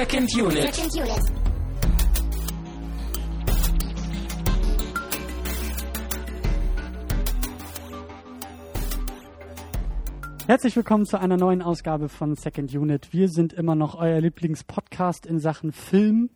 [0.00, 0.74] Second Unit.
[0.74, 1.20] Second Unit.
[10.46, 13.12] Herzlich willkommen zu einer neuen Ausgabe von Second Unit.
[13.12, 16.30] Wir sind immer noch euer Lieblingspodcast in Sachen Film.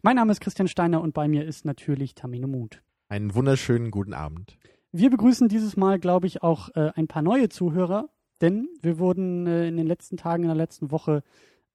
[0.00, 2.80] Mein Name ist Christian Steiner und bei mir ist natürlich Tamino Mut.
[3.10, 4.56] Einen wunderschönen guten Abend.
[4.92, 8.08] Wir begrüßen dieses Mal, glaube ich, auch äh, ein paar neue Zuhörer,
[8.40, 11.22] denn wir wurden äh, in den letzten Tagen, in der letzten Woche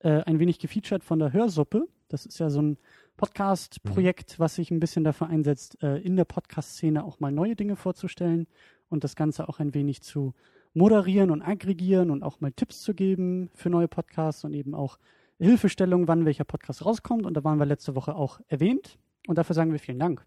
[0.06, 1.88] äh, ein wenig gefeatured von der Hörsuppe.
[2.10, 2.78] Das ist ja so ein
[3.18, 7.76] Podcast-Projekt, was sich ein bisschen dafür einsetzt, äh, in der Podcast-Szene auch mal neue Dinge
[7.76, 8.46] vorzustellen
[8.88, 10.36] und das Ganze auch ein wenig zu
[10.76, 15.00] moderieren und aggregieren und auch mal Tipps zu geben für neue Podcasts und eben auch
[15.40, 17.26] Hilfestellung, wann welcher Podcast rauskommt.
[17.26, 19.00] Und da waren wir letzte Woche auch erwähnt.
[19.28, 20.26] Und dafür sagen wir vielen Dank.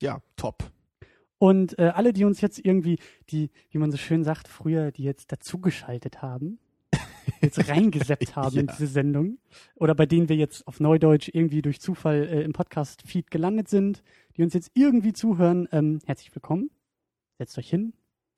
[0.00, 0.70] Ja, top.
[1.38, 2.98] Und äh, alle, die uns jetzt irgendwie,
[3.30, 6.58] die, wie man so schön sagt, früher, die jetzt dazugeschaltet haben,
[7.40, 8.72] jetzt reingeseppt haben in Ja.
[8.72, 9.38] diese Sendung,
[9.76, 14.02] oder bei denen wir jetzt auf Neudeutsch irgendwie durch Zufall äh, im Podcast-Feed gelandet sind,
[14.36, 16.70] die uns jetzt irgendwie zuhören, ähm, herzlich willkommen.
[17.38, 17.92] Setzt euch hin,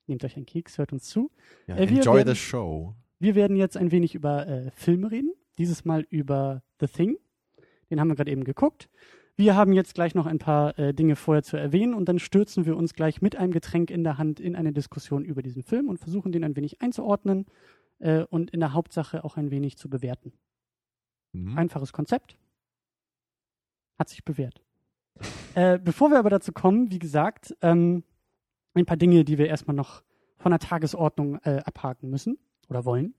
[0.06, 1.30] nehmt euch einen Keks, hört uns zu.
[1.66, 2.94] Ja, Äh, enjoy werden- the show.
[3.18, 5.32] Wir werden jetzt ein wenig über äh, Filme reden.
[5.58, 7.16] Dieses Mal über The Thing.
[7.90, 8.90] Den haben wir gerade eben geguckt.
[9.36, 12.66] Wir haben jetzt gleich noch ein paar äh, Dinge vorher zu erwähnen und dann stürzen
[12.66, 15.88] wir uns gleich mit einem Getränk in der Hand in eine Diskussion über diesen Film
[15.88, 17.46] und versuchen den ein wenig einzuordnen
[17.98, 20.32] äh, und in der Hauptsache auch ein wenig zu bewerten.
[21.32, 21.56] Mhm.
[21.58, 22.36] Einfaches Konzept.
[23.98, 24.62] Hat sich bewährt.
[25.54, 28.04] äh, bevor wir aber dazu kommen, wie gesagt, ähm,
[28.74, 30.02] ein paar Dinge, die wir erstmal noch
[30.36, 32.38] von der Tagesordnung äh, abhaken müssen
[32.68, 33.14] oder wollen.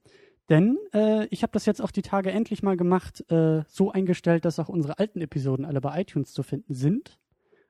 [0.50, 4.46] Denn äh, ich habe das jetzt auch die Tage endlich mal gemacht, äh, so eingestellt,
[4.46, 7.20] dass auch unsere alten Episoden alle bei iTunes zu finden sind.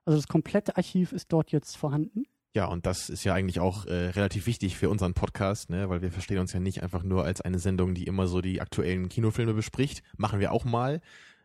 [0.05, 2.25] Also das komplette Archiv ist dort jetzt vorhanden.
[2.57, 5.89] Ja, und das ist ja eigentlich auch äh, relativ wichtig für unseren Podcast, ne?
[5.89, 8.61] weil wir verstehen uns ja nicht einfach nur als eine Sendung, die immer so die
[8.61, 10.01] aktuellen Kinofilme bespricht.
[10.17, 10.99] Machen wir auch mal.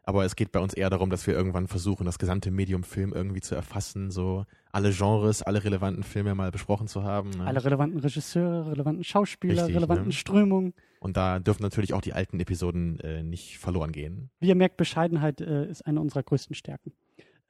[0.05, 3.13] Aber es geht bei uns eher darum, dass wir irgendwann versuchen, das gesamte Medium Film
[3.13, 7.29] irgendwie zu erfassen, so alle Genres, alle relevanten Filme mal besprochen zu haben.
[7.29, 7.45] Ne?
[7.45, 10.13] Alle relevanten Regisseure, relevanten Schauspieler, Richtig, relevanten ne?
[10.13, 10.73] Strömungen.
[10.99, 14.31] Und da dürfen natürlich auch die alten Episoden äh, nicht verloren gehen.
[14.41, 16.95] Wie ihr merkt, Bescheidenheit äh, ist eine unserer größten Stärken.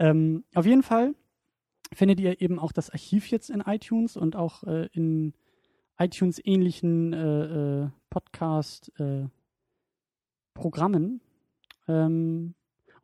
[0.01, 1.15] Ähm, auf jeden Fall
[1.95, 5.35] findet ihr eben auch das Archiv jetzt in iTunes und auch äh, in
[5.99, 7.89] iTunes-ähnlichen äh, äh,
[10.55, 11.21] Podcast-Programmen.
[11.89, 12.55] ähm,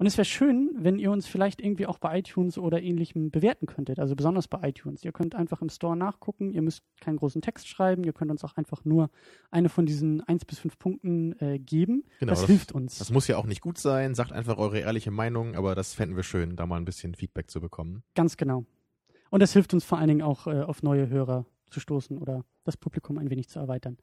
[0.01, 3.67] und es wäre schön, wenn ihr uns vielleicht irgendwie auch bei iTunes oder ähnlichem bewerten
[3.67, 3.99] könntet.
[3.99, 5.05] Also besonders bei iTunes.
[5.05, 6.53] Ihr könnt einfach im Store nachgucken.
[6.53, 8.05] Ihr müsst keinen großen Text schreiben.
[8.05, 9.11] Ihr könnt uns auch einfach nur
[9.51, 12.05] eine von diesen 1 bis 5 Punkten äh, geben.
[12.21, 12.99] Genau, das, das- hilft uns.
[12.99, 16.15] Das muss ja auch nicht gut sein, sagt einfach eure ehrliche Meinung, aber das fänden
[16.15, 18.05] wir schön, da mal ein bisschen Feedback zu bekommen.
[18.15, 18.67] Ganz genau.
[19.31, 22.45] Und es hilft uns vor allen Dingen auch, äh, auf neue Hörer zu stoßen oder
[22.65, 23.99] das Publikum ein wenig zu erweitern.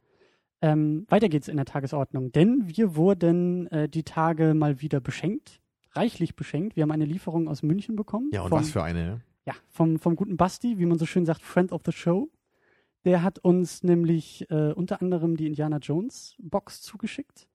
[0.61, 5.59] Ähm, weiter geht's in der Tagesordnung, denn wir wurden äh, die Tage mal wieder beschenkt,
[5.91, 6.75] reichlich beschenkt.
[6.75, 8.29] Wir haben eine Lieferung aus München bekommen.
[8.31, 11.25] Ja, und vom, was für eine Ja, vom, vom guten Basti, wie man so schön
[11.25, 12.29] sagt, Friend of the Show.
[13.03, 17.47] Der hat uns nämlich äh, unter anderem die Indiana Jones Box zugeschickt.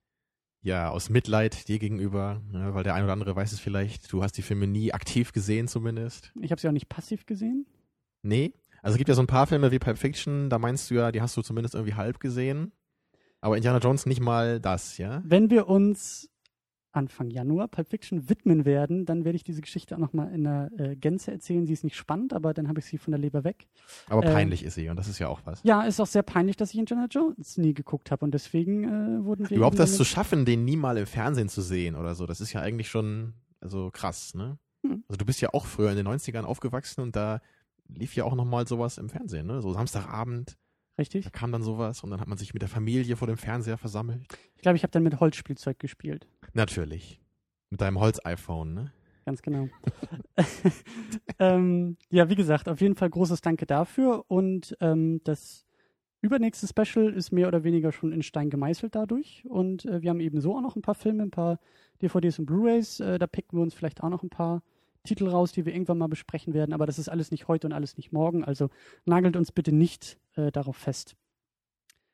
[0.63, 4.23] Ja, aus Mitleid dir gegenüber, ne, weil der ein oder andere weiß es vielleicht, du
[4.23, 6.33] hast die Filme nie aktiv gesehen zumindest.
[6.41, 7.67] Ich habe sie auch nicht passiv gesehen.
[8.23, 10.95] Nee, also es gibt ja so ein paar Filme wie Pulp Fiction, da meinst du
[10.95, 12.73] ja, die hast du zumindest irgendwie halb gesehen.
[13.41, 15.23] Aber Indiana Jones nicht mal das, ja?
[15.25, 16.30] Wenn wir uns
[16.93, 20.71] Anfang Januar Pulp Fiction widmen werden, dann werde ich diese Geschichte auch nochmal in der
[20.77, 21.67] äh, Gänze erzählen.
[21.67, 23.69] Sie ist nicht spannend, aber dann habe ich sie von der Leber weg.
[24.09, 25.61] Aber Ähm, peinlich ist sie und das ist ja auch was.
[25.63, 29.25] Ja, ist auch sehr peinlich, dass ich Indiana Jones nie geguckt habe und deswegen äh,
[29.25, 32.27] wurden wir Überhaupt das zu schaffen, den nie mal im Fernsehen zu sehen oder so,
[32.27, 34.59] das ist ja eigentlich schon also krass, ne?
[34.83, 35.05] Hm.
[35.09, 37.41] Also du bist ja auch früher in den 90ern aufgewachsen und da
[37.89, 39.61] lief ja auch nochmal sowas im Fernsehen, ne?
[39.61, 40.57] So Samstagabend,
[41.01, 41.25] Richtig.
[41.25, 43.79] da kam dann sowas und dann hat man sich mit der Familie vor dem Fernseher
[43.79, 44.23] versammelt.
[44.57, 46.29] Ich glaube, ich habe dann mit Holzspielzeug gespielt.
[46.53, 47.21] Natürlich.
[47.71, 48.93] Mit deinem Holz-iPhone, ne?
[49.25, 49.69] Ganz genau.
[51.39, 54.25] ähm, ja, wie gesagt, auf jeden Fall großes Danke dafür.
[54.29, 55.67] Und ähm, das
[56.21, 59.45] übernächste Special ist mehr oder weniger schon in Stein gemeißelt dadurch.
[59.49, 61.59] Und äh, wir haben eben so auch noch ein paar Filme, ein paar
[62.03, 63.01] DVDs und Blu-rays.
[63.01, 64.63] Äh, da picken wir uns vielleicht auch noch ein paar
[65.05, 66.73] Titel raus, die wir irgendwann mal besprechen werden.
[66.73, 68.45] Aber das ist alles nicht heute und alles nicht morgen.
[68.45, 68.69] Also
[69.05, 71.17] nagelt uns bitte nicht äh, darauf fest.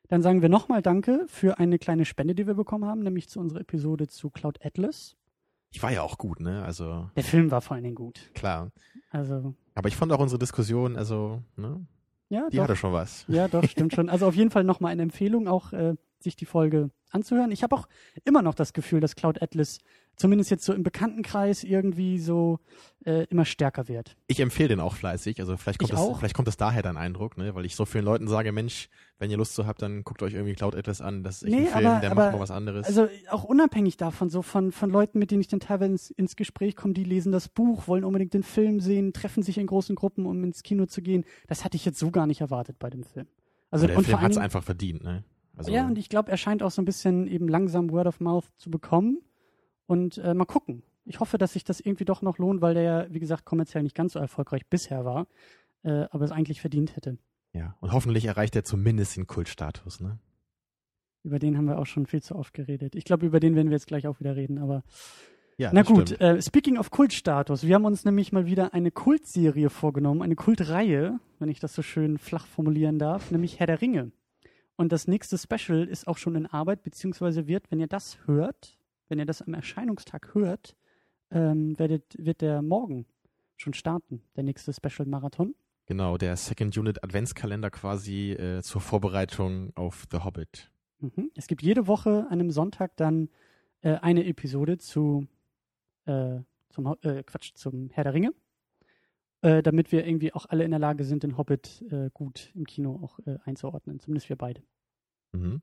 [0.09, 3.39] Dann sagen wir nochmal Danke für eine kleine Spende, die wir bekommen haben, nämlich zu
[3.39, 5.17] unserer Episode zu Cloud Atlas.
[5.71, 6.63] Ich war ja auch gut, ne?
[6.63, 8.31] Also Der Film war vor allen Dingen gut.
[8.33, 8.71] klar.
[9.09, 11.85] Also, Aber ich fand auch unsere Diskussion, also, ne?
[12.29, 12.63] ja, Die doch.
[12.63, 13.25] hatte schon was.
[13.27, 14.09] Ja, doch, stimmt schon.
[14.09, 17.51] Also auf jeden Fall nochmal eine Empfehlung, auch äh, sich die Folge anzuhören.
[17.51, 17.87] Ich habe auch
[18.25, 19.79] immer noch das Gefühl, dass Cloud Atlas
[20.17, 22.59] zumindest jetzt so im Bekanntenkreis irgendwie so
[23.05, 24.17] äh, immer stärker wird.
[24.27, 25.39] Ich empfehle den auch fleißig.
[25.39, 26.17] Also vielleicht kommt, Ich das, auch.
[26.19, 27.55] vielleicht kommt das daher dein Eindruck, ne?
[27.55, 30.33] weil ich so vielen Leuten sage, Mensch, wenn ihr Lust zu habt, dann guckt euch
[30.33, 31.23] irgendwie Cloud Atlas an.
[31.23, 32.85] Das ist echt Nee, ein Film, aber- der aber- macht mal was anderes.
[32.87, 36.35] Also auch unabhängig davon, so von, von Leuten, mit denen ich dann teilweise ins, ins
[36.35, 39.95] Gespräch komme, die lesen das Buch, wollen unbedingt den Film sehen, treffen sich in großen
[39.95, 41.23] Gruppen, um ins Kino zu gehen.
[41.47, 43.27] Das hatte ich jetzt so gar nicht erwartet bei dem Film.
[43.69, 45.03] Also der und Film hat es einfach verdient.
[45.03, 45.23] Ne?
[45.55, 48.19] Also, ja, und ich glaube, er scheint auch so ein bisschen eben langsam Word of
[48.19, 49.19] Mouth zu bekommen.
[49.87, 50.83] Und äh, mal gucken.
[51.05, 53.83] Ich hoffe, dass sich das irgendwie doch noch lohnt, weil der ja, wie gesagt, kommerziell
[53.83, 55.27] nicht ganz so erfolgreich bisher war,
[55.83, 57.17] äh, aber es eigentlich verdient hätte.
[57.53, 57.75] ja.
[57.79, 59.99] und hoffentlich erreicht er zumindest den Kultstatus.
[60.01, 60.19] Ne?
[61.23, 62.95] Über den haben wir auch schon viel zu oft geredet.
[62.95, 64.83] Ich glaube, über den werden wir jetzt gleich auch wieder reden, aber
[65.57, 69.69] Ja, Na gut, äh, speaking of Kultstatus, wir haben uns nämlich mal wieder eine Kultserie
[69.69, 74.11] vorgenommen, eine Kultreihe, wenn ich das so schön flach formulieren darf, nämlich Herr der Ringe.
[74.75, 78.76] Und das nächste Special ist auch schon in Arbeit, beziehungsweise wird, wenn ihr das hört,
[79.07, 80.75] wenn ihr das am Erscheinungstag hört,
[81.31, 83.05] ähm, werdet, wird der morgen
[83.57, 85.55] schon starten, der nächste Special-Marathon.
[85.85, 90.69] Genau, der Second Unit Adventskalender quasi äh, zur Vorbereitung auf The Hobbit.
[90.99, 91.31] Mhm.
[91.35, 93.29] Es gibt jede Woche an einem Sonntag dann
[93.81, 95.27] äh, eine Episode zu
[96.05, 96.39] äh,
[96.69, 98.33] zum äh, Quatsch zum Herr der Ringe,
[99.41, 102.65] äh, damit wir irgendwie auch alle in der Lage sind, den Hobbit äh, gut im
[102.65, 104.61] Kino auch einzuordnen, zumindest wir beide.
[105.31, 105.61] Mhm.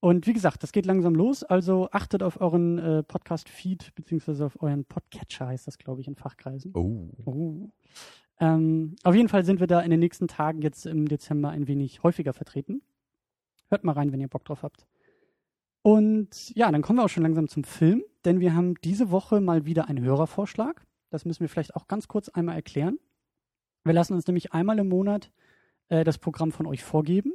[0.00, 4.62] Und wie gesagt, das geht langsam los, also achtet auf euren äh, Podcast-Feed beziehungsweise auf
[4.62, 6.72] euren Podcatcher heißt das, glaube ich, in Fachkreisen.
[6.74, 7.10] Oh.
[7.24, 7.70] Oh.
[8.38, 11.66] Ähm, auf jeden Fall sind wir da in den nächsten Tagen jetzt im Dezember ein
[11.66, 12.82] wenig häufiger vertreten.
[13.68, 14.86] Hört mal rein, wenn ihr Bock drauf habt.
[15.82, 19.40] Und ja, dann kommen wir auch schon langsam zum Film, denn wir haben diese Woche
[19.40, 20.86] mal wieder einen Hörervorschlag.
[21.10, 22.98] Das müssen wir vielleicht auch ganz kurz einmal erklären.
[23.84, 25.32] Wir lassen uns nämlich einmal im Monat
[25.88, 27.32] äh, das Programm von euch vorgeben.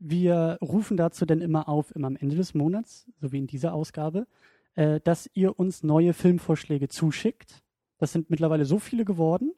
[0.00, 3.74] Wir rufen dazu dann immer auf, immer am Ende des Monats, so wie in dieser
[3.74, 4.26] Ausgabe,
[4.74, 7.62] äh, dass ihr uns neue Filmvorschläge zuschickt.
[7.98, 9.52] Das sind mittlerweile so viele geworden,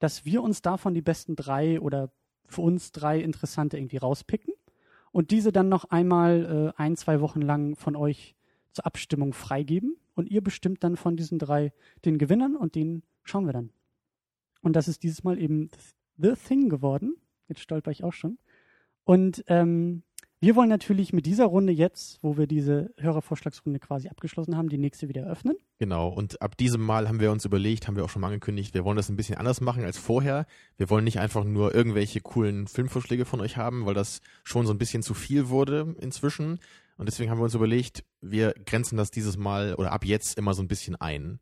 [0.00, 2.10] dass wir uns davon die besten drei oder
[2.46, 4.52] für uns drei interessante irgendwie rauspicken
[5.12, 8.34] und diese dann noch einmal äh, ein, zwei Wochen lang von euch
[8.72, 9.96] zur Abstimmung freigeben.
[10.16, 11.72] Und ihr bestimmt dann von diesen drei
[12.04, 13.70] den Gewinnern und den schauen wir dann.
[14.60, 15.70] Und das ist dieses Mal eben
[16.18, 17.14] The Thing geworden.
[17.46, 18.38] Jetzt stolper ich auch schon.
[19.04, 20.02] Und ähm,
[20.44, 24.76] wir wollen natürlich mit dieser Runde jetzt, wo wir diese Hörervorschlagsrunde quasi abgeschlossen haben, die
[24.76, 25.56] nächste wieder öffnen.
[25.78, 28.74] Genau, und ab diesem Mal haben wir uns überlegt, haben wir auch schon mal angekündigt,
[28.74, 30.44] wir wollen das ein bisschen anders machen als vorher.
[30.76, 34.74] Wir wollen nicht einfach nur irgendwelche coolen Filmvorschläge von euch haben, weil das schon so
[34.74, 36.58] ein bisschen zu viel wurde inzwischen.
[36.98, 40.52] Und deswegen haben wir uns überlegt, wir grenzen das dieses Mal oder ab jetzt immer
[40.52, 41.40] so ein bisschen ein.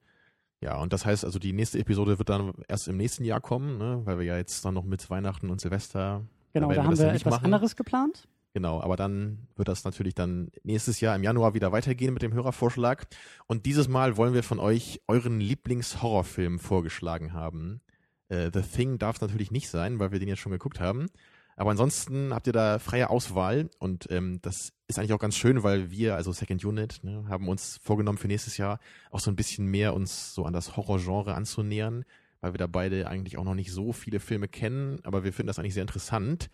[0.60, 3.78] Ja, und das heißt also, die nächste Episode wird dann erst im nächsten Jahr kommen,
[3.78, 4.00] ne?
[4.04, 6.24] weil wir ja jetzt dann noch mit Weihnachten und Silvester.
[6.52, 7.44] Genau, da wir haben wir etwas machen.
[7.46, 8.28] anderes geplant.
[8.54, 12.34] Genau, aber dann wird das natürlich dann nächstes Jahr im Januar wieder weitergehen mit dem
[12.34, 13.06] Hörervorschlag.
[13.46, 17.80] Und dieses Mal wollen wir von euch euren Lieblingshorrorfilm vorgeschlagen haben.
[18.28, 21.08] Äh, The Thing darf es natürlich nicht sein, weil wir den jetzt schon geguckt haben.
[21.56, 25.62] Aber ansonsten habt ihr da freie Auswahl und ähm, das ist eigentlich auch ganz schön,
[25.62, 29.36] weil wir, also Second Unit, ne, haben uns vorgenommen für nächstes Jahr auch so ein
[29.36, 32.04] bisschen mehr uns so an das Horrorgenre anzunähern,
[32.42, 35.46] weil wir da beide eigentlich auch noch nicht so viele Filme kennen, aber wir finden
[35.46, 36.50] das eigentlich sehr interessant.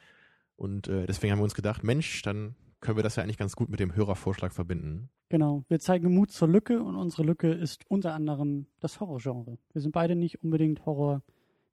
[0.54, 3.56] Und äh, deswegen haben wir uns gedacht, Mensch, dann können wir das ja eigentlich ganz
[3.56, 5.08] gut mit dem Hörervorschlag verbinden.
[5.30, 9.58] Genau, wir zeigen Mut zur Lücke und unsere Lücke ist unter anderem das Horrorgenre.
[9.72, 11.22] Wir sind beide nicht unbedingt Horror,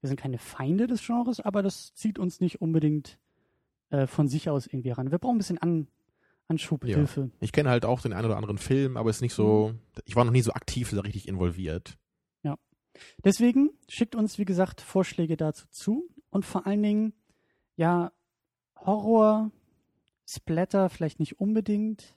[0.01, 3.19] wir sind keine Feinde des Genres, aber das zieht uns nicht unbedingt
[3.89, 5.11] äh, von sich aus irgendwie ran.
[5.11, 5.87] Wir brauchen ein bisschen An
[6.47, 7.03] Anschub, Ja.
[7.39, 9.73] Ich kenne halt auch den einen oder anderen Film, aber es ist nicht so,
[10.05, 11.97] ich war noch nie so aktiv da richtig involviert.
[13.23, 17.13] Deswegen schickt uns, wie gesagt, Vorschläge dazu zu und vor allen Dingen,
[17.75, 18.11] ja,
[18.77, 19.51] Horror,
[20.27, 22.15] Splatter vielleicht nicht unbedingt.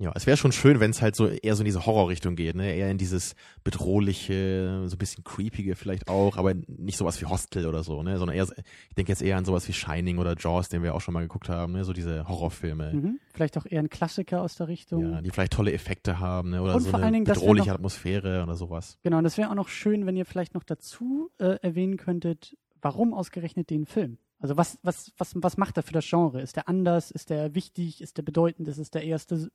[0.00, 2.54] Ja, es wäre schon schön, wenn es halt so eher so in diese Horrorrichtung geht,
[2.54, 2.72] ne?
[2.72, 7.66] Eher in dieses bedrohliche, so ein bisschen creepige vielleicht auch, aber nicht sowas wie Hostel
[7.66, 8.18] oder so, ne?
[8.18, 11.00] Sondern eher, ich denke jetzt eher an sowas wie Shining oder Jaws, den wir auch
[11.00, 11.84] schon mal geguckt haben, ne?
[11.84, 12.92] So diese Horrorfilme.
[12.94, 13.20] Mhm.
[13.32, 15.02] Vielleicht auch eher ein Klassiker aus der Richtung.
[15.12, 16.62] Ja, die vielleicht tolle Effekte haben, ne?
[16.62, 18.98] Oder Und so eine Dingen, bedrohliche noch- Atmosphäre oder sowas.
[19.02, 22.56] Genau, und das wäre auch noch schön, wenn ihr vielleicht noch dazu äh, erwähnen könntet,
[22.80, 24.18] warum ausgerechnet den Film?
[24.38, 26.40] Also was, was, was, was macht er für das Genre?
[26.40, 27.10] Ist der anders?
[27.10, 28.00] Ist der wichtig?
[28.00, 28.68] Ist der bedeutend?
[28.68, 29.50] Ist es der erste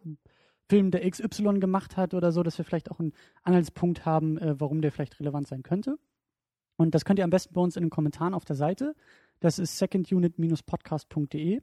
[0.68, 3.13] Film, der XY gemacht hat oder so, dass wir vielleicht auch einen
[3.44, 5.98] Anhaltspunkt haben, äh, warum der vielleicht relevant sein könnte?
[6.75, 8.96] Und das könnt ihr am besten bei uns in den Kommentaren auf der Seite.
[9.40, 11.62] Das ist secondunit-podcast.de.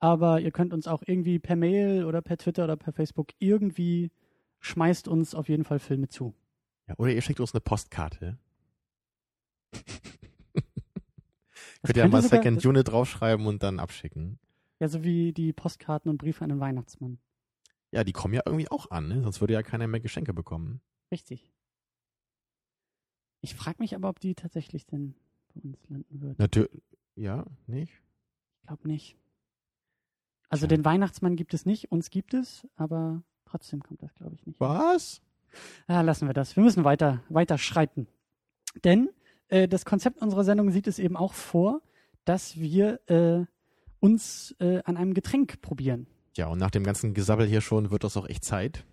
[0.00, 4.12] Aber ihr könnt uns auch irgendwie per Mail oder per Twitter oder per Facebook irgendwie
[4.60, 6.34] schmeißt uns auf jeden Fall Filme zu.
[6.86, 8.38] Ja, oder ihr schickt uns eine Postkarte.
[11.82, 14.38] Das Könnt ihr ja könnte mal sogar- Second Unit draufschreiben und dann abschicken.
[14.80, 17.18] Ja, so wie die Postkarten und Briefe an den Weihnachtsmann.
[17.90, 19.22] Ja, die kommen ja irgendwie auch an, ne?
[19.22, 20.80] sonst würde ja keiner mehr Geschenke bekommen.
[21.10, 21.50] Richtig.
[23.40, 25.14] Ich frage mich aber, ob die tatsächlich denn
[25.54, 26.34] bei uns landen würden.
[26.38, 26.82] Natürlich.
[27.14, 27.92] Ja, nicht?
[28.60, 29.16] Ich glaube nicht.
[30.50, 30.76] Also Tja.
[30.76, 34.60] den Weihnachtsmann gibt es nicht, uns gibt es, aber trotzdem kommt das, glaube ich, nicht.
[34.60, 35.20] Was?
[35.88, 36.56] Ja, lassen wir das.
[36.56, 38.06] Wir müssen weiter, weiter schreiten.
[38.84, 39.08] Denn
[39.48, 41.80] äh, das Konzept unserer Sendung sieht es eben auch vor,
[42.24, 43.44] dass wir äh,
[44.00, 46.06] uns äh, an einem Getränk probieren.
[46.36, 48.84] Ja, und nach dem ganzen Gesabbel hier schon wird das auch echt Zeit.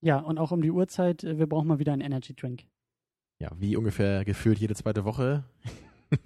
[0.00, 2.64] Ja, und auch um die Uhrzeit, äh, wir brauchen mal wieder einen Energy Drink.
[3.38, 5.44] Ja, wie ungefähr gefühlt jede zweite Woche.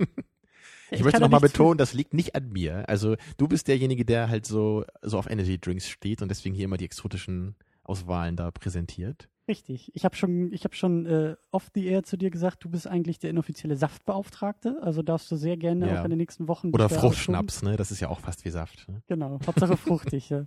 [0.90, 2.88] Ich, kann möchte nochmal betonen, das liegt nicht an mir.
[2.88, 6.64] Also du bist derjenige, der halt so, so auf Energy Drinks steht und deswegen hier
[6.64, 7.56] immer die exotischen
[7.88, 9.28] Auswahlen da präsentiert.
[9.48, 9.90] Richtig.
[9.94, 12.86] Ich habe schon, ich habe schon äh, off the air zu dir gesagt, du bist
[12.86, 14.78] eigentlich der inoffizielle Saftbeauftragte.
[14.82, 16.00] Also darfst du sehr gerne Ja.
[16.00, 16.68] auch in den nächsten Wochen.
[16.70, 17.76] Oder Fruchtschnaps, ne?
[17.76, 18.86] Das ist ja auch fast wie Saft.
[18.88, 19.02] Ne?
[19.06, 19.38] Genau.
[19.46, 20.28] Hauptsache fruchtig.
[20.30, 20.44] ja.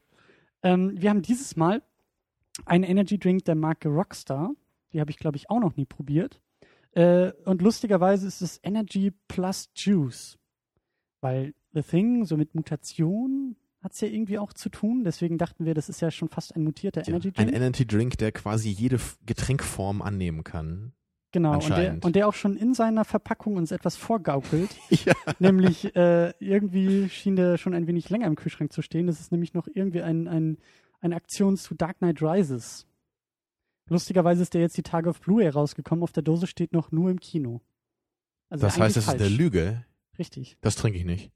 [0.62, 1.82] ähm, wir haben dieses Mal
[2.66, 4.52] einen Energy Drink der Marke Rockstar.
[4.94, 6.40] Die habe ich, glaube ich, auch noch nie probiert.
[6.92, 10.38] Äh, und lustigerweise ist es Energy Plus Juice.
[11.22, 15.04] Weil The Thing, so mit Mutation, hat es ja irgendwie auch zu tun.
[15.04, 17.54] Deswegen dachten wir, das ist ja schon fast ein mutierter Ja, Energy ein Drink.
[17.56, 20.94] Energy Drink, der quasi jede Getränkform annehmen kann.
[21.34, 24.70] Genau, und der, und der auch schon in seiner Verpackung uns etwas vorgaukelt.
[25.06, 25.14] Ja.
[25.40, 29.08] nämlich äh, irgendwie schien der schon ein wenig länger im Kühlschrank zu stehen.
[29.08, 30.58] Das ist nämlich noch irgendwie ein, ein,
[31.00, 32.86] eine Aktion zu Dark Knight Rises.
[33.90, 36.04] Lustigerweise ist der jetzt die Tage auf Blu-ray rausgekommen.
[36.04, 37.62] Auf der Dose steht noch nur im Kino.
[38.50, 39.38] Also Das heißt, das ist eine falsch.
[39.38, 39.86] Lüge.
[40.20, 40.58] Richtig.
[40.62, 41.32] Das trinke ich nicht.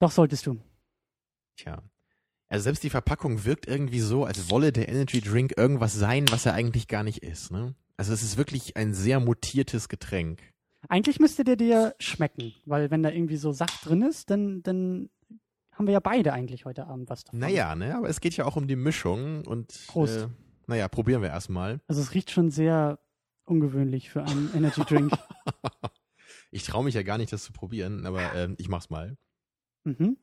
[0.00, 0.58] Doch solltest du.
[1.56, 1.82] Tja.
[2.48, 6.46] Also selbst die Verpackung wirkt irgendwie so, als wolle der Energy Drink irgendwas sein, was
[6.46, 7.50] er eigentlich gar nicht ist.
[7.50, 7.74] Ne?
[7.96, 10.42] Also es ist wirklich ein sehr mutiertes Getränk.
[10.88, 15.08] Eigentlich müsste der dir schmecken, weil wenn da irgendwie so Saft drin ist, dann, dann
[15.72, 17.40] haben wir ja beide eigentlich heute Abend was davon.
[17.40, 17.96] Naja, ne?
[17.96, 20.16] aber es geht ja auch um die Mischung und Prost.
[20.18, 20.28] Äh,
[20.66, 21.80] naja, probieren wir erstmal.
[21.88, 22.98] Also es riecht schon sehr
[23.44, 25.12] ungewöhnlich für einen Energy Drink.
[26.50, 29.16] Ich traue mich ja gar nicht, das zu probieren, aber ähm, ich mach's mal.
[29.84, 30.16] Mhm.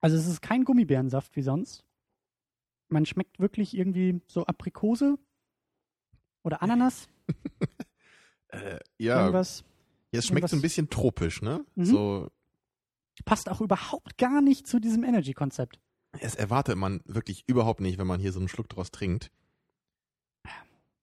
[0.00, 1.84] Also es ist kein Gummibärensaft wie sonst.
[2.88, 5.18] Man schmeckt wirklich irgendwie so Aprikose
[6.42, 7.08] oder Ananas,
[8.48, 9.64] Äh, ja, irgendwas.
[10.12, 11.64] es schmeckt so ein bisschen tropisch, ne?
[11.74, 11.84] Mhm.
[11.86, 12.30] So,
[13.24, 15.80] Passt auch überhaupt gar nicht zu diesem Energy-Konzept.
[16.20, 19.30] es erwartet man wirklich überhaupt nicht, wenn man hier so einen Schluck draus trinkt.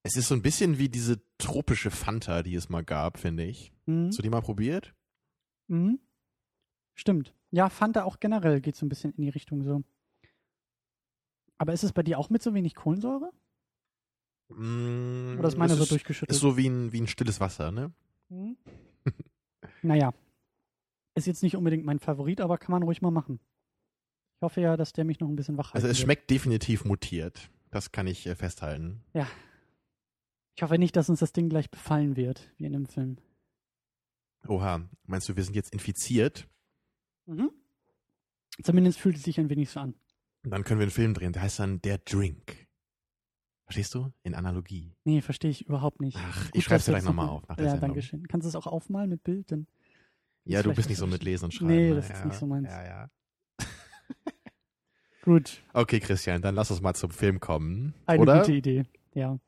[0.03, 3.71] Es ist so ein bisschen wie diese tropische Fanta, die es mal gab, finde ich.
[3.85, 4.07] Mhm.
[4.07, 4.93] Hast du die mal probiert?
[5.67, 5.99] Mhm.
[6.95, 7.33] Stimmt.
[7.51, 9.83] Ja, Fanta auch generell geht so ein bisschen in die Richtung so.
[11.57, 13.31] Aber ist es bei dir auch mit so wenig Kohlensäure?
[14.49, 16.31] Mm, Oder ist meine so ist, durchgeschüttelt?
[16.35, 17.91] ist so wie ein, wie ein stilles Wasser, ne?
[18.29, 18.57] Mhm.
[19.81, 20.13] naja.
[21.13, 23.39] Ist jetzt nicht unbedingt mein Favorit, aber kann man ruhig mal machen.
[24.37, 26.05] Ich hoffe ja, dass der mich noch ein bisschen wach Also halten es wird.
[26.05, 27.51] schmeckt definitiv mutiert.
[27.69, 29.03] Das kann ich äh, festhalten.
[30.55, 33.17] Ich hoffe nicht, dass uns das Ding gleich befallen wird, wie in dem Film.
[34.47, 36.47] Oha, meinst du, wir sind jetzt infiziert?
[37.35, 37.51] Mhm.
[38.63, 39.95] Zumindest fühlt es sich ein wenig so an.
[40.43, 42.67] Und dann können wir einen Film drehen, der heißt dann Der Drink.
[43.65, 44.11] Verstehst du?
[44.23, 44.93] In Analogie.
[45.05, 46.17] Nee, verstehe ich überhaupt nicht.
[46.19, 47.79] Ach, Gut, ich schreib's dir gleich nochmal noch- auf Ja, Sendung.
[47.79, 48.27] danke schön.
[48.27, 49.51] Kannst du es auch aufmalen mit Bild?
[49.51, 49.65] Dann
[50.43, 51.53] Ja, ist du bist nicht so mit Lesen und.
[51.53, 51.67] Schreiben.
[51.73, 51.95] Nee, ne?
[51.95, 52.67] das ist ja, nicht so meins.
[52.67, 53.09] Ja, ja.
[55.23, 57.93] Gut, Okay, Christian, dann lass uns mal zum Film kommen.
[58.07, 58.39] eine Oder?
[58.39, 58.83] gute Idee.
[59.13, 59.39] Ja.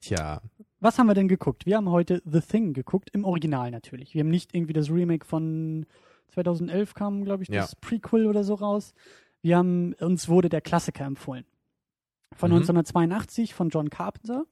[0.00, 0.42] Tja,
[0.78, 1.64] Was haben wir denn geguckt?
[1.64, 4.12] Wir haben heute The Thing geguckt, im Original natürlich.
[4.14, 5.86] Wir haben nicht irgendwie das Remake von
[6.28, 8.92] 2011 kam, glaube ich, das Prequel oder so raus.
[9.42, 11.44] Wir haben, uns wurde der Klassiker empfohlen.
[12.34, 12.56] Von Mhm.
[12.58, 14.44] 1982 von John Carpenter.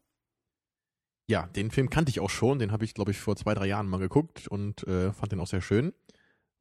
[1.26, 2.58] ja, den Film kannte ich auch schon.
[2.58, 5.40] Den habe ich, glaube ich, vor zwei, drei Jahren mal geguckt und äh, fand den
[5.40, 5.92] auch sehr schön.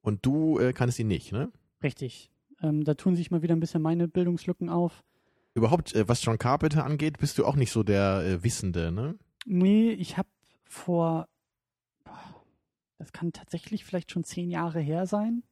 [0.00, 1.50] Und du äh, kannst ihn nicht, ne?
[1.82, 2.30] Richtig.
[2.62, 5.04] Ähm, da tun sich mal wieder ein bisschen meine Bildungslücken auf.
[5.54, 9.18] Überhaupt, äh, was John Carpenter angeht, bist du auch nicht so der äh, Wissende, ne?
[9.46, 10.28] Nee, ich habe
[10.64, 11.28] vor,
[13.04, 15.42] das kann tatsächlich vielleicht schon zehn Jahre her sein,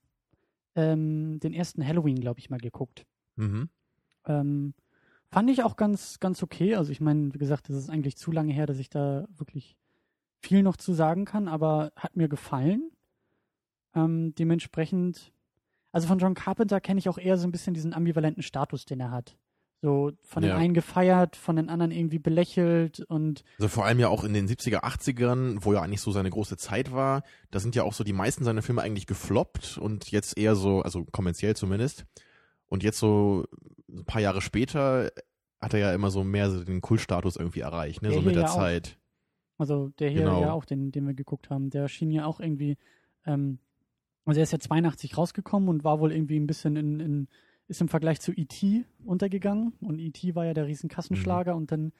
[0.75, 3.04] ähm, den ersten Halloween, glaube ich, mal geguckt.
[3.37, 3.68] Mhm.
[4.26, 4.75] Ähm,
[5.30, 6.76] fand ich auch ganz, ganz okay.
[6.76, 9.76] Also ich meine, wie gesagt, das ist eigentlich zu lange her, dass ich da wirklich
[10.40, 12.90] viel noch zu sagen kann, aber hat mir gefallen.
[13.94, 15.32] Ähm, dementsprechend,
[15.92, 19.00] also von John Carpenter kenne ich auch eher so ein bisschen diesen ambivalenten Status, den
[19.00, 19.37] er hat.
[19.85, 20.57] So von den Ja.
[20.57, 24.47] einen gefeiert, von den anderen irgendwie belächelt und Also vor allem ja auch in den
[24.47, 28.05] 70er, 80ern, wo ja eigentlich so seine große Zeit war, da sind ja auch so
[28.05, 32.07] die meisten seiner Filme eigentlich gefloppt und jetzt eher so, also kommerziell zumindest.
[32.69, 33.45] Und jetzt so
[33.91, 35.11] ein paar Jahre später
[35.61, 38.09] hat er ja immer so mehr so den Kultstatus irgendwie erreicht, ne?
[38.11, 38.55] Der so mit der ja auch.
[38.57, 38.99] Zeit.
[39.59, 40.41] Also der hier Genau.
[40.43, 42.79] ja auch, den, den wir geguckt haben, der schien ja auch irgendwie,
[43.27, 43.59] ähm,
[44.25, 47.29] also er ist ja 82 rausgekommen und war wohl irgendwie ein bisschen in, in,
[47.73, 48.85] ist im Vergleich zu E.T.
[49.05, 50.35] untergegangen und E.T.
[50.35, 51.93] war ja der riesen Kassenschlager und dann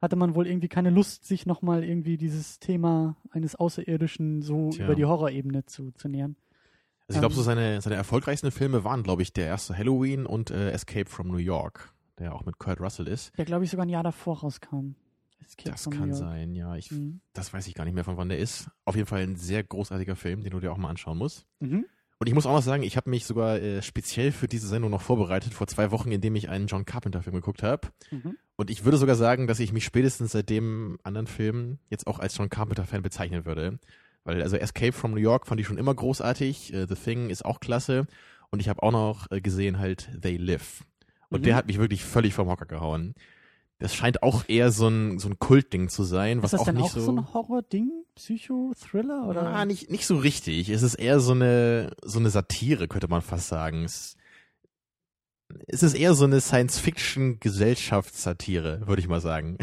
[0.00, 4.84] hatte man wohl irgendwie keine Lust, sich nochmal irgendwie dieses Thema eines Außerirdischen so Tja.
[4.86, 6.36] über die Horrorebene zu, zu nähern.
[7.08, 7.44] Also ich glaube, so Ähm.
[7.46, 11.38] seine, seine erfolgreichsten Filme waren, glaube ich, der erste Halloween und äh, Escape from New
[11.38, 13.36] York, der auch mit Kurt Russell ist.
[13.38, 14.94] Der, glaube ich, sogar ein Jahr davor rauskam.
[15.40, 16.76] Escape Das kann sein, ja.
[16.76, 17.20] Ich, Mhm.
[17.32, 18.70] Das weiß ich gar nicht mehr, von wann der ist.
[18.84, 21.46] Auf jeden Fall ein sehr großartiger Film, den du dir auch mal anschauen musst.
[21.60, 21.86] Mhm.
[22.20, 24.90] Und ich muss auch noch sagen, ich habe mich sogar äh, speziell für diese Sendung
[24.90, 27.88] noch vorbereitet, vor zwei Wochen, indem ich einen John Carpenter-Film geguckt habe.
[28.10, 28.36] Mhm.
[28.56, 32.18] Und ich würde sogar sagen, dass ich mich spätestens seit dem anderen Film jetzt auch
[32.18, 33.78] als John Carpenter-Fan bezeichnen würde.
[34.24, 36.74] Weil also Escape from New York fand ich schon immer großartig.
[36.74, 38.06] Äh, The Thing ist auch klasse.
[38.50, 40.82] Und ich habe auch noch äh, gesehen halt They Live.
[41.30, 41.44] Und Mhm.
[41.44, 43.14] der hat mich wirklich völlig vom Hocker gehauen.
[43.78, 46.64] Das scheint auch eher so ein, so ein Kultding zu sein, was ist das auch
[46.64, 47.92] denn nicht auch so, ein Horror-Ding?
[48.18, 49.26] Psycho-Thriller?
[49.28, 49.46] Oder?
[49.46, 50.70] Ah, nicht, nicht so richtig.
[50.70, 53.84] Es ist eher so eine, so eine Satire, könnte man fast sagen.
[53.84, 54.16] Es,
[55.68, 59.56] es ist eher so eine Science-Fiction-Gesellschaftssatire, würde ich mal sagen.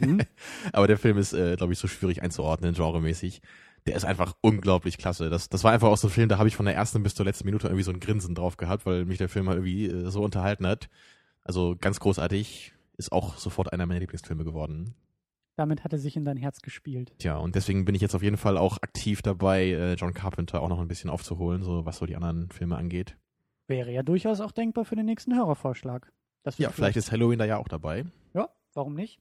[0.00, 0.20] Mhm.
[0.72, 3.42] Aber der Film ist, äh, glaube ich, so schwierig einzuordnen, genremäßig.
[3.86, 5.28] Der ist einfach unglaublich klasse.
[5.28, 7.16] Das, das war einfach auch so ein Film, da habe ich von der ersten bis
[7.16, 9.86] zur letzten Minute irgendwie so ein Grinsen drauf gehabt, weil mich der Film halt irgendwie
[9.86, 10.88] äh, so unterhalten hat.
[11.42, 12.72] Also ganz großartig.
[12.98, 14.94] Ist auch sofort einer meiner Lieblingsfilme geworden.
[15.56, 17.14] Damit hat er sich in dein Herz gespielt.
[17.18, 20.62] Tja, und deswegen bin ich jetzt auf jeden Fall auch aktiv dabei, äh, John Carpenter
[20.62, 23.16] auch noch ein bisschen aufzuholen, so was so die anderen Filme angeht.
[23.66, 26.12] Wäre ja durchaus auch denkbar für den nächsten Hörervorschlag.
[26.58, 28.04] Ja, vielleicht ist Halloween da ja auch dabei.
[28.32, 29.18] Ja, warum nicht?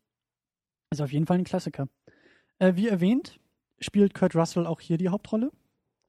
[0.92, 1.88] Ist auf jeden Fall ein Klassiker.
[2.60, 3.40] Äh, wie erwähnt,
[3.80, 5.52] spielt Kurt Russell auch hier die Hauptrolle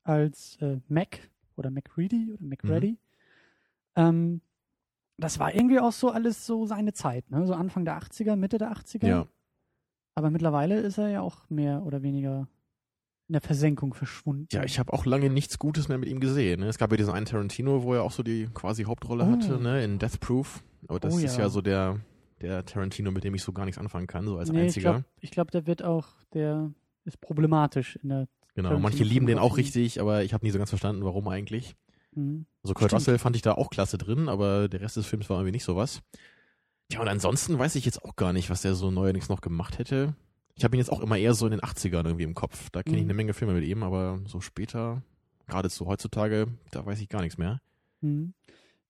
[0.03, 2.99] als äh, Mac oder MacReady oder MacReady.
[3.97, 4.43] Ähm,
[5.17, 7.47] das war irgendwie auch so alles so seine Zeit, ne?
[7.47, 9.07] So Anfang der 80er, Mitte der 80er.
[9.07, 9.27] Ja.
[10.17, 12.49] Aber mittlerweile ist er ja auch mehr oder weniger
[13.29, 14.49] in der Versenkung verschwunden.
[14.53, 16.61] Ja, ich habe auch lange nichts Gutes mehr mit ihm gesehen.
[16.61, 16.69] Ne?
[16.69, 19.31] Es gab ja diesen einen Tarantino, wo er auch so die quasi Hauptrolle Oh.
[19.31, 19.85] hatte, ne?
[19.85, 20.63] in Death Proof.
[20.89, 21.43] Aber das Oh, ist ja.
[21.45, 22.01] ja so der,
[22.41, 24.91] der Tarantino, mit dem ich so gar nichts anfangen kann, so als nee, ich einziger.
[24.93, 26.73] glaube, ich glaub, der wird auch, der
[27.05, 28.29] ist problematisch in der.
[28.55, 31.75] genau, manche lieben den auch richtig, aber ich habe nie so ganz verstanden, warum eigentlich.
[32.15, 32.47] Mhm.
[32.63, 33.01] Also Kurt Stimmt.
[33.03, 35.65] Russell fand ich da auch klasse drin, aber der Rest des Films war irgendwie nicht
[35.65, 36.01] sowas.
[36.93, 39.79] Ja, und ansonsten weiß ich jetzt auch gar nicht, was der so neuerdings noch gemacht
[39.79, 40.15] hätte.
[40.55, 42.71] Ich habe ihn jetzt auch immer eher so in den 80ern irgendwie im Kopf.
[42.71, 43.11] Da kenne ich Mhm.
[43.11, 45.03] eine Menge Filme mit ihm, aber so später,
[45.47, 47.61] gerade so heutzutage, da weiß ich gar nichts mehr.
[48.01, 48.33] Mhm.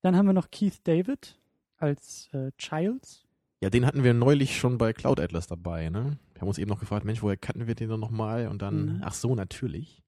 [0.03, 1.39] Dann haben wir noch Keith David
[1.79, 3.25] als äh, Childs.
[3.63, 6.19] Ja, den hatten wir neulich schon bei Cloud Atlas dabei, ne?
[6.35, 8.49] Wir haben uns eben noch gefragt, Mensch, woher kannten wir den denn nochmal?
[8.49, 9.03] Und dann, Mhm.
[9.03, 10.03] ach so, natürlich.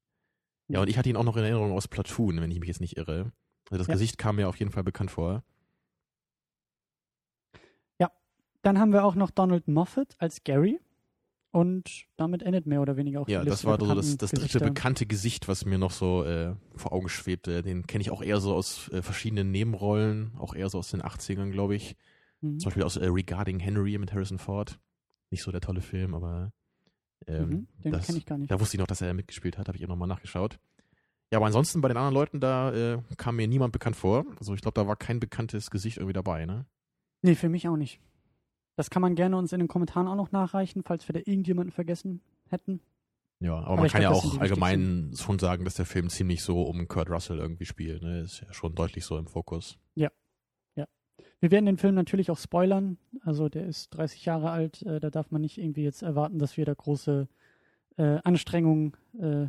[0.68, 2.82] Ja, und ich hatte ihn auch noch in Erinnerung aus Platoon, wenn ich mich jetzt
[2.82, 3.32] nicht irre.
[3.70, 3.94] Also das Ja.
[3.94, 5.42] Gesicht kam mir auf jeden Fall bekannt vor.
[8.62, 10.80] Dann haben wir auch noch Donald Moffat als Gary.
[11.50, 14.16] Und damit endet mehr oder weniger auch Ja, die das Liste war der so das,
[14.18, 17.62] das dritte bekannte Gesicht, was mir noch so äh, vor Augen schwebte.
[17.62, 21.00] Den kenne ich auch eher so aus äh, verschiedenen Nebenrollen, auch eher so aus den
[21.02, 21.96] 80ern, glaube ich.
[22.42, 22.58] Mhm.
[22.58, 24.78] Zum Beispiel aus äh, Regarding Henry mit Harrison Ford.
[25.30, 26.52] Nicht so der tolle Film, aber
[27.26, 28.50] ähm, Mhm, Den das, kenne ich gar nicht.
[28.50, 30.58] da wusste ich noch, dass er mitgespielt hat, habe ich eben nochmal nachgeschaut.
[31.32, 34.24] Ja, aber ansonsten bei den anderen Leuten, da äh, kam mir niemand bekannt vor.
[34.38, 36.66] Also ich glaube, da war kein bekanntes Gesicht irgendwie dabei, ne?
[37.22, 38.00] Nee, für mich auch nicht.
[38.78, 41.72] Das kann man gerne uns in den Kommentaren auch noch nachreichen, falls wir da irgendjemanden
[41.72, 42.80] vergessen hätten.
[43.40, 46.42] Ja, aber, Aber man kann glaub, ja auch allgemein schon sagen, dass der Film ziemlich
[46.42, 48.02] so um Kurt Russell irgendwie spielt.
[48.02, 48.20] Ne?
[48.20, 49.78] Ist ja schon deutlich so im Fokus.
[51.40, 52.98] Wir werden den Film natürlich auch spoilern.
[53.20, 54.82] Also der ist 30 Jahre alt.
[54.82, 57.28] Äh, da darf man nicht irgendwie jetzt erwarten, dass wir da große
[57.96, 59.48] äh, Anstrengungen äh,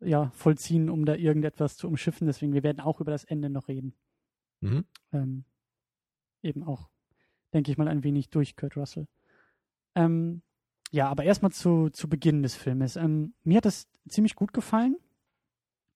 [0.00, 2.26] ja, vollziehen, um da irgendetwas zu umschiffen.
[2.26, 3.94] Deswegen, wir werden auch über das Ende noch reden.
[4.60, 4.84] Mhm.
[5.12, 5.44] Ähm,
[6.42, 6.88] eben auch,
[7.56, 9.08] denke ich mal, ein wenig durch Kurt Russell.
[9.94, 10.42] Ähm,
[10.92, 12.96] ja, aber erstmal zu, zu Beginn des Filmes.
[12.96, 14.96] Ähm, mir hat das ziemlich gut gefallen,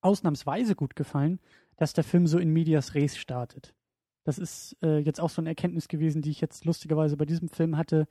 [0.01, 1.39] ausnahmsweise gut gefallen,
[1.77, 3.75] dass der Film so in medias res startet.
[4.25, 7.49] Das ist äh, jetzt auch so eine Erkenntnis gewesen, die ich jetzt lustigerweise bei diesem
[7.49, 8.09] Film hatte.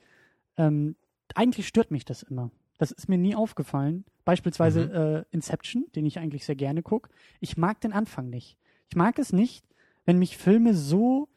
[0.58, 0.96] Ähm,
[1.36, 2.52] eigentlich stört mich das immer.
[2.78, 4.06] Das ist mir nie aufgefallen.
[4.26, 4.94] Beispielsweise Mhm.
[4.94, 7.10] äh, Inception, den ich eigentlich sehr gerne gucke.
[7.40, 8.58] Ich mag den Anfang nicht.
[8.90, 9.66] Ich mag es nicht,
[10.06, 11.30] wenn mich Filme so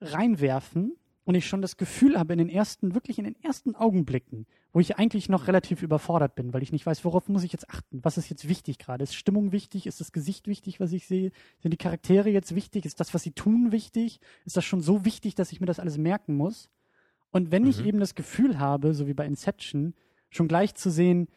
[0.00, 0.96] reinwerfen
[1.30, 4.80] und ich schon das Gefühl habe in den ersten, wirklich in den ersten Augenblicken, wo
[4.80, 8.00] ich eigentlich noch relativ überfordert bin, weil ich nicht weiß, worauf muss ich jetzt achten?
[8.02, 9.04] Was ist jetzt wichtig gerade?
[9.04, 9.86] Ist Stimmung wichtig?
[9.86, 11.30] Ist das Gesicht wichtig, was ich sehe?
[11.60, 12.84] Sind die Charaktere jetzt wichtig?
[12.84, 14.18] Ist das, was sie tun, wichtig?
[14.44, 16.68] Ist das schon so wichtig, dass ich mir das alles merken muss?
[17.30, 17.86] Und wenn ich Mhm.
[17.86, 19.94] eben das Gefühl habe, so wie bei Inception,
[20.30, 21.28] schon gleich zu sehen,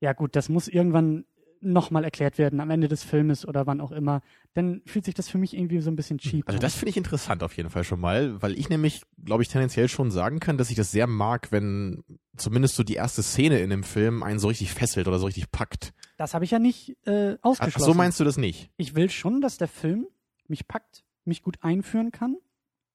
[0.00, 1.24] ja gut, das muss irgendwann
[1.62, 4.20] nochmal erklärt werden am Ende des Filmes oder wann auch immer,
[4.54, 6.96] dann fühlt sich das für mich irgendwie so ein bisschen cheap Also das finde ich
[6.96, 10.58] interessant auf jeden Fall schon mal, weil ich nämlich, glaube ich, tendenziell schon sagen kann,
[10.58, 12.02] dass ich das sehr mag, wenn
[12.36, 15.50] zumindest so die erste Szene in dem Film einen so richtig fesselt oder so richtig
[15.52, 15.92] packt.
[16.16, 17.86] Das habe ich ja nicht äh, Ach, ausgeschlossen.
[17.86, 18.70] so meinst du das nicht?
[18.76, 20.06] ich will schon, dass der Film
[20.48, 22.36] mich packt, mich gut einführen kann,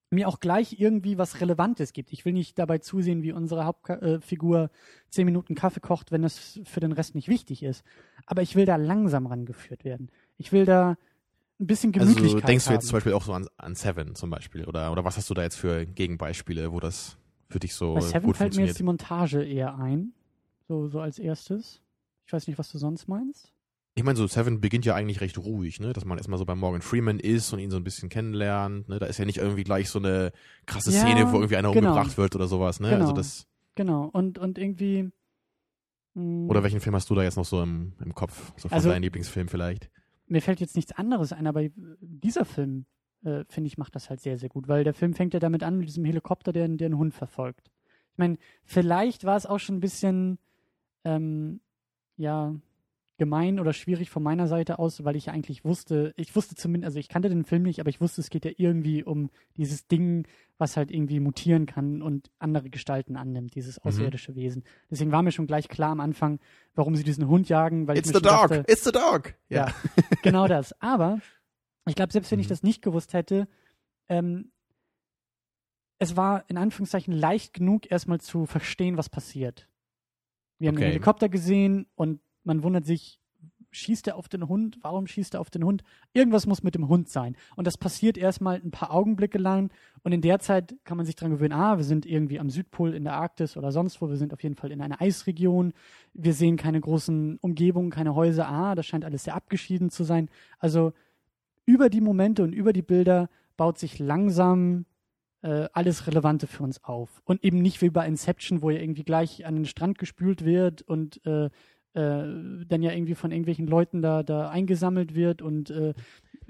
[0.10, 2.14] mir auch gleich irgendwie was Relevantes gibt.
[2.14, 4.70] Ich will nicht dabei zusehen, wie unsere Hauptfigur
[5.10, 7.84] zehn Minuten Kaffee kocht, wenn es für den Rest nicht wichtig ist.
[8.26, 10.10] Aber ich will da langsam rangeführt werden.
[10.38, 10.98] Ich will da
[11.60, 12.88] ein bisschen Gemütlichkeit Also denkst du jetzt haben.
[12.88, 14.66] zum Beispiel auch so an, an Seven zum Beispiel?
[14.66, 17.18] Oder, oder was hast du da jetzt für Gegenbeispiele, wo das
[17.50, 20.14] für dich so Bei Seven gut fällt mir jetzt die Montage eher ein.
[20.68, 21.82] So, so als erstes.
[22.26, 23.54] Ich weiß nicht, was du sonst meinst.
[23.98, 25.92] Ich meine, so Seven beginnt ja eigentlich recht ruhig, ne?
[25.92, 28.88] Dass man erstmal so bei Morgan Freeman ist und ihn so ein bisschen kennenlernt.
[28.88, 29.00] Ne?
[29.00, 30.32] Da ist ja nicht irgendwie gleich so eine
[30.68, 31.90] krasse Ja, Szene, wo irgendwie einer genau.
[31.90, 32.90] umgebracht wird oder sowas, ne?
[32.90, 33.02] Genau.
[33.02, 33.48] Also das.
[33.74, 34.06] Genau.
[34.14, 35.10] Und, und irgendwie.
[36.14, 38.54] mh, Oder welchen Film hast du da jetzt noch so im, im Kopf?
[38.58, 39.90] So von Also- deinem Lieblingsfilm vielleicht?
[40.30, 41.64] mir fällt jetzt nichts anderes ein, aber
[42.02, 42.86] dieser Film,
[43.24, 45.64] äh, finde ich, macht das halt sehr, sehr gut, weil der Film fängt ja damit
[45.64, 47.72] an, mit diesem Helikopter, der, der einen Hund verfolgt.
[48.12, 50.38] Ich meine, vielleicht war es auch schon ein bisschen,
[51.06, 51.62] ähm,
[52.18, 52.54] ja,
[53.18, 56.86] gemein oder schwierig von meiner Seite aus, weil ich ja eigentlich wusste, ich wusste zumindest,
[56.90, 59.88] also ich kannte den Film nicht, aber ich wusste, es geht ja irgendwie um dieses
[59.88, 60.28] Ding,
[60.58, 63.88] was halt irgendwie mutieren kann und andere Gestalten annimmt, dieses Mhm.
[63.90, 64.64] außerirdische Wesen.
[64.92, 66.40] Deswegen war mir schon gleich klar am Anfang,
[66.76, 68.50] warum sie diesen Hund jagen, weil It's ich the mir schon dog!
[68.50, 69.34] dachte, It's the dog!
[69.50, 69.68] Ja.
[70.22, 70.74] genau das.
[70.82, 71.20] Aber
[71.88, 72.50] ich glaube, selbst wenn ich Mhm.
[72.52, 73.48] das nicht gewusst hätte,
[74.10, 74.52] ähm,
[76.00, 79.68] es war in Anführungszeichen leicht genug, erstmal zu verstehen, was passiert.
[80.60, 80.86] Wir haben Okay.
[80.86, 83.20] den Helikopter gesehen und man wundert sich,
[83.72, 84.80] schießt er auf den Hund?
[84.82, 85.84] Warum schießt er auf den Hund?
[86.14, 87.36] Irgendwas muss mit dem Hund sein.
[87.56, 89.72] Und das passiert erstmal ein paar Augenblicke lang.
[90.04, 92.94] Und in der Zeit kann man sich dran gewöhnen, ah, wir sind irgendwie am Südpol
[92.94, 94.10] in der Arktis oder sonst wo.
[94.10, 95.74] Wir sind auf jeden Fall in einer Eisregion.
[96.14, 98.48] Wir sehen keine großen Umgebungen, keine Häuser.
[98.48, 100.30] Ah, das scheint alles sehr abgeschieden zu sein.
[100.60, 100.94] Also
[101.66, 104.86] über die Momente und über die Bilder baut sich langsam
[105.42, 107.22] äh, alles Relevante für uns auf.
[107.26, 110.82] Und eben nicht wie bei Inception, wo er irgendwie gleich an den Strand gespült wird
[110.82, 111.50] und äh,
[111.98, 115.94] dann ja irgendwie von irgendwelchen Leuten da, da eingesammelt wird und äh,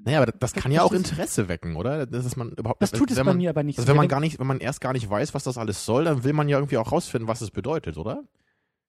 [0.04, 2.06] Naja, aber das Das- kann ja auch Interesse wecken, oder?
[2.06, 3.90] Das ist man überhaupt das tut es bei man, mir aber nicht Also so.
[3.92, 6.24] wenn man gar nicht, wenn man erst gar nicht weiß, was das alles soll, dann
[6.24, 8.24] will man ja irgendwie auch rausfinden, was es bedeutet, oder?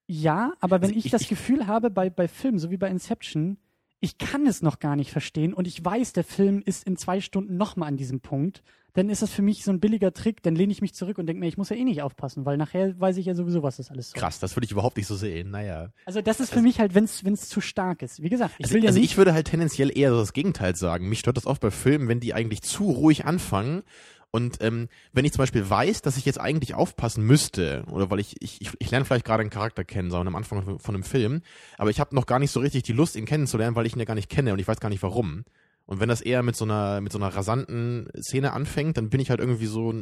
[0.06, 2.88] Ja, aber wenn Also ich, ich- das Gefühl habe bei, bei Filmen, so wie bei
[2.88, 3.58] Inception,
[4.00, 7.20] ich kann es noch gar nicht verstehen und ich weiß, der Film ist in zwei
[7.20, 8.62] Stunden nochmal an diesem Punkt,
[8.94, 11.26] dann ist das für mich so ein billiger Trick, dann lehne ich mich zurück und
[11.26, 13.76] denke mir, ich muss ja eh nicht aufpassen, weil nachher weiß ich ja sowieso, was
[13.76, 14.20] das alles soll.
[14.20, 15.50] Krass, das würde ich überhaupt nicht so sehen.
[15.50, 15.92] Naja.
[16.04, 18.22] Also das ist für mich halt, wenn es zu stark ist.
[18.22, 20.74] Wie gesagt, ich Also, will ja also ich würde halt tendenziell eher so das Gegenteil
[20.74, 21.08] sagen.
[21.08, 23.82] Mich stört das oft bei Filmen, wenn die eigentlich zu ruhig anfangen.
[24.30, 28.20] Und ähm, wenn ich zum Beispiel weiß, dass ich jetzt eigentlich aufpassen müsste, oder weil
[28.20, 30.94] ich, ich, ich, ich lerne vielleicht gerade einen Charakter kennen, so am Anfang von, von
[30.94, 31.40] einem Film,
[31.78, 34.00] aber ich habe noch gar nicht so richtig die Lust, ihn kennenzulernen, weil ich ihn
[34.00, 35.44] ja gar nicht kenne und ich weiß gar nicht warum.
[35.86, 39.20] Und wenn das eher mit so einer, mit so einer rasanten Szene anfängt, dann bin
[39.20, 39.94] ich halt irgendwie so,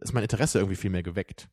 [0.00, 1.48] ist mein Interesse irgendwie viel mehr geweckt.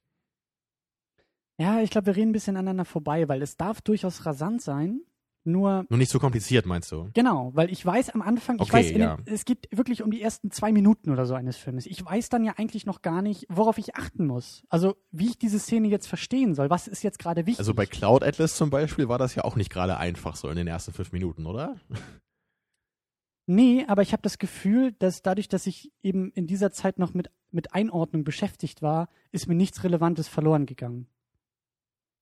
[1.57, 5.01] ja, ich glaube, wir reden ein bisschen aneinander vorbei, weil es darf durchaus rasant sein,
[5.43, 7.09] nur Nur nicht so kompliziert, meinst du?
[7.13, 9.17] Genau, weil ich weiß am Anfang, ich Okay, weiß, ja.
[9.17, 11.85] den, es geht wirklich um die ersten zwei Minuten oder so eines Filmes.
[11.85, 14.63] Ich weiß dann ja eigentlich noch gar nicht, worauf ich achten muss.
[14.69, 16.69] Also, wie ich diese Szene jetzt verstehen soll.
[16.69, 17.59] Was ist jetzt gerade wichtig?
[17.59, 20.55] Also bei Cloud Atlas zum Beispiel war das ja auch nicht gerade einfach so in
[20.55, 21.75] den ersten fünf Minuten, oder?
[23.47, 27.13] nee, aber ich habe das Gefühl, dass dadurch, dass ich eben in dieser Zeit noch
[27.13, 31.07] mit, mit Einordnung beschäftigt war, ist mir nichts Relevantes verloren gegangen.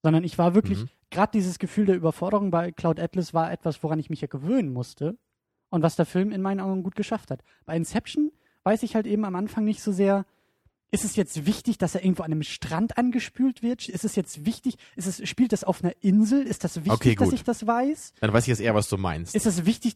[0.01, 0.89] Sondern ich war wirklich, Mhm.
[1.12, 4.71] gerade dieses Gefühl der Überforderung bei Cloud Atlas war etwas, woran ich mich ja gewöhnen
[4.71, 5.17] musste
[5.69, 7.43] und was der Film in meinen Augen gut geschafft hat.
[7.65, 8.31] Bei Inception
[8.63, 10.25] weiß ich halt eben am Anfang nicht so sehr,
[10.91, 13.88] ist es jetzt wichtig, dass er irgendwo an einem Strand angespült wird?
[13.88, 16.41] Ist es jetzt wichtig, ist es, spielt das auf einer Insel?
[16.41, 18.13] Ist das wichtig, Okay, dass ich das weiß?
[18.21, 19.36] Dann weiß ich jetzt eher, was du meinst.
[19.36, 19.95] Ist es wichtig,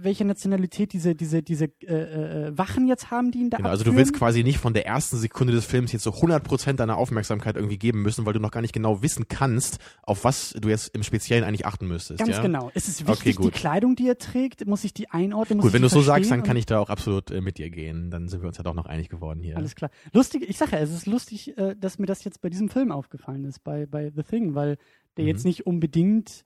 [0.00, 3.84] welche Nationalität diese, diese, diese äh, äh, Wachen jetzt haben, die ihn da Genau, also
[3.84, 4.06] du abführen?
[4.06, 7.78] willst quasi nicht von der ersten Sekunde des Films jetzt so 100% deiner Aufmerksamkeit irgendwie
[7.78, 11.02] geben müssen, weil du noch gar nicht genau wissen kannst, auf was du jetzt im
[11.02, 12.18] Speziellen eigentlich achten müsstest.
[12.20, 12.42] Ganz ja?
[12.42, 12.70] genau.
[12.74, 13.54] Ist es Okay, wichtig, die gut.
[13.54, 14.66] Kleidung, die er trägt?
[14.66, 15.58] Muss ich die einordnen?
[15.58, 17.58] Muss Gut, wenn die du so sagst, dann kann ich da auch absolut äh, mit
[17.58, 18.10] dir gehen.
[18.10, 19.56] Dann sind wir uns ja doch noch einig geworden hier.
[19.56, 19.90] Alles klar.
[20.12, 22.90] Lustig, ich sage ja, es ist lustig, äh, dass mir das jetzt bei diesem Film
[22.92, 24.76] aufgefallen ist, bei, bei The Thing, weil
[25.16, 25.28] der Mhm.
[25.28, 26.44] jetzt nicht unbedingt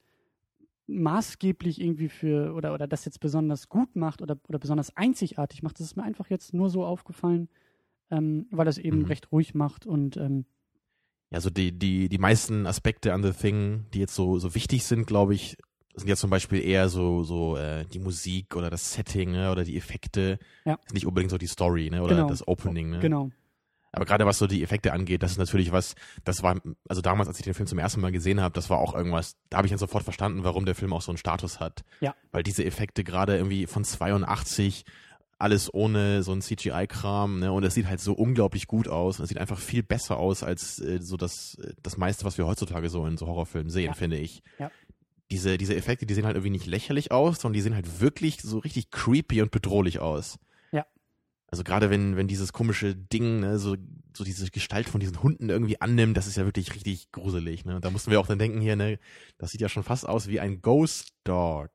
[0.86, 5.78] maßgeblich irgendwie für oder, oder das jetzt besonders gut macht oder, oder besonders einzigartig macht.
[5.78, 7.48] Das ist mir einfach jetzt nur so aufgefallen,
[8.10, 9.04] ähm, weil das eben Mhm.
[9.06, 10.46] recht ruhig macht und ähm,
[11.32, 14.82] Ja, so die, die, die meisten Aspekte an The Thing, die jetzt so, so wichtig
[14.84, 15.56] sind, glaube ich,
[15.94, 19.62] sind ja zum Beispiel eher so, so äh, die Musik oder das Setting ne, oder
[19.62, 20.38] die Effekte.
[20.64, 20.78] Ja.
[20.86, 22.28] Ist nicht unbedingt so die Story ne, oder Genau.
[22.28, 22.90] das Opening.
[22.90, 22.98] Ne?
[23.00, 23.30] genau.
[23.92, 27.28] Aber gerade was so die Effekte angeht, das ist natürlich was, das war, also damals,
[27.28, 29.66] als ich den Film zum ersten Mal gesehen habe, das war auch irgendwas, da habe
[29.66, 31.82] ich dann sofort verstanden, warum der Film auch so einen Status hat.
[32.00, 32.14] Ja.
[32.30, 34.84] Weil diese Effekte gerade irgendwie von 82,
[35.38, 39.18] alles ohne so ein CGI-Kram, ne, und es sieht halt so unglaublich gut aus.
[39.18, 42.36] Und es sieht einfach viel besser aus als äh, so das, äh, das meiste, was
[42.38, 43.92] wir heutzutage so in so Horrorfilmen sehen, Ja.
[43.94, 44.42] finde ich.
[44.58, 44.70] Ja.
[45.30, 48.40] Diese, diese Effekte, die sehen halt irgendwie nicht lächerlich aus, sondern die sehen halt wirklich
[48.42, 50.38] so richtig creepy und bedrohlich aus.
[51.50, 51.52] Ja.
[51.52, 53.76] Also gerade wenn, wenn dieses komische Ding, ne, so,
[54.16, 57.64] so diese Gestalt von diesen Hunden irgendwie annimmt, das ist ja wirklich richtig gruselig.
[57.64, 57.76] Ne?
[57.76, 58.98] Und da mussten wir auch dann denken hier, ne,
[59.38, 61.70] das sieht ja schon fast aus wie ein Ghost Dog.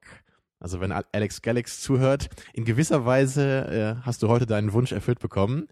[0.59, 5.19] Also wenn Alex Galax zuhört, in gewisser Weise äh, hast du heute deinen Wunsch erfüllt
[5.19, 5.67] bekommen,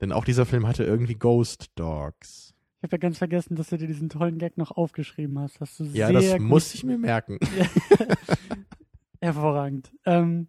[0.00, 2.54] denn auch dieser Film hatte irgendwie Ghost Dogs.
[2.78, 5.60] Ich habe ja ganz vergessen, dass du dir diesen tollen Gag noch aufgeschrieben hast.
[5.60, 7.38] hast du ja, das muss ich mir merken.
[9.20, 9.92] Hervorragend.
[10.06, 10.46] Ähm,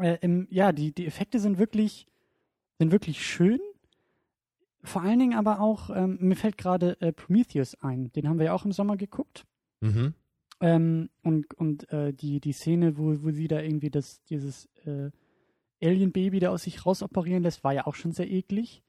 [0.00, 2.06] äh, im, ja, die, die Effekte sind wirklich,
[2.78, 3.60] sind wirklich schön.
[4.82, 8.10] Vor allen Dingen aber auch, ähm, mir fällt gerade äh, Prometheus ein.
[8.12, 9.44] Den haben wir ja auch im Sommer geguckt.
[9.80, 10.14] Mhm.
[10.60, 15.10] Ähm, und und äh, die, die Szene, wo, wo sie da irgendwie das, dieses äh,
[15.82, 18.82] Alien-Baby da aus sich rausoperieren lässt, war ja auch schon sehr eklig.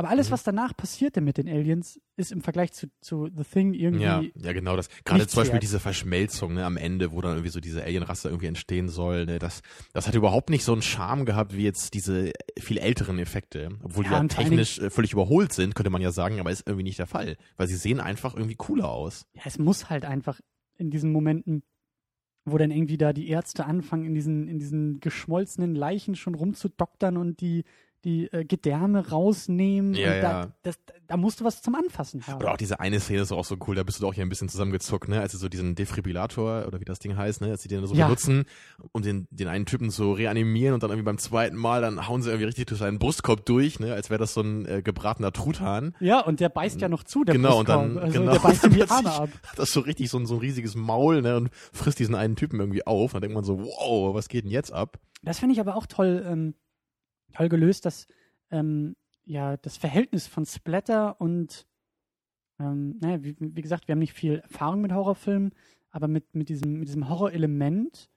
[0.00, 0.32] Aber alles, Mhm.
[0.34, 4.02] was danach passierte mit den Aliens, ist im Vergleich zu, zu The Thing irgendwie.
[4.04, 4.88] Ja, ja, genau das.
[5.04, 5.62] Gerade zum Beispiel wert.
[5.64, 9.26] diese Verschmelzung ne, am Ende, wo dann irgendwie so diese Alienrasse irgendwie entstehen soll.
[9.26, 9.60] Ne, das,
[9.92, 12.30] das hat überhaupt nicht so einen Charme gehabt wie jetzt diese
[12.60, 13.70] viel älteren Effekte.
[13.82, 16.38] Obwohl die Ja, ja vor allen technisch äh, völlig überholt sind, könnte man ja sagen,
[16.38, 17.36] aber ist irgendwie nicht der Fall.
[17.56, 19.26] Weil sie sehen einfach irgendwie cooler aus.
[19.34, 20.40] ja, es muss halt einfach
[20.76, 21.64] in diesen Momenten,
[22.44, 27.16] wo dann irgendwie da die Ärzte anfangen, in diesen, in diesen geschmolzenen Leichen schon rumzudoktern
[27.16, 27.64] und die,
[28.08, 29.92] die äh, Gedärme rausnehmen.
[29.94, 30.48] Ja, und da, ja.
[30.62, 32.36] das, da musst du was zum Anfassen haben.
[32.40, 34.28] Oder auch diese eine Szene ist auch so cool, da bist du doch hier ein
[34.30, 35.20] bisschen zusammengezuckt, ne?
[35.20, 37.50] Als sie so diesen Defibrillator oder wie das Ding heißt, ne?
[37.50, 38.06] Als sie den so Ja.
[38.06, 38.44] benutzen
[38.92, 42.22] und den, den einen Typen so reanimieren und dann irgendwie beim zweiten Mal, dann hauen
[42.22, 43.92] sie irgendwie richtig durch seinen Brustkorb durch, ne?
[43.92, 45.94] Als wäre das so ein äh, gebratener Truthahn.
[46.00, 48.04] Ja, und der beißt ja noch zu, der Genau, und dann- Brustkorb.
[48.04, 49.28] also genau, der beißt ihm die Arme ab.
[49.46, 51.36] Hat das so richtig so ein, so ein riesiges Maul, ne?
[51.36, 53.12] Und frisst diesen einen Typen irgendwie auf.
[53.12, 54.98] Dann denkt man so, wow, was geht denn jetzt ab?
[55.22, 56.54] Das finde ich aber auch toll, ähm,
[57.32, 58.06] toll gelöst, dass
[58.50, 61.66] ähm, ja das Verhältnis von Splatter und
[62.60, 65.52] ähm, naja, wie, wie gesagt, wir haben nicht viel Erfahrung mit Horrorfilmen,
[65.90, 68.10] aber mit, mit diesem, mit diesem Horrorelement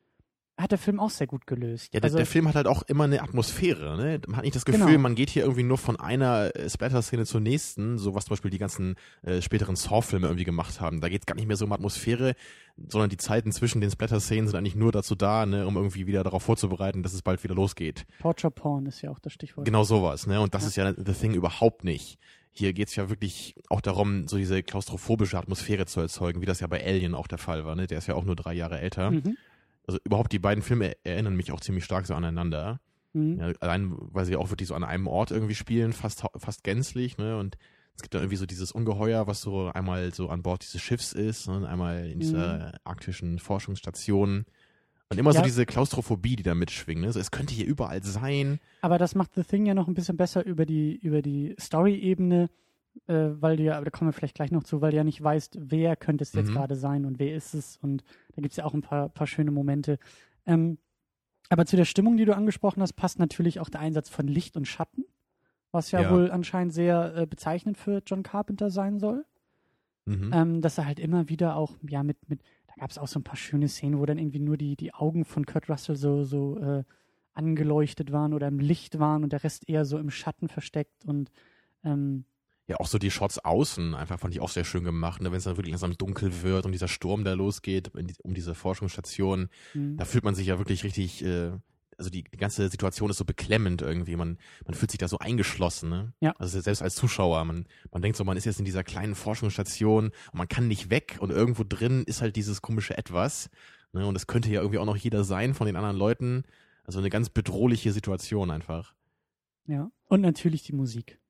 [0.61, 1.93] hat der Film auch sehr gut gelöst.
[1.93, 4.19] Ja, der, also, der Film hat halt auch immer eine Atmosphäre, ne?
[4.27, 4.99] Man hat nicht das Gefühl, Genau.
[4.99, 8.51] man geht hier irgendwie nur von einer äh, Splatter-Szene zur nächsten, so was zum Beispiel
[8.51, 11.01] die ganzen äh, späteren Saw-Filme irgendwie gemacht haben.
[11.01, 12.35] Da geht es gar nicht mehr so um Atmosphäre,
[12.87, 16.23] sondern die Zeiten zwischen den Splatter-Szenen sind eigentlich nur dazu da, ne, um irgendwie wieder
[16.23, 18.05] darauf vorzubereiten, dass es bald wieder losgeht.
[18.21, 19.65] Torture Porn ist ja auch das Stichwort.
[19.65, 20.41] Genau sowas, ne?
[20.41, 20.67] Und das Ja.
[20.69, 22.17] ist ja The Thing überhaupt nicht.
[22.53, 26.67] Hier geht's ja wirklich auch darum, so diese klaustrophobische Atmosphäre zu erzeugen, wie das ja
[26.67, 27.87] bei Alien auch der Fall war, ne?
[27.87, 29.11] Der ist ja auch nur drei Jahre älter.
[29.11, 29.37] Mhm.
[29.87, 32.79] Also überhaupt die beiden Filme erinnern mich auch ziemlich stark so aneinander.
[33.13, 33.39] Mhm.
[33.39, 37.17] Ja, allein, weil sie auch wirklich so an einem Ort irgendwie spielen, fast, fast gänzlich,
[37.17, 37.37] ne?
[37.37, 37.57] Und
[37.95, 41.11] es gibt da irgendwie so dieses Ungeheuer, was so einmal so an Bord dieses Schiffs
[41.11, 41.57] ist, ne?
[41.57, 44.45] und einmal in dieser arktischen Forschungsstation.
[45.09, 45.43] Und immer so Ja.
[45.43, 47.01] diese Klaustrophobie, die da mitschwingt.
[47.01, 47.11] Ne?
[47.11, 48.59] So, es könnte hier überall sein.
[48.79, 52.49] Aber das macht The Thing ja noch ein bisschen besser über die, über die Story-Ebene,
[53.07, 55.03] äh, weil du ja, aber da kommen wir vielleicht gleich noch zu, weil du ja
[55.03, 56.53] nicht weißt, wer könnte es jetzt Mhm.
[56.53, 57.77] gerade sein und wer ist es.
[57.81, 58.03] Und
[58.35, 59.97] da gibt es ja auch ein paar, paar schöne Momente.
[60.45, 60.77] Ähm,
[61.49, 64.55] aber zu der Stimmung, die du angesprochen hast, passt natürlich auch der Einsatz von Licht
[64.55, 65.03] und Schatten,
[65.71, 66.11] was ja, Ja.
[66.11, 69.25] wohl anscheinend sehr äh, bezeichnend für John Carpenter sein soll.
[70.05, 70.31] Mhm.
[70.33, 73.19] Ähm, dass er halt immer wieder auch, ja, mit, mit, da gab es auch so
[73.19, 76.23] ein paar schöne Szenen, wo dann irgendwie nur die, die Augen von Kurt Russell so,
[76.23, 76.83] so äh,
[77.33, 81.31] angeleuchtet waren oder im Licht waren und der Rest eher so im Schatten versteckt und
[81.83, 82.25] ähm,
[82.71, 85.29] Ja, auch so die Shots außen einfach fand ich auch sehr schön gemacht, ne?
[85.29, 88.55] wenn es dann wirklich langsam dunkel wird und dieser Sturm da losgeht die, um diese
[88.55, 89.49] Forschungsstation.
[89.73, 89.97] mh.
[89.97, 91.51] Da fühlt man sich ja wirklich richtig, äh,
[91.97, 94.15] also die, die ganze Situation ist so beklemmend irgendwie.
[94.15, 96.13] Man, man fühlt sich da so eingeschlossen, ne?
[96.21, 96.33] Ja.
[96.39, 100.05] Also selbst als Zuschauer, man, man denkt so, man ist jetzt in dieser kleinen Forschungsstation
[100.05, 103.49] und man kann nicht weg und irgendwo drin ist halt dieses komische Etwas.
[103.91, 104.05] Ne?
[104.05, 106.43] Und es könnte ja irgendwie auch noch jeder sein von den anderen Leuten.
[106.85, 108.93] Also eine ganz bedrohliche Situation einfach.
[109.67, 109.91] ja.
[110.07, 111.20] Und natürlich die Musik.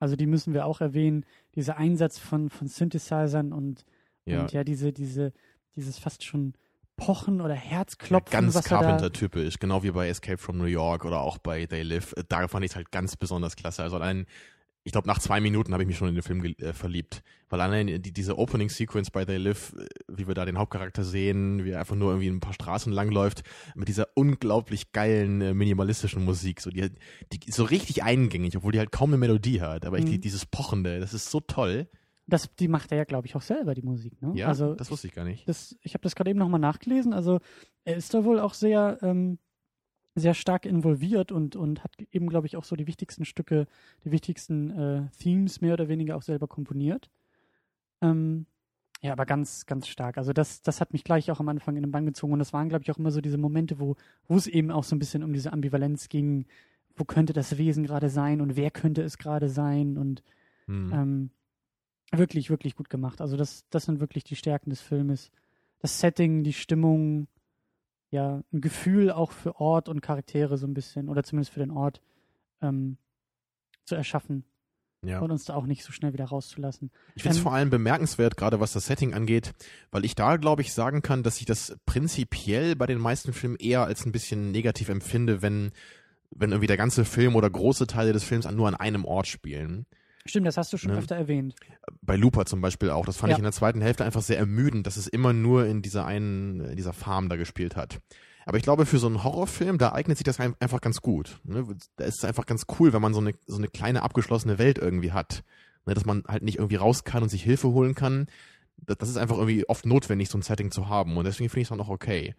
[0.00, 3.84] Also die müssen wir auch erwähnen, dieser Einsatz von, von Synthesizern und
[4.24, 4.40] Ja.
[4.40, 5.32] und ja diese, diese,
[5.76, 6.54] dieses fast schon
[6.96, 11.20] Pochen oder Herzklopfen, ganz er da, Carpenter-typisch, genau wie bei Escape from New York oder
[11.20, 12.12] auch bei They Live.
[12.16, 13.82] Äh, Da fand ich es halt ganz besonders klasse.
[13.82, 14.26] Also allein,
[14.90, 17.22] ich glaube, nach zwei Minuten habe ich mich schon in den Film äh, verliebt.
[17.48, 21.64] Weil allein die, diese Opening-Sequence bei They Live, äh, wie wir da den Hauptcharakter sehen,
[21.64, 23.44] wie er einfach nur irgendwie ein paar Straßen langläuft,
[23.76, 26.60] mit dieser unglaublich geilen, äh, minimalistischen Musik.
[26.60, 26.90] So, die,
[27.32, 29.86] die so richtig eingängig, obwohl die halt kaum eine Melodie hat.
[29.86, 30.20] Aber ich, die, Mhm.
[30.22, 31.88] dieses Pochende, das ist so toll.
[32.26, 34.20] das, die macht er ja, glaube ich, auch selber, die Musik.
[34.20, 34.32] Ne?
[34.34, 35.48] Ja, also das wusste ich gar nicht.
[35.48, 37.12] das, ich habe das gerade eben nochmal nachgelesen.
[37.12, 37.38] Also
[37.84, 39.38] er ist da wohl auch sehr, ähm,
[40.14, 43.66] sehr stark involviert und, und hat eben, glaube ich, auch so die wichtigsten Stücke,
[44.04, 47.10] die wichtigsten äh, Themes mehr oder weniger auch selber komponiert.
[48.02, 48.46] Ähm,
[49.02, 50.18] ja, aber ganz, ganz stark.
[50.18, 52.52] Also das, das hat mich gleich auch am Anfang in den Bann gezogen und das
[52.52, 53.96] waren, glaube ich, auch immer so diese Momente, wo,
[54.26, 56.46] wo es eben auch so ein bisschen um diese Ambivalenz ging.
[56.96, 60.22] Wo könnte das Wesen gerade sein und wer könnte es gerade sein und
[60.70, 60.92] Hm.
[60.92, 61.30] ähm,
[62.12, 63.20] wirklich, wirklich gut gemacht.
[63.20, 65.32] Also das, das sind wirklich die Stärken des Filmes.
[65.80, 67.26] Das Setting, die Stimmung,
[68.10, 71.70] ja, ein Gefühl auch für Ort und Charaktere so ein bisschen, oder zumindest für den
[71.70, 72.00] Ort.
[72.62, 72.98] ähm,
[73.86, 74.44] zu erschaffen
[75.02, 75.20] Ja.
[75.20, 76.90] und uns da auch nicht so schnell wieder rauszulassen.
[77.14, 79.52] Ich finde es Ähm, vor allem bemerkenswert, gerade was das Setting angeht,
[79.90, 83.56] weil ich da, glaube ich, sagen kann, dass ich das prinzipiell bei den meisten Filmen
[83.56, 85.72] eher als ein bisschen negativ empfinde, wenn,
[86.30, 89.26] wenn irgendwie der ganze Film oder große Teile des Films an, nur an einem Ort
[89.26, 89.86] spielen.
[90.26, 90.98] Stimmt, das hast du schon Ne?
[90.98, 91.54] öfter erwähnt.
[92.02, 93.06] Bei Looper zum Beispiel auch.
[93.06, 93.36] Das fand Ja.
[93.36, 96.60] ich in der zweiten Hälfte einfach sehr ermüdend, dass es immer nur in dieser einen,
[96.60, 98.00] in dieser Farm da gespielt hat.
[98.46, 101.40] Aber ich glaube, für so einen Horrorfilm, da eignet sich das ein- einfach ganz gut.
[101.44, 101.64] Ne?
[101.96, 104.78] Da ist es einfach ganz cool, wenn man so eine, so eine kleine abgeschlossene Welt
[104.78, 105.42] irgendwie hat.
[105.86, 105.94] Ne?
[105.94, 108.26] Dass man halt nicht irgendwie raus kann und sich Hilfe holen kann.
[108.76, 111.16] Das, ist einfach irgendwie oft notwendig, so ein Setting zu haben.
[111.16, 112.34] Und deswegen finde ich es dann auch okay.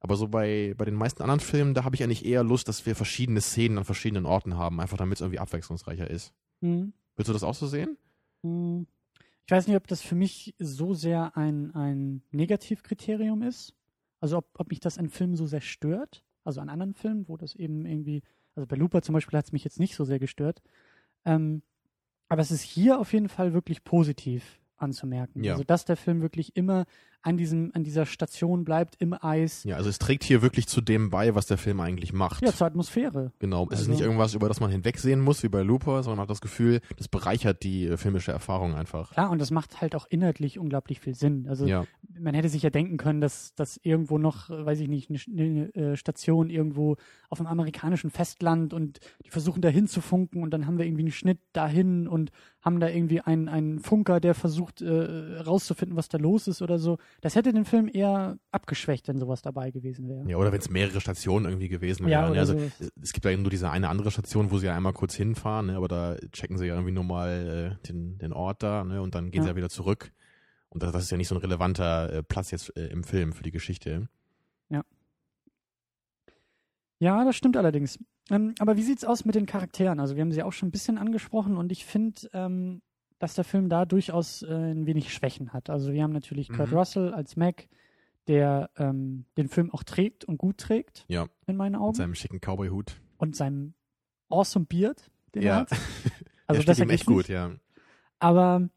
[0.00, 2.84] Aber so bei, bei den meisten anderen Filmen, da habe ich eigentlich eher Lust, dass
[2.84, 6.32] wir verschiedene Szenen an verschiedenen Orten haben, einfach damit es irgendwie abwechslungsreicher ist.
[6.60, 6.92] Hm.
[7.16, 7.96] Willst du das auch so sehen?
[8.42, 8.86] Hm.
[9.46, 13.74] Ich weiß nicht, ob das für mich so sehr ein, ein Negativkriterium ist.
[14.20, 16.24] Also ob, ob mich das an Filmen so sehr stört.
[16.44, 18.22] Also an anderen Filmen, wo das eben irgendwie,
[18.54, 20.62] also bei Looper zum Beispiel hat es mich jetzt nicht so sehr gestört.
[21.24, 21.62] Ähm,
[22.28, 25.44] aber es ist hier auf jeden Fall wirklich positiv anzumerken.
[25.44, 25.52] Ja.
[25.52, 26.86] Also dass der Film wirklich immer
[27.24, 29.64] an diesem, an dieser Station bleibt, im Eis.
[29.64, 32.42] Ja, also es trägt hier wirklich zu dem bei, was der Film eigentlich macht.
[32.42, 33.32] Ja, zur Atmosphäre.
[33.38, 36.18] Genau, es ist Also- nicht irgendwas, über das man hinwegsehen muss, wie bei Looper, sondern
[36.18, 39.12] man hat das Gefühl, das bereichert die äh, filmische Erfahrung einfach.
[39.12, 41.46] Klar, und das macht halt auch inhaltlich unglaublich viel Sinn.
[41.48, 41.86] Also Ja,
[42.20, 45.18] man hätte sich ja denken können, dass, dass irgendwo noch, äh, weiß ich nicht, eine,
[45.42, 46.96] eine äh, Station irgendwo
[47.30, 51.10] auf dem amerikanischen Festland und die versuchen da hinzufunken und dann haben wir irgendwie einen
[51.12, 56.18] Schnitt dahin und haben da irgendwie einen, einen Funker, der versucht äh, rauszufinden, was da
[56.18, 56.98] los ist oder so.
[57.20, 60.28] Das hätte den Film eher abgeschwächt, wenn sowas dabei gewesen wäre.
[60.28, 62.30] ja oder wenn es mehrere Stationen irgendwie gewesen Ja, wären.
[62.32, 64.92] oder also, es- es gibt ja nur diese eine andere Station, wo sie ja einmal
[64.92, 68.62] kurz hinfahren, ne, aber da checken sie ja irgendwie nur mal äh, den, den Ort
[68.62, 69.52] da ne, und dann gehen sie Ja.
[69.52, 70.12] ja wieder zurück.
[70.68, 73.32] Und das, das ist ja nicht so ein relevanter äh, Platz jetzt äh, im Film
[73.32, 74.08] für die Geschichte.
[77.00, 77.98] Ja, das stimmt allerdings.
[78.30, 80.00] Ähm, aber wie sieht's aus mit den Charakteren?
[80.00, 82.82] Also wir haben sie auch schon ein bisschen angesprochen und ich finde, ähm,
[83.18, 85.70] dass der Film da durchaus äh, ein wenig Schwächen hat.
[85.70, 86.76] Also wir haben natürlich Kurt Mhm.
[86.76, 87.68] Russell als Mac,
[88.26, 91.94] der ähm, den Film auch trägt und gut trägt, Ja, in meinen mit Augen.
[91.94, 93.00] seinem schicken Cowboy-Hut.
[93.18, 93.74] und seinem
[94.28, 95.70] awesome Beard, den er Ja, hat.
[95.70, 95.78] der
[96.46, 97.28] Also besser ihm echt gut, nicht.
[97.28, 97.52] ja.
[98.18, 98.68] Aber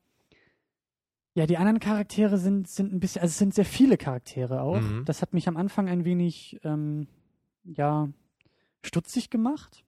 [1.34, 4.82] ja, die anderen Charaktere sind, sind ein bisschen, also es sind sehr viele Charaktere auch.
[4.82, 5.06] Mhm.
[5.06, 7.08] Das hat mich am Anfang ein wenig, ähm,
[7.64, 8.10] ja,
[8.84, 9.84] stutzig gemacht,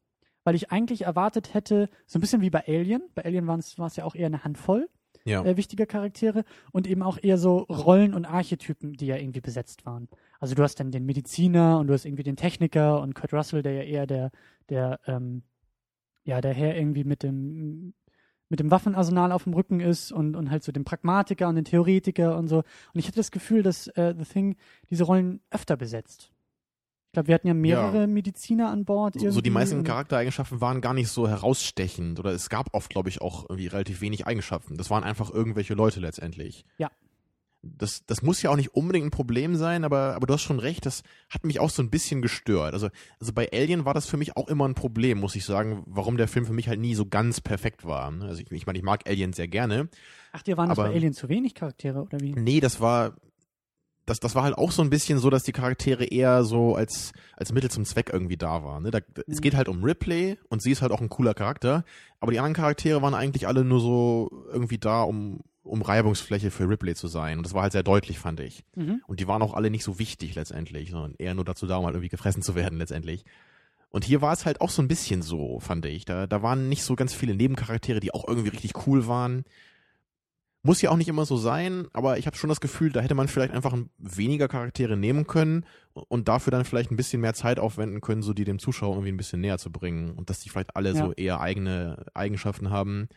[0.50, 3.04] weil ich eigentlich erwartet hätte, so ein bisschen wie bei Alien.
[3.14, 4.90] Bei Alien war es ja auch eher eine Handvoll
[5.24, 9.42] Ja, äh, wichtiger Charaktere und eben auch eher so Rollen und Archetypen, die ja irgendwie
[9.42, 10.10] besetzt waren.
[10.40, 13.62] Also du hast dann den Mediziner und du hast irgendwie den Techniker und Kurt Russell,
[13.62, 14.32] der ja eher der,
[14.70, 15.44] der, ähm,
[16.24, 17.94] ja, der Herr irgendwie mit dem,
[18.50, 21.66] mit dem Waffenarsenal auf dem Rücken ist und, und halt so den Pragmatiker und den
[21.66, 22.58] Theoretiker und so.
[22.58, 24.56] Und ich hatte das Gefühl, dass äh, The Thing
[24.90, 26.32] diese Rollen öfter besetzt.
[27.20, 29.14] Glaube, wir hatten ja mehrere Mediziner an Bord.
[29.16, 32.90] so, so die irgendwie meisten Charaktereigenschaften waren gar nicht so herausstechend oder es gab oft,
[32.90, 34.78] glaube ich, auch irgendwie relativ wenig Eigenschaften.
[34.78, 36.66] Das waren einfach irgendwelche Leute letztendlich.
[36.78, 36.90] Ja.
[37.62, 40.60] Das, das muss ja auch nicht unbedingt ein Problem sein, aber, aber du hast schon
[40.60, 42.74] recht, das hat mich auch so ein bisschen gestört.
[42.74, 42.88] Also,
[43.20, 46.16] also bei Alien war das für mich auch immer ein Problem, muss ich sagen, warum
[46.16, 48.14] der Film für mich halt nie so ganz perfekt war.
[48.22, 49.90] Also ich, ich meine, ich mag Alien sehr gerne.
[50.32, 52.32] Ach, dir waren das aber- bei Alien zu wenig Charaktere oder wie?
[52.32, 53.16] Nee, das war,
[54.10, 57.14] das, das war halt auch so ein bisschen so, dass die Charaktere eher so als,
[57.38, 58.84] als Mittel zum Zweck irgendwie da waren.
[58.84, 58.92] Ne?
[58.92, 59.42] Da, Es Mhm.
[59.42, 61.84] geht halt um Ripley und sie ist halt auch ein cooler Charakter,
[62.20, 66.68] aber die anderen Charaktere waren eigentlich alle nur so irgendwie da, um, um Reibungsfläche für
[66.68, 67.38] Ripley zu sein.
[67.38, 68.64] Und das war halt sehr deutlich, fand ich.
[68.76, 69.02] Mhm.
[69.08, 71.86] Und die waren auch alle nicht so wichtig letztendlich, sondern eher nur dazu da, um
[71.86, 73.24] halt irgendwie gefressen zu werden letztendlich.
[73.92, 76.06] Und hier war es halt auch so ein bisschen so, fand ich.
[76.06, 79.46] Da, da waren nicht so ganz viele Nebencharaktere, die auch irgendwie richtig cool waren.
[80.62, 83.16] Muss ja auch nicht immer so sein, aber ich habe schon das Gefühl, da hätte
[83.16, 87.34] man vielleicht einfach ein- weniger Charaktere nehmen können und dafür dann vielleicht ein bisschen mehr
[87.34, 90.12] Zeit aufwenden können, so die dem Zuschauer irgendwie ein bisschen näher zu bringen.
[90.12, 91.06] Und dass die vielleicht alle Ja.
[91.06, 93.08] so eher eigene Eigenschaften haben.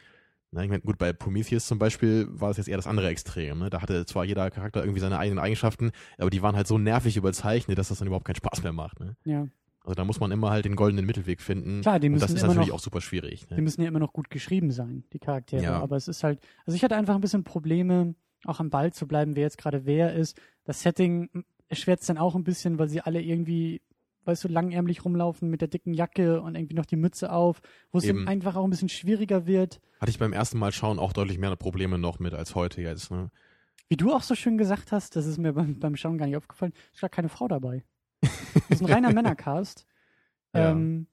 [0.52, 3.58] Na, ich meine, gut, bei Prometheus zum Beispiel war das jetzt eher das andere Extrem.
[3.58, 3.70] Ne?
[3.70, 7.16] Da hatte zwar jeder Charakter irgendwie seine eigenen Eigenschaften, aber die waren halt so nervig
[7.16, 9.00] überzeichnet, dass das dann überhaupt keinen Spaß mehr macht.
[9.00, 9.16] Ne?
[9.24, 9.48] Ja.
[9.84, 11.80] Also da muss man immer halt den goldenen Mittelweg finden.
[11.80, 13.46] Klar, die und müssen das ist natürlich noch- auch super schwierig.
[13.48, 13.62] Die Ne?
[13.62, 15.62] müssen ja immer noch gut geschrieben sein, die Charaktere.
[15.62, 15.80] Ja.
[15.80, 19.06] Aber es ist halt, also ich hatte einfach ein bisschen Probleme, auch am Ball zu
[19.08, 20.40] bleiben, wer jetzt gerade wer ist.
[20.64, 21.30] Das Setting
[21.68, 23.80] erschwert es dann auch ein bisschen, weil sie alle irgendwie,
[24.24, 27.98] weißt du, langärmlich rumlaufen mit der dicken Jacke und irgendwie noch die Mütze auf, wo
[27.98, 28.28] es Eben.
[28.28, 29.80] einfach auch ein bisschen schwieriger wird.
[30.00, 33.10] Hatte ich beim ersten Mal schauen auch deutlich mehr Probleme noch mit als heute jetzt.
[33.10, 33.30] Ne?
[33.88, 36.36] Wie du auch so schön gesagt hast, das ist mir beim, beim Schauen gar nicht
[36.36, 37.82] aufgefallen, ist gar keine Frau dabei.
[38.22, 39.86] Das ist ein reiner Männercast.
[40.54, 40.70] Ja.
[40.70, 41.06] Ähm,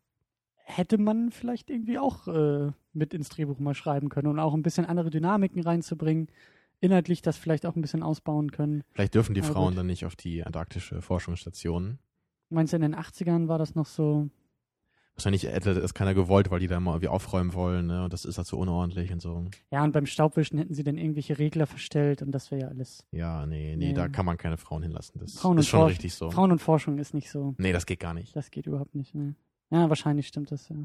[0.55, 4.61] hätte man vielleicht irgendwie auch äh, mit ins Drehbuch mal schreiben können und auch ein
[4.61, 6.27] bisschen andere Dynamiken reinzubringen.
[6.81, 8.83] Inhaltlich das vielleicht auch ein bisschen ausbauen können.
[8.93, 9.79] Vielleicht dürfen die Aber Frauen gut.
[9.79, 11.99] dann nicht auf die antarktische Forschungsstation.
[12.49, 14.29] Meinst du, in den 80ern war das noch so?
[15.19, 18.05] Wahrscheinlich hätte das keiner gewollt, weil die da mal irgendwie aufräumen wollen, ne?
[18.05, 19.45] Und das ist halt so unordentlich und so.
[19.69, 23.03] Ja, und beim Staubwischen hätten sie dann irgendwelche Regler verstellt und das wäre ja alles.
[23.11, 23.93] Ja, nee, nee, Nee.
[23.93, 25.19] da kann man keine Frauen hinlassen.
[25.19, 26.31] Das Frauen ist und schon Forsch- richtig so.
[26.31, 27.53] Frauen und Forschung ist nicht so.
[27.57, 28.33] Nee, das geht gar nicht.
[28.35, 29.13] Das geht überhaupt nicht.
[29.13, 29.35] Ne?
[29.71, 30.77] Ja, wahrscheinlich stimmt das, ja.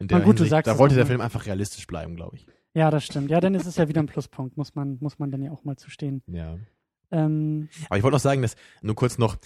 [0.00, 1.06] In der Na gut, du Hinsicht, sagst da wollte der.
[1.06, 2.46] Film einfach realistisch bleiben, glaube ich.
[2.74, 3.30] Ja, das stimmt.
[3.30, 5.62] Ja, dann ist es ja wieder ein Pluspunkt, muss man, muss man dann ja auch
[5.62, 6.20] mal zu stehen.
[6.26, 6.58] Ja.
[7.12, 9.36] Ähm, Aber ich wollte noch sagen, dass, nur kurz noch,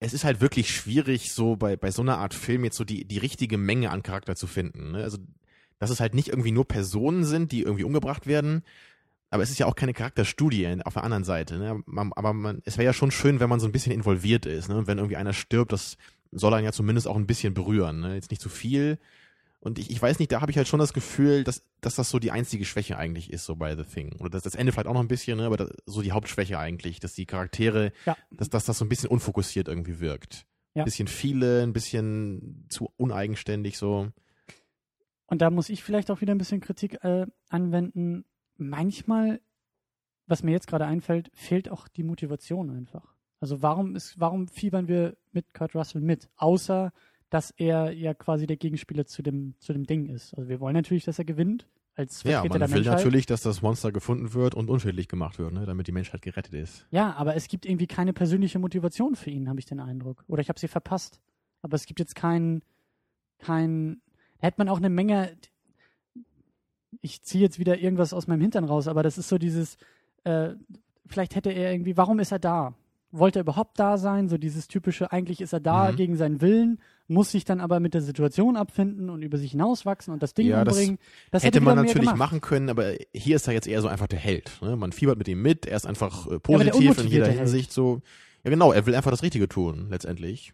[0.00, 3.04] es ist halt wirklich schwierig, so bei, bei so einer Art Film jetzt so die,
[3.04, 4.92] die richtige Menge an Charakter zu finden.
[4.92, 5.02] Ne?
[5.02, 5.18] Also,
[5.78, 8.62] dass es halt nicht irgendwie nur Personen sind, die irgendwie umgebracht werden,
[9.30, 11.58] aber es ist ja auch keine Charakterstudie auf der anderen Seite.
[11.58, 11.82] Ne?
[11.86, 14.68] Man, aber man, es wäre ja schon schön, wenn man so ein bisschen involviert ist.
[14.68, 14.76] Ne?
[14.76, 15.98] Und wenn irgendwie einer stirbt, das
[16.32, 18.00] soll einen ja zumindest auch ein bisschen berühren.
[18.00, 18.14] Ne?
[18.14, 18.98] Jetzt nicht zu viel.
[19.60, 22.10] Und ich, ich weiß nicht, da habe ich halt schon das Gefühl, dass, dass das
[22.10, 24.14] so die einzige Schwäche eigentlich ist, so bei The Thing.
[24.20, 25.46] Oder das, das Ende vielleicht auch noch ein bisschen, ne?
[25.46, 28.16] aber das, so die Hauptschwäche eigentlich, dass die Charaktere, Ja.
[28.30, 30.46] dass, dass das so ein bisschen unfokussiert irgendwie wirkt.
[30.74, 30.82] Ja.
[30.82, 34.08] Ein bisschen viele, ein bisschen zu uneigenständig so.
[35.26, 38.24] Und da muss ich vielleicht auch wieder ein bisschen Kritik äh, anwenden.
[38.56, 39.40] Manchmal,
[40.26, 43.14] was mir jetzt gerade einfällt, fehlt auch die Motivation einfach.
[43.40, 46.28] Also warum ist, warum fiebern wir mit Kurt Russell mit?
[46.36, 46.92] Außer,
[47.30, 50.34] dass er ja quasi der Gegenspieler zu dem, zu dem Ding ist.
[50.34, 52.96] Also wir wollen natürlich, dass er gewinnt, als Ja, man der will Menschheit.
[52.98, 55.66] natürlich, dass das Monster gefunden wird und unschädlich gemacht wird, ne?
[55.66, 56.86] damit die Menschheit gerettet ist.
[56.90, 60.24] Ja, aber es gibt irgendwie keine persönliche Motivation für ihn, habe ich den Eindruck.
[60.28, 61.20] Oder ich habe sie verpasst.
[61.60, 62.62] Aber es gibt jetzt keinen,
[63.40, 64.00] kein,
[64.40, 65.36] da hätte man auch eine Menge,
[67.00, 69.76] ich ziehe jetzt wieder irgendwas aus meinem Hintern raus, aber das ist so dieses,
[70.24, 70.50] äh,
[71.06, 72.74] vielleicht hätte er irgendwie, warum ist er da?
[73.10, 74.28] Wollte er überhaupt da sein?
[74.28, 75.96] So dieses typische, eigentlich ist er da Mhm.
[75.96, 76.78] gegen seinen Willen,
[77.08, 80.46] muss sich dann aber mit der Situation abfinden und über sich hinauswachsen und das Ding
[80.46, 80.98] Ja, das umbringen.
[81.30, 84.06] Das Hätte hätte man natürlich machen können, aber hier ist er jetzt eher so einfach
[84.06, 84.58] der Held.
[84.60, 84.76] Ne?
[84.76, 87.38] Man fiebert mit ihm mit, er ist einfach äh, positiv in unmotivierte jeder Held.
[87.38, 88.02] Hinsicht so.
[88.44, 90.52] Ja genau, er will einfach das Richtige tun, letztendlich.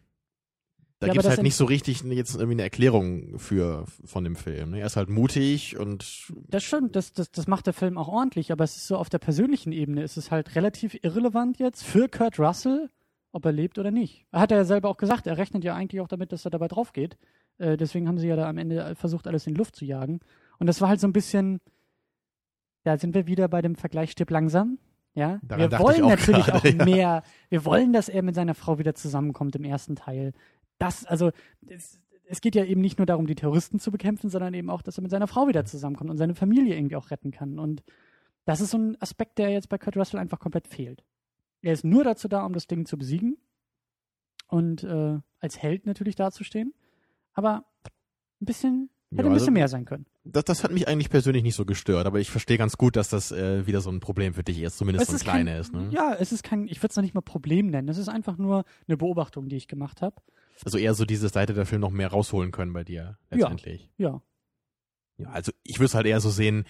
[1.01, 4.37] Da Ja, gibt's das halt nicht so richtig jetzt irgendwie eine Erklärung für von dem
[4.37, 4.71] Film.
[4.71, 4.81] Ne?
[4.81, 8.53] Er ist halt mutig und Das stimmt, das, das, das macht der Film auch ordentlich,
[8.53, 12.09] aber es ist so auf der persönlichen Ebene, ist es halt relativ irrelevant jetzt für
[12.09, 12.91] Kurt Russell,
[13.35, 14.27] ob er lebt oder nicht.
[14.31, 16.69] Er hat ja selber auch gesagt, er rechnet ja eigentlich auch damit, dass er dabei
[16.69, 17.19] drauf geht.
[17.59, 20.21] Äh, deswegen haben sie ja da am Ende versucht, alles in die Luft zu jagen.
[20.59, 21.61] Und das war halt so ein bisschen,
[22.85, 24.79] da sind wir wieder bei dem Vergleich Stipp langsam.
[25.15, 26.85] Ja, Daran wir wollen auch natürlich gerade, auch ja.
[26.85, 27.23] mehr.
[27.49, 30.33] Wir wollen, dass er mit seiner Frau wieder zusammenkommt im ersten Teil.
[30.79, 31.31] Das, also,
[31.67, 34.83] es, es geht ja eben nicht nur darum, die Terroristen zu bekämpfen, sondern eben auch,
[34.83, 37.59] dass er mit seiner Frau wieder zusammenkommt und seine Familie irgendwie auch retten kann.
[37.59, 37.83] Und
[38.45, 41.05] das ist so ein Aspekt, der jetzt bei Kurt Russell einfach komplett fehlt.
[41.65, 43.37] Er ist nur dazu da, um das Ding zu besiegen
[44.49, 46.75] und äh, als Held natürlich dazustehen.
[47.33, 47.65] Aber
[48.41, 50.07] ein bisschen, hätte Ja, ein bisschen also- mehr sein können.
[50.25, 53.09] das, das hat mich eigentlich persönlich nicht so gestört, aber ich verstehe ganz gut, dass
[53.09, 55.73] das äh, wieder so ein Problem für dich ist, zumindest so ein kleines.
[55.73, 55.89] Ne?
[55.91, 57.89] Ja, es ist kein, ich würde es noch nicht mal Problem nennen.
[57.89, 60.17] Es ist einfach nur eine Beobachtung, die ich gemacht habe.
[60.65, 63.91] Also eher so diese Seite der Film noch mehr rausholen können bei dir letztendlich.
[63.97, 64.09] Ja.
[64.11, 64.23] Ja,
[65.27, 66.65] also ich würde es halt eher so sehen,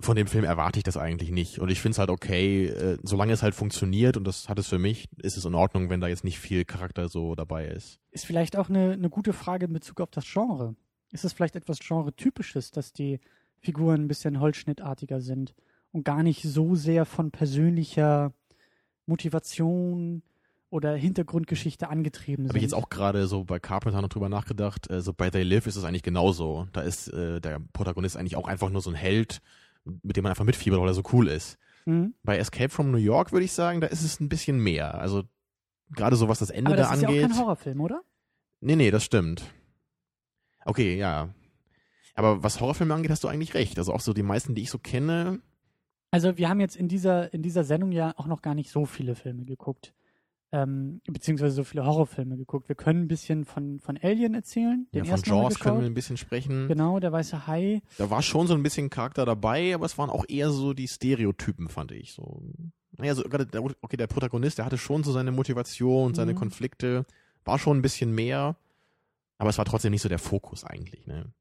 [0.00, 1.58] von dem Film erwarte ich das eigentlich nicht.
[1.58, 4.68] Und ich finde es halt okay, äh, solange es halt funktioniert und das hat es
[4.68, 8.00] für mich, ist es in Ordnung, wenn da jetzt nicht viel Charakter so dabei ist.
[8.10, 10.74] Ist vielleicht auch eine, eine gute Frage in Bezug auf das Genre.
[11.12, 13.20] Ist es vielleicht etwas Genre-typisches, dass die
[13.60, 15.54] Figuren ein bisschen holzschnittartiger sind
[15.92, 18.32] und gar nicht so sehr von persönlicher
[19.06, 20.22] Motivation
[20.74, 22.56] oder Hintergrundgeschichte angetrieben Habe sind?
[22.56, 24.88] ich jetzt auch gerade so bei Carpenter noch drüber nachgedacht.
[24.90, 26.66] So bei They Live ist es eigentlich genauso.
[26.72, 29.40] Da ist äh, der Protagonist eigentlich auch einfach nur so ein Held,
[30.02, 31.58] mit dem man einfach mitfiebert, weil er so cool ist.
[31.86, 32.14] Mhm.
[32.22, 34.94] Bei Escape from New York würde ich sagen, da ist es ein bisschen mehr.
[34.96, 35.22] Also
[35.90, 37.28] gerade so was das Ende Aber das da ist ja auch angeht.
[37.30, 38.02] kein Horrorfilm, oder?
[38.60, 39.44] Nee, nee, das stimmt.
[40.64, 41.28] Okay, ja.
[42.14, 43.78] Aber was Horrorfilme angeht, hast du eigentlich recht.
[43.78, 45.40] Also auch so die meisten, die ich so kenne,
[46.10, 48.86] Also wir haben jetzt in dieser, in dieser Sendung ja auch noch gar nicht so
[48.86, 49.92] viele Filme geguckt.
[50.54, 52.68] Ähm, beziehungsweise so viele Horrorfilme geguckt.
[52.68, 54.86] Wir können ein bisschen von, von Alien erzählen.
[54.94, 56.68] Den ja, von Jaws können wir ein bisschen sprechen.
[56.68, 57.82] Genau, der weiße Hai.
[57.98, 60.86] Da war schon so ein bisschen Charakter dabei, aber es waren auch eher so die
[60.86, 62.12] Stereotypen, fand ich.
[62.12, 62.40] So,
[62.92, 66.38] naja, so gerade der, okay, der Protagonist, der hatte schon so seine Motivation, seine Mhm.
[66.38, 67.04] Konflikte,
[67.44, 68.56] war schon ein bisschen mehr,
[69.38, 71.32] aber es war trotzdem nicht so der Fokus eigentlich, ne?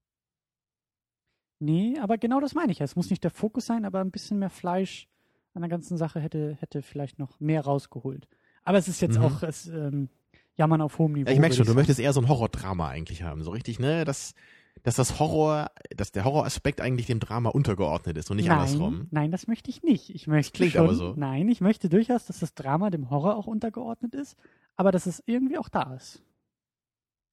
[1.59, 2.86] Nee, aber genau das meine ich ja.
[2.86, 5.07] Es muss nicht der Fokus sein, aber ein bisschen mehr Fleisch
[5.53, 8.28] an der ganzen Sache hätte, hätte vielleicht noch mehr rausgeholt.
[8.64, 9.26] Aber es ist jetzt Mhm.
[9.26, 10.09] auch es, ähm,
[10.55, 11.28] Jammern auf hohem Niveau.
[11.30, 13.80] Ja, ich merke schon, würde du möchtest eher so ein Horrordrama eigentlich haben, so richtig,
[13.80, 14.05] ne?
[14.05, 14.36] Dass,
[14.84, 19.07] dass das Horror, dass der Horroraspekt eigentlich dem Drama untergeordnet ist und nicht nein, andersrum.
[19.11, 20.09] Nein, das möchte ich nicht.
[20.14, 21.14] Ich möchte klingt schon, aber so.
[21.18, 24.38] Nein, ich möchte durchaus, dass das Drama dem Horror auch untergeordnet ist,
[24.76, 26.22] aber dass es irgendwie auch da ist.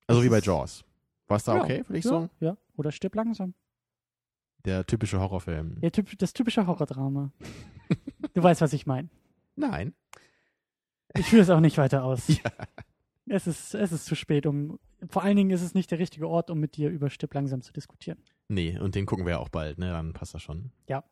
[0.07, 0.85] Also Das wie bei Jaws.
[1.29, 2.29] War es da Ja, okay für dich ja, so?
[2.41, 3.55] Ja, oder stirb langsam.
[4.65, 5.77] Der typische Horrorfilm.
[5.81, 7.33] Ja, typ, das typische Horrordrama.
[8.35, 9.09] du weißt, was ich meine.
[9.57, 9.95] Nein.
[11.17, 12.29] Ich führe es auch nicht weiter aus.
[13.27, 13.37] Ja.
[13.37, 14.79] es ist, es ist zu spät, um.
[15.09, 17.63] Vor allen Dingen ist es nicht der richtige Ort, um mit dir über Stipp langsam
[17.63, 18.19] zu diskutieren.
[18.49, 19.91] Nee, und den gucken wir ja auch bald, ne?
[19.93, 20.73] Dann passt das schon.
[20.89, 21.05] Ja.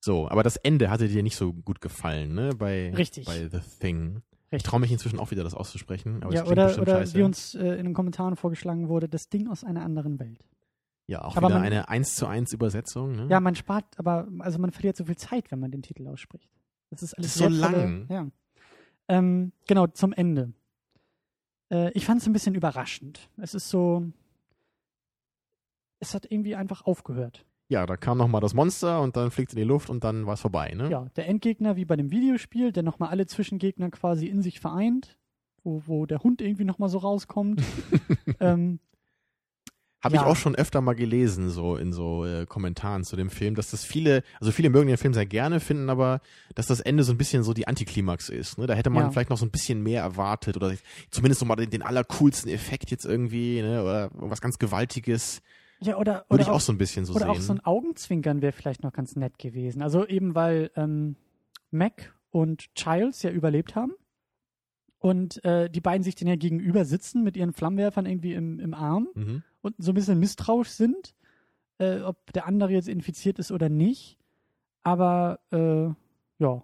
[0.00, 2.50] So, aber das Ende hatte dir nicht so gut gefallen, ne?
[2.56, 3.26] Bei, Richtig.
[3.26, 4.22] bei The Thing.
[4.48, 4.70] Ich Richtig.
[4.70, 6.22] traue mich inzwischen auch wieder, das auszusprechen.
[6.22, 7.14] Aber ja, das oder, bestimmt oder scheiße.
[7.18, 10.44] wie uns äh, in den Kommentaren vorgeschlagen wurde, das Ding aus einer anderen Welt.
[11.06, 13.26] ja, auch aber wieder man- eine 1 zu 1 Übersetzung, ne?
[13.30, 16.50] Ja, man spart, aber also man verliert so viel Zeit, wenn man den Titel ausspricht.
[16.90, 18.06] Das ist alles Das ist so lang.
[18.08, 18.28] Ja.
[19.08, 20.52] Ähm, genau, zum Ende.
[21.70, 23.28] Äh, ich fand es ein bisschen überraschend.
[23.36, 24.04] Es ist so.
[25.98, 27.44] Es hat irgendwie einfach aufgehört.
[27.68, 30.26] Ja, da kam nochmal das Monster und dann fliegt es in die Luft und dann
[30.26, 30.88] war es vorbei, ne?
[30.88, 35.18] Ja, der Endgegner wie bei dem Videospiel, der nochmal alle Zwischengegner quasi in sich vereint,
[35.64, 37.60] wo, wo der Hund irgendwie nochmal so rauskommt.
[38.40, 38.78] ähm,
[40.04, 40.22] Habe Ja.
[40.22, 43.70] ich auch schon öfter mal gelesen, so in so äh, Kommentaren zu dem Film, dass
[43.70, 46.20] das viele, also viele mögen den Film sehr gerne, finden aber,
[46.54, 48.58] dass das Ende so ein bisschen so die Antiklimax ist.
[48.58, 48.66] Ne?
[48.66, 49.10] Da hätte man Ja.
[49.10, 50.72] vielleicht noch so ein bisschen mehr erwartet oder
[51.10, 53.82] zumindest noch mal den, den allercoolsten Effekt jetzt irgendwie, ne?
[53.82, 55.40] Oder was ganz Gewaltiges.
[55.80, 57.30] ja, oder, Würde oder ich auch so ein bisschen so Oder sehen.
[57.34, 59.80] auch so ein Augenzwinkern wäre vielleicht noch ganz nett gewesen.
[59.82, 61.16] Also eben weil ähm,
[61.70, 63.92] Mac und Childs ja überlebt haben
[64.98, 68.74] und äh, die beiden sich dann ja gegenüber sitzen mit ihren Flammenwerfern irgendwie im, im
[68.74, 69.42] Arm mhm.
[69.62, 71.14] und so ein bisschen misstrauisch sind,
[71.78, 74.18] äh, ob der andere jetzt infiziert ist oder nicht.
[74.82, 75.88] Aber äh,
[76.42, 76.62] ja,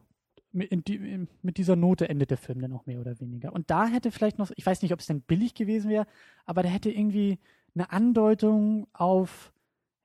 [0.52, 3.52] mit, die, mit dieser Note endet der Film dann auch mehr oder weniger.
[3.52, 6.06] Und da hätte vielleicht noch, ich weiß nicht, ob es denn billig gewesen wäre,
[6.44, 7.38] aber da hätte irgendwie
[7.74, 9.52] eine Andeutung auf,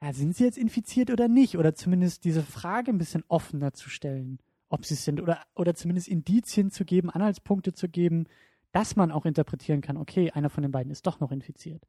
[0.02, 1.58] ja, sind sie jetzt infiziert oder nicht?
[1.58, 4.40] Oder zumindest diese Frage ein bisschen offener zu stellen,
[4.70, 5.22] ob sie es sind.
[5.22, 8.26] Oder, oder zumindest Indizien zu geben, Anhaltspunkte zu geben,
[8.72, 11.84] dass man auch interpretieren kann, okay, einer von den beiden ist doch noch infiziert.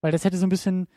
[0.00, 0.88] Weil das hätte so ein bisschen,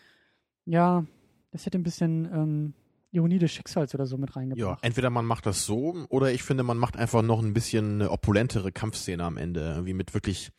[0.65, 1.05] ja,
[1.51, 2.73] das hätte ein bisschen ähm,
[3.11, 4.83] Ironie des Schicksals oder so mit Ja, reingebracht.
[4.83, 8.11] entweder man macht das so oder ich finde, man macht einfach noch ein bisschen eine
[8.11, 10.51] opulentere Kampfszene am Ende, irgendwie mit wirklich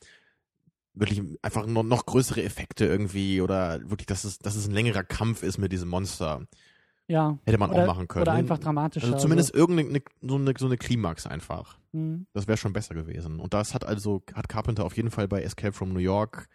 [0.94, 5.04] wirklich einfach noch, noch größere Effekte irgendwie oder wirklich, dass es, dass es ein längerer
[5.04, 6.46] Kampf ist mit diesem Monster.
[7.08, 7.38] Ja.
[7.44, 8.22] Hätte man oder, auch machen können.
[8.22, 8.38] Oder ne?
[8.38, 9.06] einfach dramatischer.
[9.06, 11.78] Also zumindest irgendeine so eine, so eine Klimax einfach.
[11.92, 12.26] Mhm.
[12.34, 13.40] Das wäre schon besser gewesen.
[13.40, 16.48] Und das hat also, hat Carpenter auf jeden Fall bei Escape from New York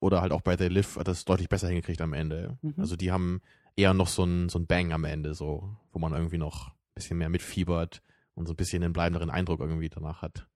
[0.00, 2.56] oder halt auch bei The Live das deutlich besser hingekriegt am Ende.
[2.62, 2.74] Mhm.
[2.78, 3.42] Also die haben
[3.76, 6.94] eher noch so ein, so ein Bang am Ende, so, wo man irgendwie noch ein
[6.94, 8.02] bisschen mehr mitfiebert
[8.34, 10.46] und so ein bisschen einen bleibenderen Eindruck irgendwie danach hat.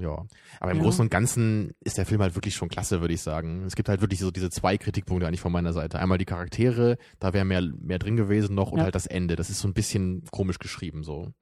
[0.00, 0.26] Ja.
[0.60, 0.82] Aber im Ja.
[0.84, 3.64] Großen und Ganzen ist der Film halt wirklich schon klasse, würde ich sagen.
[3.64, 5.98] Es gibt halt wirklich so diese zwei Kritikpunkte eigentlich von meiner Seite.
[5.98, 8.84] Einmal die Charaktere, da wäre mehr, mehr drin gewesen noch und Ja.
[8.84, 9.36] halt das Ende.
[9.36, 11.32] Das ist so ein bisschen komisch geschrieben, so.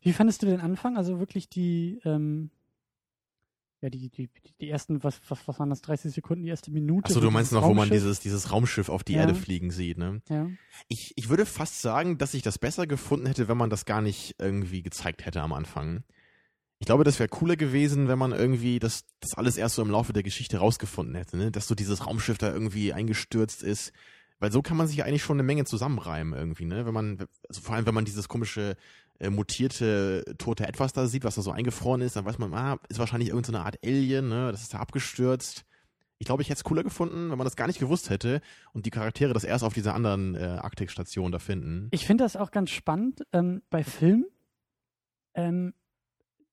[0.00, 0.96] Wie fandest du den Anfang?
[0.96, 2.50] Also wirklich die, ähm,
[3.82, 7.04] ja, die, die, die ersten, was, was, was waren das, 30 Sekunden, die erste Minute?
[7.06, 7.96] Achso, du meinst noch, wo man Raumschiff?
[7.96, 9.22] dieses, dieses Raumschiff auf die Ja.
[9.22, 10.22] Erde fliegen sieht, ne?
[10.28, 10.48] Ja.
[10.88, 14.00] Ich, ich würde fast sagen, dass ich das besser gefunden hätte, wenn man das gar
[14.00, 16.04] nicht irgendwie gezeigt hätte am Anfang.
[16.82, 19.90] Ich glaube, das wäre cooler gewesen, wenn man irgendwie das, das alles erst so im
[19.92, 21.52] Laufe der Geschichte rausgefunden hätte, ne?
[21.52, 23.92] Dass so dieses Raumschiff da irgendwie eingestürzt ist.
[24.40, 26.84] Weil so kann man sich ja eigentlich schon eine Menge zusammenreimen irgendwie, ne?
[26.84, 27.18] Wenn man,
[27.48, 28.74] also vor allem, wenn man dieses komische,
[29.20, 32.80] äh, mutierte, tote Etwas da sieht, was da so eingefroren ist, dann weiß man, ah,
[32.88, 34.50] ist wahrscheinlich irgendeine Art Alien, ne?
[34.50, 35.64] Das ist da abgestürzt.
[36.18, 38.40] Ich glaube, ich hätte es cooler gefunden, wenn man das gar nicht gewusst hätte
[38.72, 41.86] und die Charaktere das erst auf dieser anderen äh, Arktik-Station da finden.
[41.92, 44.26] Ich finde das auch ganz spannend ähm, bei Filmen,
[45.34, 45.74] ähm,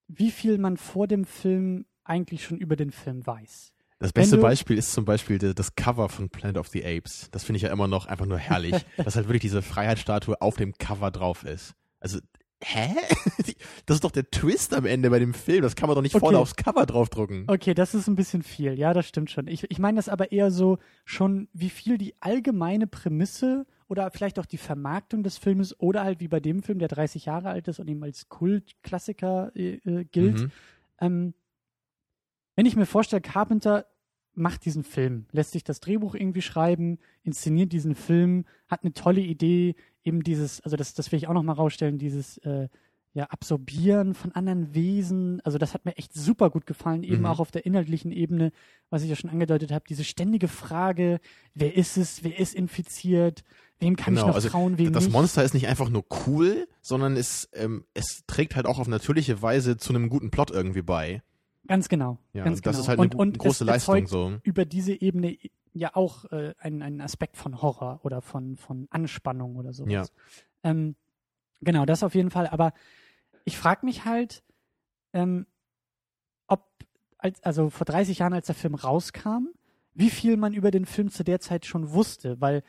[0.09, 3.71] wie viel man vor dem Film eigentlich schon über den Film weiß.
[3.99, 7.29] Das beste du- Beispiel ist zum Beispiel das Cover von Planet of the Apes.
[7.31, 10.55] Das finde ich ja immer noch einfach nur herrlich, dass halt wirklich diese Freiheitsstatue auf
[10.57, 11.73] dem Cover drauf ist.
[11.99, 12.19] Also,
[12.63, 12.95] hä?
[13.85, 15.63] Das ist doch der Twist am Ende bei dem Film.
[15.63, 16.19] Das kann man doch nicht Okay.
[16.23, 17.45] vorne aufs Cover draufdrucken.
[17.47, 18.77] Okay, das ist ein bisschen viel.
[18.77, 19.47] Ja, das stimmt schon.
[19.47, 24.39] Ich, ich meine das aber eher so schon, wie viel die allgemeine Prämisse oder vielleicht
[24.39, 27.67] auch die Vermarktung des Filmes oder halt wie bei dem Film, der 30 Jahre alt
[27.67, 30.39] ist und ihm als Kultklassiker äh, äh, gilt.
[30.39, 30.51] Mhm.
[31.01, 31.33] Ähm,
[32.55, 33.85] wenn ich mir vorstelle, Carpenter
[34.33, 39.21] macht diesen Film, lässt sich das Drehbuch irgendwie schreiben, inszeniert diesen Film, hat eine tolle
[39.21, 42.69] Idee, eben dieses, also das, das will ich auch nochmal rausstellen, dieses äh,
[43.13, 47.25] ja, Absorbieren von anderen Wesen, also das hat mir echt super gut gefallen, eben Mhm.
[47.25, 48.51] auch auf der inhaltlichen Ebene,
[48.89, 51.19] was ich ja schon angedeutet habe, diese ständige Frage,
[51.55, 53.43] wer ist es, wer ist infiziert,
[53.79, 55.13] wem kann Genau, ich noch also trauen, wem Das nicht.
[55.13, 59.41] Monster ist nicht einfach nur cool, sondern es, ähm, es trägt halt auch auf natürliche
[59.41, 61.21] Weise zu einem guten Plot irgendwie bei.
[61.67, 62.17] Ganz genau.
[62.33, 62.81] Ja, ganz das genau.
[62.81, 64.37] ist halt und, eine und große Leistung so.
[64.43, 65.37] über diese Ebene
[65.73, 69.91] ja auch äh, einen, einen Aspekt von Horror oder von, von Anspannung oder sowas.
[69.91, 70.05] Ja.
[70.63, 70.95] Ähm,
[71.61, 72.47] genau, das auf jeden Fall.
[72.47, 72.73] Aber
[73.45, 74.43] ich frage mich halt,
[75.13, 75.45] ähm,
[76.47, 76.65] ob,
[77.17, 79.49] als, also vor 30 Jahren, als der Film rauskam,
[79.93, 82.63] wie viel man über den Film zu der Zeit schon wusste, weil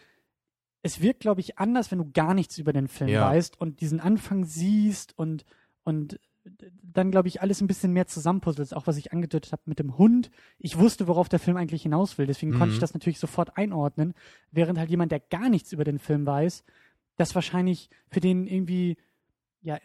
[0.83, 3.31] es wirkt, glaube ich, anders, wenn du gar nichts über den Film Ja.
[3.31, 5.45] weißt und diesen Anfang siehst und,
[5.85, 6.19] und
[6.83, 8.75] dann, glaube ich, alles ein bisschen mehr zusammenpuzzelt.
[8.75, 10.31] Auch was ich angedeutet habe mit dem Hund.
[10.59, 12.27] Ich wusste, worauf der Film eigentlich hinaus will.
[12.27, 12.59] Deswegen mhm.
[12.59, 12.83] konnte ich mhm.
[12.83, 14.15] das natürlich sofort einordnen.
[14.51, 16.65] Während halt jemand, der gar nichts über den Film weiß,
[17.17, 18.97] das wahrscheinlich für den irgendwie,
[19.61, 19.79] ja,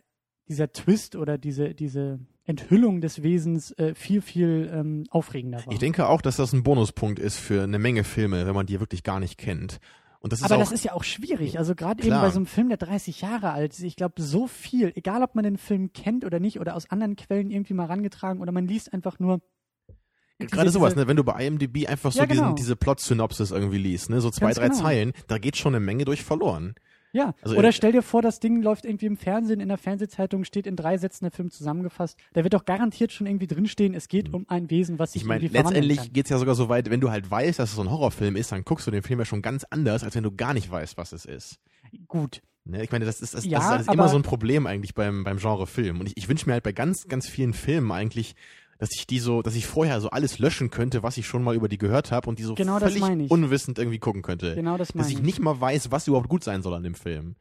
[0.47, 5.73] dieser Twist oder diese, diese Enthüllung des Wesens äh, viel, viel ähm, aufregender war.
[5.73, 8.79] Ich denke auch, dass das ein Bonuspunkt ist für eine Menge Filme, wenn man die
[8.79, 9.79] wirklich gar nicht kennt.
[10.25, 11.59] Und das ist Aber auch, das ist ja auch schwierig.
[11.59, 14.47] Also gerade eben bei so einem Film, der 30 Jahre alt ist, ich glaube, so
[14.47, 17.85] viel, egal ob man den Film kennt oder nicht oder aus anderen Quellen irgendwie mal
[17.85, 19.41] rangetragen oder man liest einfach nur.
[20.39, 21.07] Gerade sowas, ne?
[21.07, 22.41] wenn du bei IMDb einfach so ja, genau.
[22.41, 24.19] diesen, diese Plot-Synopsis irgendwie liest, ne?
[24.19, 24.81] so zwei, Ganz drei genau.
[24.81, 26.73] Zeilen, da geht schon eine Menge durch verloren.
[27.15, 30.43] Ja, also oder stell dir vor, das Ding läuft irgendwie im Fernsehen, in der Fernsehzeitung,
[30.43, 32.17] steht in drei Sätzen der Film zusammengefasst.
[32.33, 35.25] Da wird doch garantiert schon irgendwie drinstehen, es geht um ein Wesen, was sich ich
[35.25, 37.75] mein, irgendwie Letztendlich geht es ja sogar so weit, wenn du halt weißt, dass es
[37.77, 40.23] so ein Horrorfilm ist, dann guckst du den Film ja schon ganz anders, als wenn
[40.23, 41.61] du gar nicht weißt, was es ist.
[42.09, 42.41] Gut.
[42.65, 45.23] Ne, ich meine, das ist, das, ja, das ist immer so ein Problem eigentlich beim,
[45.23, 46.01] beim Genre Film.
[46.01, 48.35] Und ich, ich wünsche mir halt bei ganz, ganz vielen Filmen eigentlich,
[48.77, 51.55] dass ich die so, dass ich vorher so alles löschen könnte, was ich schon mal
[51.55, 54.55] über die gehört habe und die so genau völlig unwissend irgendwie gucken könnte.
[54.55, 56.95] Genau das meine Dass ich nicht mal weiß, was überhaupt gut sein soll an dem
[56.95, 57.35] Film.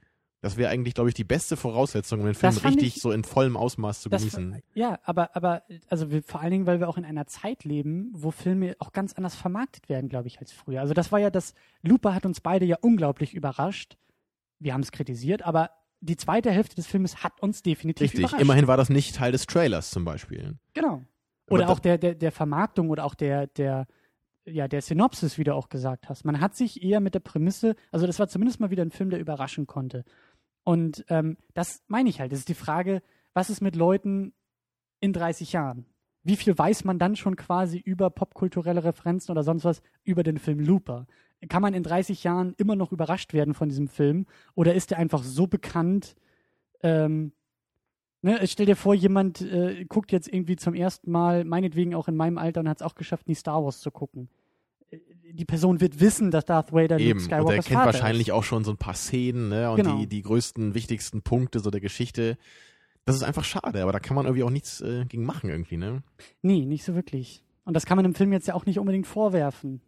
[0.45, 3.25] Das wäre eigentlich, glaube ich, die beste Voraussetzung, um den Film richtig ich, so in
[3.25, 4.61] vollem Ausmaß zu genießen.
[4.75, 8.11] Ja, aber, aber also wir, vor allen Dingen, weil wir auch in einer Zeit leben,
[8.13, 10.83] wo Filme auch ganz anders vermarktet werden, glaube ich, als früher.
[10.83, 13.97] Also das war ja das, Looper hat uns beide ja unglaublich überrascht.
[14.59, 15.71] Wir haben es kritisiert, aber
[16.03, 18.43] die zweite Hälfte des Filmes hat uns definitiv Richtig, überrascht.
[18.43, 20.59] immerhin war das nicht Teil des Trailers zum Beispiel.
[20.75, 21.03] Genau.
[21.49, 23.87] Oder auch der, der, der Vermarktung oder auch der, der,
[24.47, 26.25] ja, der Synopsis, wie du auch gesagt hast.
[26.25, 29.11] Man hat sich eher mit der Prämisse, also das war zumindest mal wieder ein Film,
[29.11, 30.05] der überraschen konnte.
[30.65, 32.33] Und ähm, das meine ich halt.
[32.33, 33.03] Das ist die Frage,
[33.35, 34.33] was ist mit Leuten
[35.01, 35.87] in 30 Jahren?
[36.23, 40.39] Wie viel weiß man dann schon quasi über popkulturelle Referenzen oder sonst was über den
[40.39, 41.07] Film Looper?
[41.49, 44.27] Kann man in 30 Jahren immer noch überrascht werden von diesem Film?
[44.55, 46.17] Oder ist der einfach so bekannt?
[46.83, 47.33] Ähm,
[48.25, 52.17] ne, stell dir vor, jemand äh, guckt jetzt irgendwie zum ersten Mal, meinetwegen auch in
[52.17, 54.29] meinem Alter, und hat es auch geschafft, nie Star Wars zu gucken
[55.35, 57.19] die Person wird wissen, dass Darth Vader Eben.
[57.19, 58.35] Luke Skywalker und er kennt Vater wahrscheinlich ist.
[58.35, 59.71] auch schon so ein paar Szenen ne?
[59.71, 59.99] und genau.
[59.99, 62.39] die, die größten, wichtigsten Punkte so der Geschichte.
[63.05, 65.77] Das ist einfach schade, aber da kann man irgendwie auch nichts äh, gegen machen irgendwie,
[65.77, 66.03] ne?
[66.41, 67.43] Nee, nicht so wirklich.
[67.65, 69.83] Und das kann man im Film jetzt ja auch nicht unbedingt vorwerfen.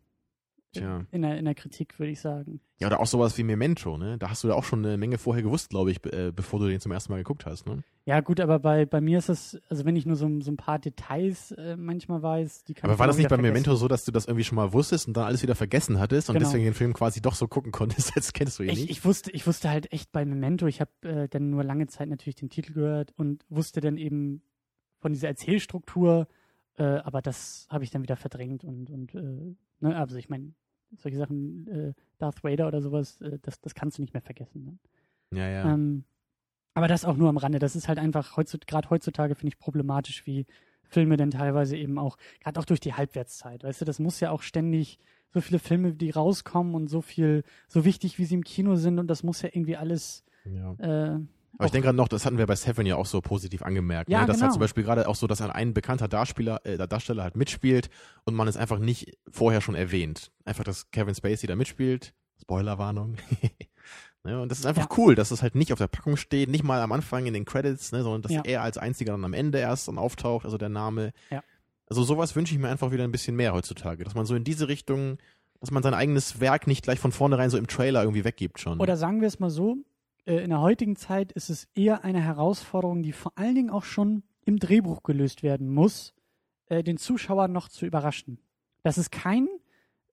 [0.79, 1.05] Tja.
[1.11, 2.61] In der, in der Kritik, würde ich sagen.
[2.79, 4.19] Ja, oder auch sowas wie Memento, ne?
[4.19, 6.69] Da hast du ja auch schon eine Menge vorher gewusst, glaube ich, äh, bevor du
[6.69, 7.83] den zum ersten Mal geguckt hast, ne?
[8.05, 10.57] Ja, gut, aber bei, bei mir ist es, also wenn ich nur so, so ein
[10.57, 13.53] paar Details äh, manchmal weiß, die kann Aber war das nicht bei vergessen.
[13.53, 16.29] Memento so, dass du das irgendwie schon mal wusstest und dann alles wieder vergessen hattest
[16.29, 16.47] und genau.
[16.47, 18.91] deswegen den Film quasi doch so gucken konntest, als kennst du ihn ich, nicht?
[18.91, 22.09] Ich wusste, ich wusste halt echt bei Memento, ich habe äh, dann nur lange Zeit
[22.09, 24.41] natürlich den Titel gehört und wusste dann eben
[25.01, 26.29] von dieser Erzählstruktur,
[26.79, 30.53] äh, aber das habe ich dann wieder verdrängt und, und äh, ne, also ich meine,
[30.99, 34.65] solche Sachen, äh, Darth Vader oder sowas, äh, das, das kannst du nicht mehr vergessen.
[34.65, 35.39] Ne?
[35.39, 35.73] Ja, ja.
[35.73, 36.05] Ähm,
[36.75, 37.59] aber das auch nur am Rande.
[37.59, 40.47] Das ist halt einfach heutzutage, gerade heutzutage finde ich problematisch, wie
[40.83, 43.65] Filme denn teilweise eben auch, gerade auch durch die Halbwertszeit.
[43.65, 44.99] Weißt du, das muss ja auch ständig
[45.33, 48.99] so viele Filme, die rauskommen und so viel, so wichtig, wie sie im Kino sind
[48.99, 50.73] und das muss ja irgendwie alles ja.
[51.15, 51.19] äh,
[51.59, 54.11] aber ich denke gerade noch, das hatten wir bei Seven ja auch so positiv angemerkt.
[54.11, 54.27] Ja, ne?
[54.27, 54.45] Dass genau.
[54.45, 57.89] halt zum Beispiel gerade auch so, dass ein bekannter Darsteller, äh, Darsteller halt mitspielt
[58.25, 60.31] und man es einfach nicht vorher schon erwähnt.
[60.45, 62.15] Einfach, dass Kevin Spacey da mitspielt.
[62.41, 63.17] Spoilerwarnung.
[64.25, 64.41] ne?
[64.41, 64.97] Und das ist einfach ja.
[64.99, 67.45] cool, dass es halt nicht auf der Packung steht, nicht mal am Anfang in den
[67.45, 68.03] Credits, ne?
[68.03, 68.43] sondern dass ja.
[68.45, 71.13] er als einziger dann am Ende erst dann auftaucht, also der Name.
[71.31, 71.43] Ja.
[71.89, 74.45] Also sowas wünsche ich mir einfach wieder ein bisschen mehr heutzutage, dass man so in
[74.45, 75.19] diese Richtung,
[75.61, 78.81] dass man sein eigenes Werk nicht gleich von vornherein so im Trailer irgendwie weggibt schon.
[78.81, 79.79] Oder sagen wir es mal so,
[80.35, 84.25] in der heutigen Zeit ist es eher eine Herausforderung, die vor allen Dingen auch schon
[84.45, 86.15] im Drehbuch gelöst werden muss,
[86.69, 88.39] äh, den Zuschauer noch zu überraschen.
[88.83, 89.49] Das ist kein,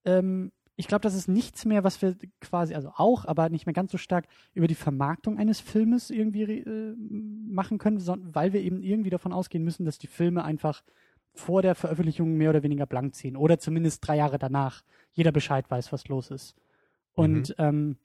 [0.05, 3.73] ähm, ich glaube, das ist nichts mehr, was wir quasi, also auch, aber nicht mehr
[3.73, 8.61] ganz so stark über die Vermarktung eines Filmes irgendwie äh, machen können, sondern weil wir
[8.61, 10.83] eben irgendwie davon ausgehen müssen, dass die Filme einfach
[11.33, 15.69] vor der Veröffentlichung mehr oder weniger blank ziehen oder zumindest drei Jahre danach jeder Bescheid
[15.69, 16.55] weiß, was los ist.
[17.13, 17.55] Und mhm.
[17.57, 17.97] ähm,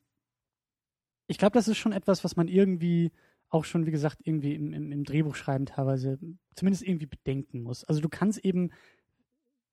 [1.29, 3.13] ich glaube, das ist schon etwas, was man irgendwie
[3.51, 6.19] auch schon, wie gesagt, irgendwie im, im, im Drehbuchschreiben teilweise
[6.55, 7.85] zumindest irgendwie bedenken muss.
[7.85, 8.71] Also du kannst eben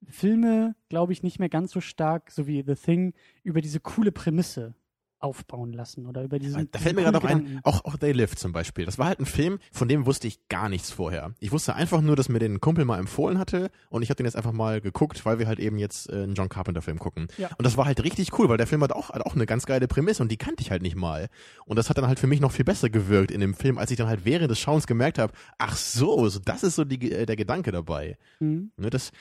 [0.07, 4.11] Filme, glaube ich, nicht mehr ganz so stark, so wie The Thing, über diese coole
[4.11, 4.75] Prämisse
[5.19, 6.69] aufbauen lassen oder über diesen.
[6.71, 8.85] Da fällt mir gerade auch ein, auch, auch They Live zum Beispiel.
[8.85, 11.33] Das war halt ein Film, von dem wusste ich gar nichts vorher.
[11.39, 14.25] Ich wusste einfach nur, dass mir den Kumpel mal empfohlen hatte und ich habe den
[14.25, 17.27] jetzt einfach mal geguckt, weil wir halt eben jetzt äh, einen John Carpenter Film gucken.
[17.37, 17.49] Ja.
[17.57, 19.65] Und das war halt richtig cool, weil der Film hat auch, hat auch eine ganz
[19.65, 21.29] geile Prämisse und die kannte ich halt nicht mal.
[21.65, 23.91] Und das hat dann halt für mich noch viel besser gewirkt in dem Film, als
[23.91, 27.11] ich dann halt während des Schauens gemerkt habe, ach so, so das ist so die,
[27.11, 28.17] äh, der Gedanke dabei.
[28.39, 28.71] Mhm.
[28.77, 29.11] Ne, das,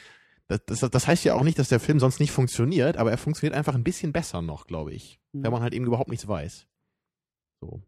[0.48, 3.18] das, das, das, heißt ja auch nicht, dass der Film sonst nicht funktioniert, aber er
[3.18, 5.18] funktioniert einfach ein bisschen besser noch, glaube ich.
[5.32, 5.44] Mhm.
[5.44, 6.66] Wenn man halt eben überhaupt nichts weiß.
[7.60, 7.82] So.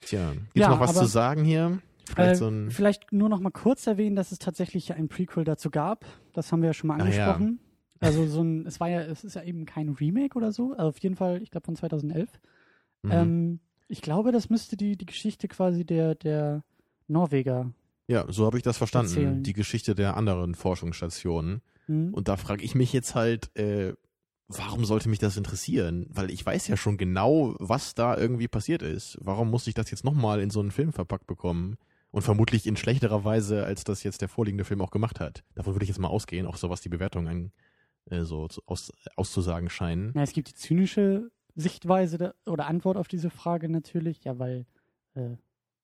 [0.00, 1.80] Tja, gibt's ja, noch was zu sagen hier?
[2.06, 5.44] Vielleicht Äh, so ein, vielleicht nur noch mal kurz erwähnen, dass es tatsächlich ein Prequel
[5.44, 6.04] dazu gab.
[6.32, 7.26] Das haben wir ja schon mal Ah, ja.
[7.32, 7.60] angesprochen.
[8.00, 10.72] Also so ein, es war ja, es ist ja eben kein Remake oder so.
[10.72, 12.28] Also auf jeden Fall, ich glaube von 2011.
[13.02, 13.10] mhm.
[13.10, 16.62] Ähm, ich glaube, das müsste die, die Geschichte quasi der, der
[17.08, 17.72] Norweger.
[18.10, 19.10] Ja, so habe ich das verstanden.
[19.10, 19.42] erzählen.
[19.42, 21.62] Die Geschichte der anderen Forschungsstationen.
[21.86, 22.12] Hm?
[22.12, 23.94] Und da frage ich mich jetzt halt, äh,
[24.48, 26.06] warum sollte mich das interessieren?
[26.10, 29.16] Weil ich weiß ja schon genau, was da irgendwie passiert ist.
[29.20, 31.76] Warum muss ich das jetzt nochmal in so einen Film verpackt bekommen?
[32.10, 35.44] Und vermutlich in schlechterer Weise, als das jetzt der vorliegende Film auch gemacht hat.
[35.54, 37.52] Davon würde ich jetzt mal ausgehen, auch so was die Bewertung an,
[38.06, 40.12] äh, so aus, auszusagen scheinen.
[40.16, 44.66] Ja, es gibt die zynische Sichtweise da, oder Antwort auf diese Frage natürlich, ja, weil,
[45.14, 45.36] äh,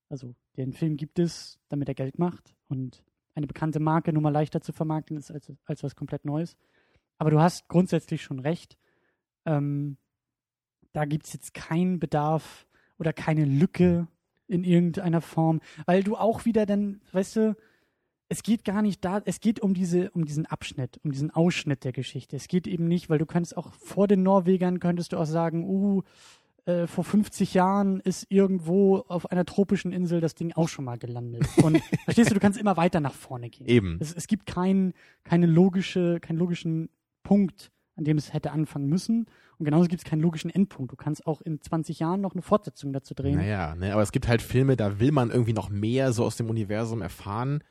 [0.08, 3.02] also den Film gibt es, damit er Geld macht und
[3.34, 6.56] eine bekannte Marke nun mal leichter zu vermarkten ist als, als was komplett Neues.
[7.18, 8.78] Aber du hast grundsätzlich schon recht.
[9.44, 9.98] Ähm,
[10.92, 12.66] da gibt es jetzt keinen Bedarf
[12.98, 14.08] oder keine Lücke
[14.48, 17.56] in irgendeiner Form, weil du auch wieder dann, weißt du,
[18.28, 21.84] es geht gar nicht da, es geht um diese, um diesen Abschnitt, um diesen Ausschnitt
[21.84, 22.36] der Geschichte.
[22.36, 25.64] Es geht eben nicht, weil du könntest auch vor den Norwegern könntest du auch sagen,
[25.64, 26.02] uh,
[26.66, 30.98] äh, vor 50 Jahren ist irgendwo auf einer tropischen Insel das Ding auch schon mal
[30.98, 31.46] gelandet.
[31.62, 33.66] Und verstehst du, du kannst immer weiter nach vorne gehen.
[33.66, 33.98] Eben.
[34.00, 34.92] Es, es gibt kein,
[35.22, 36.88] keine logische, keinen logischen
[37.22, 39.26] Punkt, an dem es hätte anfangen müssen.
[39.58, 40.92] Und genauso gibt es keinen logischen Endpunkt.
[40.92, 43.36] Du kannst auch in 20 Jahren noch eine Fortsetzung dazu drehen.
[43.36, 46.36] Naja, ne, aber es gibt halt Filme, da will man irgendwie noch mehr so aus
[46.36, 47.62] dem Universum erfahren.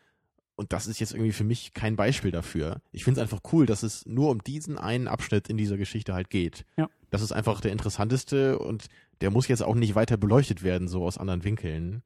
[0.55, 2.81] Und das ist jetzt irgendwie für mich kein Beispiel dafür.
[2.91, 6.13] Ich finde es einfach cool, dass es nur um diesen einen Abschnitt in dieser Geschichte
[6.13, 6.65] halt geht.
[6.77, 6.89] Ja.
[7.09, 8.85] Das ist einfach der interessanteste und
[9.21, 12.03] der muss jetzt auch nicht weiter beleuchtet werden, so aus anderen Winkeln.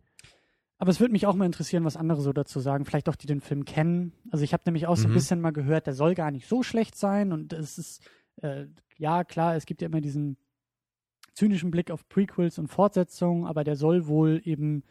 [0.80, 2.86] Aber es würde mich auch mal interessieren, was andere so dazu sagen.
[2.86, 4.14] Vielleicht auch die den Film kennen.
[4.32, 5.16] Also ich habe nämlich auch so ein Mhm.
[5.16, 7.34] bisschen mal gehört, der soll gar nicht so schlecht sein.
[7.34, 8.02] Und es ist,
[8.42, 8.66] äh,
[8.98, 10.38] ja klar, es gibt ja immer diesen
[11.34, 14.84] zynischen Blick auf Prequels und Fortsetzungen, aber der soll wohl eben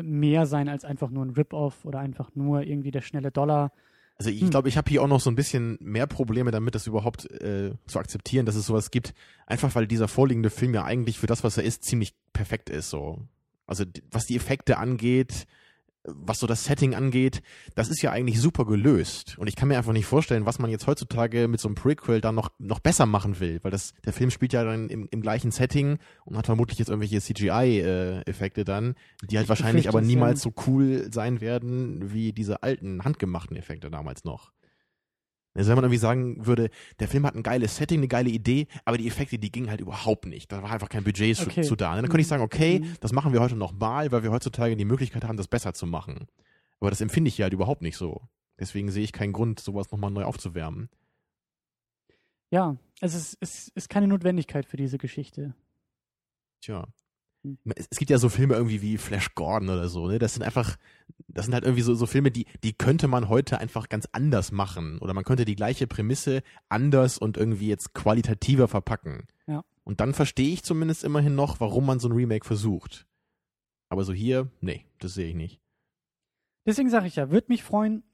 [0.00, 3.72] mehr sein als einfach nur ein Rip-Off oder einfach nur irgendwie der schnelle Dollar.
[4.16, 4.50] Also ich Hm.
[4.50, 7.72] glaube, ich habe hier auch noch so ein bisschen mehr Probleme damit, das überhaupt äh,
[7.86, 9.14] zu akzeptieren, dass es sowas gibt.
[9.46, 12.90] Einfach weil dieser vorliegende Film ja eigentlich für das, was er ist, ziemlich perfekt ist.
[12.90, 13.22] So,
[13.66, 15.46] also was die Effekte angeht,
[16.04, 17.42] was so das Setting angeht,
[17.74, 19.38] das ist ja eigentlich super gelöst.
[19.38, 22.20] Und ich kann mir einfach nicht vorstellen, was man jetzt heutzutage mit so einem Prequel
[22.20, 25.22] dann noch, noch besser machen will, weil das, der Film spielt ja dann im, im
[25.22, 30.42] gleichen Setting und hat vermutlich jetzt irgendwelche CGI-Effekte dann, die halt Ich wahrscheinlich aber niemals
[30.42, 34.52] so cool sein werden wie diese alten, handgemachten Effekte damals noch.
[35.54, 38.68] Also wenn man irgendwie sagen würde, der Film hat ein geiles Setting, eine geile Idee,
[38.86, 40.50] aber die Effekte, die gingen halt überhaupt nicht.
[40.50, 41.62] Da war einfach kein Budget zu, Okay.
[41.62, 41.90] zu da.
[41.90, 42.96] Und dann könnte ich sagen, okay, Mhm.
[43.00, 46.26] das machen wir heute nochmal, weil wir heutzutage die Möglichkeit haben, das besser zu machen.
[46.80, 48.22] Aber das empfinde ich hier halt überhaupt nicht so.
[48.58, 50.88] Deswegen sehe ich keinen Grund, sowas nochmal neu aufzuwärmen.
[52.50, 55.54] Ja, es ist, es ist keine Notwendigkeit für diese Geschichte.
[56.60, 56.86] Tja.
[57.42, 57.58] Hm.
[57.74, 60.18] Es, es gibt ja so Filme irgendwie wie Flash Gordon oder so, ne?
[60.18, 60.76] Das sind einfach,
[61.28, 64.52] das sind halt irgendwie so, so Filme, die, die könnte man heute einfach ganz anders
[64.52, 64.98] machen.
[64.98, 69.26] Oder man könnte die gleiche Prämisse anders und irgendwie jetzt qualitativer verpacken.
[69.46, 69.64] Ja.
[69.84, 73.06] Und dann verstehe ich zumindest immerhin noch, warum man so ein Remake versucht.
[73.88, 75.60] Aber so hier, nee, das sehe ich nicht.
[76.64, 78.04] Deswegen sage ich ja, würde mich freuen,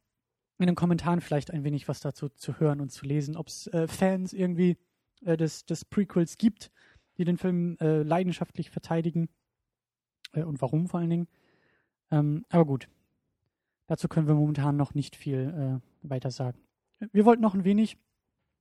[0.58, 3.68] in den Kommentaren vielleicht ein wenig was dazu zu hören und zu lesen, ob es
[3.68, 4.76] äh, Fans irgendwie
[5.24, 6.70] äh, des, des Prequels gibt,
[7.18, 9.28] die den Film äh, leidenschaftlich verteidigen
[10.32, 11.28] äh, und warum vor allen Dingen.
[12.10, 12.88] Ähm, aber gut,
[13.86, 16.58] dazu können wir momentan noch nicht viel äh, weiter sagen.
[17.12, 17.98] Wir wollten noch ein wenig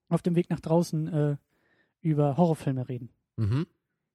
[0.09, 1.37] auf dem Weg nach draußen äh,
[2.01, 3.09] über Horrorfilme reden.
[3.37, 3.67] Mhm.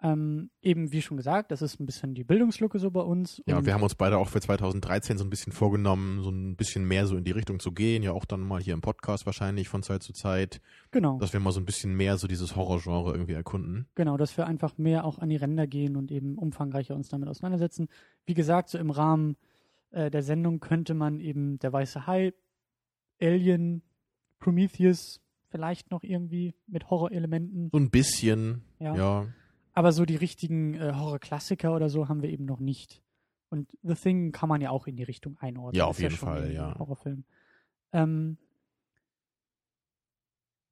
[0.05, 3.41] Ähm, eben wie schon gesagt, das ist ein bisschen die Bildungslücke so bei uns.
[3.47, 6.85] Ja, wir haben uns beide auch für 2013 so ein bisschen vorgenommen, so ein bisschen
[6.85, 8.03] mehr so in die Richtung zu gehen.
[8.03, 11.19] Ja, auch dann mal hier im Podcast wahrscheinlich von Zeit zu Zeit, genau.
[11.19, 13.87] dass wir mal so ein bisschen mehr so dieses Horrorgenre irgendwie erkunden.
[13.95, 17.29] Genau, dass wir einfach mehr auch an die Ränder gehen und eben umfangreicher uns damit
[17.29, 17.89] auseinandersetzen.
[18.27, 19.37] Wie gesagt, so im Rahmen
[19.93, 22.33] äh, der Sendung könnte man eben der weiße Hai,
[23.21, 23.83] Alien,
[24.41, 27.71] Prometheus, vielleicht noch irgendwie mit Horrorelementen.
[27.71, 28.97] So ein bisschen, Ja.
[28.97, 29.27] ja.
[29.73, 33.03] Aber so die richtigen äh, Horrorklassiker oder so haben wir eben noch nicht.
[33.49, 35.79] Und The Thing kann man ja auch in die Richtung einordnen.
[35.79, 36.79] Ja, auf jeden schon Fall, ja.
[36.79, 37.25] Horrorfilm.
[37.93, 38.39] Ähm,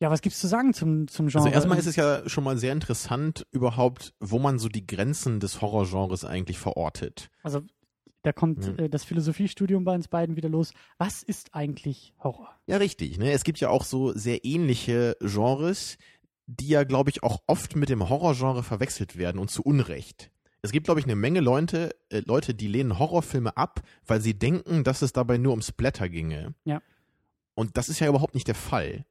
[0.01, 1.44] ja, was gibt's zu sagen zum, zum Genre?
[1.44, 5.40] Also erstmal ist es ja schon mal sehr interessant überhaupt, wo man so die Grenzen
[5.40, 7.30] des Horrorgenres eigentlich verortet.
[7.42, 7.61] Also
[8.22, 8.84] da kommt Ja.
[8.84, 10.72] äh, das Philosophiestudium bei uns beiden wieder los.
[10.96, 12.55] Was ist eigentlich Horror?
[12.66, 13.18] Ja, richtig.
[13.18, 13.32] Ne?
[13.32, 15.98] Es gibt ja auch so sehr ähnliche Genres,
[16.59, 20.30] die ja, glaube ich, auch oft mit dem Horrorgenre verwechselt werden und zu Unrecht.
[20.62, 24.38] Es gibt, glaube ich, eine Menge Leute, äh, Leute, die lehnen Horrorfilme ab, weil sie
[24.38, 26.55] denken, dass es dabei nur um Splatter ginge.
[26.64, 26.82] Ja.
[27.55, 29.07] Und das ist ja überhaupt nicht der Fall.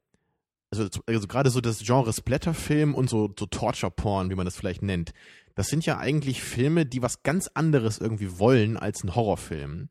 [0.71, 4.83] Also, also gerade so das Genre Splatterfilm und so, so Torture-Porn, wie man das vielleicht
[4.83, 5.13] nennt,
[5.55, 9.89] das sind ja eigentlich Filme, die was ganz anderes irgendwie wollen als ein Horrorfilm.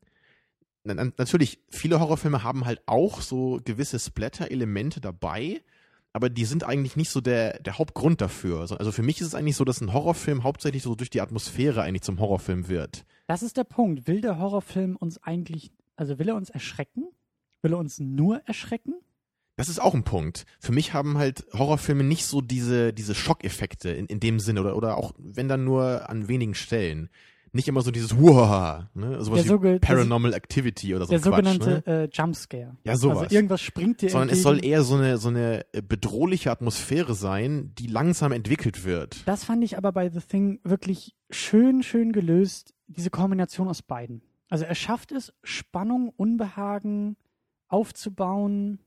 [0.83, 5.61] na, na, natürlich, viele Horrorfilme haben halt auch so gewisse Splatter-Elemente dabei,
[6.13, 8.61] aber die sind eigentlich nicht so der, der Hauptgrund dafür.
[8.61, 11.81] Also, für mich ist es eigentlich so, dass ein Horrorfilm hauptsächlich so durch die Atmosphäre
[11.81, 13.05] eigentlich zum Horrorfilm wird.
[13.27, 14.07] Das ist der Punkt.
[14.07, 17.05] Will der Horrorfilm uns eigentlich, also will er uns erschrecken?
[17.61, 18.95] Will er uns nur erschrecken?
[19.59, 20.45] Das ist auch ein Punkt.
[20.59, 24.77] Für mich haben halt Horrorfilme nicht so diese, diese Schockeffekte in, in dem Sinne oder,
[24.77, 27.09] oder auch wenn dann nur an wenigen Stellen.
[27.51, 29.21] Nicht immer so dieses Wuha, ne?
[29.23, 32.03] Sowas Der wie Paranormal Activity oder so der Quatsch, sogenannte ne?
[32.03, 32.77] äh, Jumpscare.
[32.83, 33.19] Ja, sowas.
[33.23, 34.61] Also irgendwas springt dir Sondern es entgegen.
[34.61, 39.27] soll eher so eine, so eine äh, bedrohliche Atmosphäre sein, die langsam entwickelt wird.
[39.27, 44.21] Das fand ich aber bei The Thing wirklich schön, schön gelöst, diese Kombination aus beiden.
[44.49, 47.17] Also er schafft es, Spannung, Unbehagen
[47.67, 48.79] aufzubauen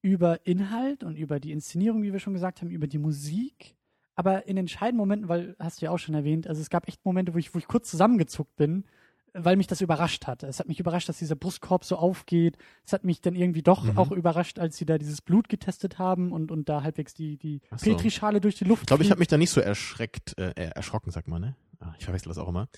[0.00, 3.76] über Inhalt und über die Inszenierung, wie wir schon gesagt haben, über die Musik.
[4.14, 7.04] Aber in entscheidenden Momenten, weil, hast du ja auch schon erwähnt, also es gab echt
[7.04, 8.84] Momente, wo ich, wo ich kurz zusammengezuckt bin,
[9.34, 10.42] weil mich das überrascht hat.
[10.42, 12.58] Es hat mich überrascht, dass dieser Brustkorb so aufgeht.
[12.84, 13.96] Es hat mich dann irgendwie doch Mhm.
[13.96, 17.62] auch überrascht, als sie da dieses Blut getestet haben und, und da halbwegs die, die
[17.76, 17.90] so.
[17.90, 20.70] Petrischale durch die Luft Ich glaube, ich habe mich da nicht so erschreckt, äh, äh,
[20.74, 21.56] erschrocken, sagt man, ne?
[21.80, 22.68] Ah, ich verwechsel das auch immer.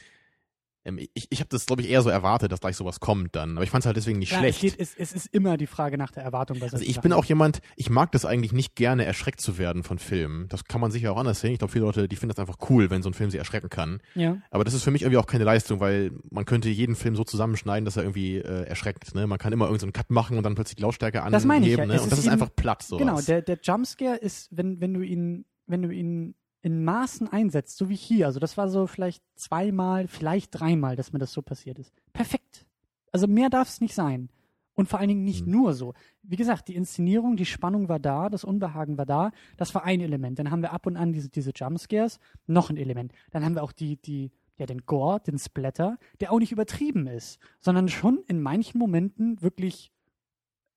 [0.85, 3.57] Ähm, ich ich habe das, glaube ich, eher so erwartet, dass gleich sowas kommt dann.
[3.57, 4.63] Aber ich fand es halt deswegen nicht Ja, schlecht.
[4.63, 7.03] Es, geht, es, es ist immer die Frage nach der Erwartung bei Also ich Sachen.
[7.03, 10.49] bin auch jemand, ich mag das eigentlich nicht gerne, erschreckt zu werden von Filmen.
[10.49, 11.53] Das kann man sicher auch anders sehen.
[11.53, 13.71] Ich glaube, viele Leute, die finden das einfach cool, wenn so ein Film sie erschrecken
[13.71, 14.01] kann.
[14.15, 14.39] Ja.
[14.51, 17.25] Aber das ist für mich irgendwie auch keine Leistung, weil man könnte jeden Film so
[17.25, 19.15] zusammenschneiden, dass er irgendwie äh, erschreckt.
[19.15, 19.27] Ne?
[19.27, 21.33] Man kann immer irgendeinen so einen Cut machen und dann plötzlich die Lautstärke anheben.
[21.33, 21.87] Das meine ich ja.
[21.87, 22.01] Ne?
[22.01, 22.83] Und das ist ist einfach platt.
[22.83, 23.01] Sowas.
[23.01, 26.35] Genau, der, der Jumpscare ist, wenn, wenn du ihn, wenn du ihn
[26.65, 28.27] in Maßen einsetzt, so wie hier.
[28.27, 31.93] Also das war so vielleicht zweimal, vielleicht dreimal, dass mir das so passiert ist.
[32.15, 32.67] Perfekt.
[33.13, 34.31] Also mehr darf es nicht sein.
[34.77, 35.53] Und vor allen Dingen nicht Hm.
[35.53, 35.93] nur so.
[36.23, 39.31] Wie gesagt, die Inszenierung, die Spannung war da, das Unbehagen war da.
[39.57, 40.39] Das war ein Element.
[40.39, 43.13] Dann haben wir ab und an diese, diese Jumpscares, noch ein Element.
[43.31, 47.07] Dann haben wir auch die, die, ja, den Gore, den Splatter, der auch nicht übertrieben
[47.07, 49.93] ist, sondern schon in manchen Momenten wirklich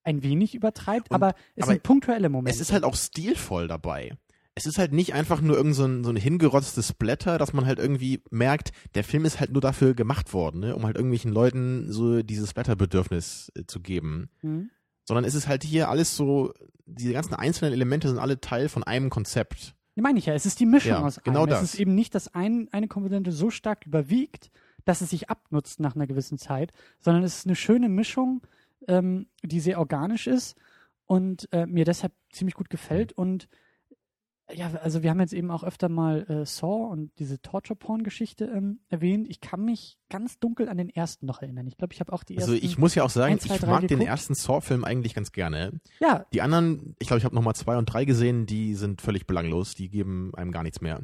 [0.03, 2.51] ein wenig übertreibt, Und- aber es aber sind punktuelle Momente.
[2.55, 4.11] Es ist halt auch stilvoll dabei.
[4.57, 7.67] Es ist halt nicht einfach nur irgend so ein, so ein hingerotztes Blätter, dass man
[7.67, 10.75] halt irgendwie merkt, der Film ist halt nur dafür gemacht worden, ne?
[10.75, 14.31] um halt irgendwelchen Leuten so dieses Blätterbedürfnis äh, zu geben.
[14.41, 14.71] Mhm.
[15.05, 16.55] Sondern es ist halt hier alles so,
[16.87, 19.75] diese ganzen einzelnen Elemente sind alle Teil von einem Konzept.
[19.93, 21.51] Meine ich ja, es ist die Mischung Ja, aus genau allem.
[21.51, 21.61] das.
[21.61, 24.49] Es ist eben nicht, dass ein, eine Komponente so stark überwiegt,
[24.85, 28.41] dass es sich abnutzt nach einer gewissen Zeit, sondern es ist eine schöne Mischung,
[28.87, 30.55] ähm, die sehr organisch ist
[31.05, 33.13] und äh, mir deshalb ziemlich gut gefällt.
[33.13, 33.47] Und
[34.53, 38.79] ja, also wir haben jetzt eben auch öfter mal äh, Saw und diese Torture-Porn-Geschichte ähm,
[38.87, 39.27] erwähnt.
[39.29, 41.67] Ich kann mich ganz dunkel an den ersten noch erinnern.
[41.67, 42.51] Ich glaube, ich habe auch die ersten.
[42.51, 44.07] Also ich muss ja auch sagen, ein, zwei, ich drei mag den geguckt.
[44.09, 45.79] ersten Saw-Film eigentlich ganz gerne.
[45.99, 49.27] ja, Die anderen, ich glaube, ich habe nochmal zwei und drei gesehen, die sind völlig
[49.27, 51.01] belanglos, die geben einem gar nichts mehr.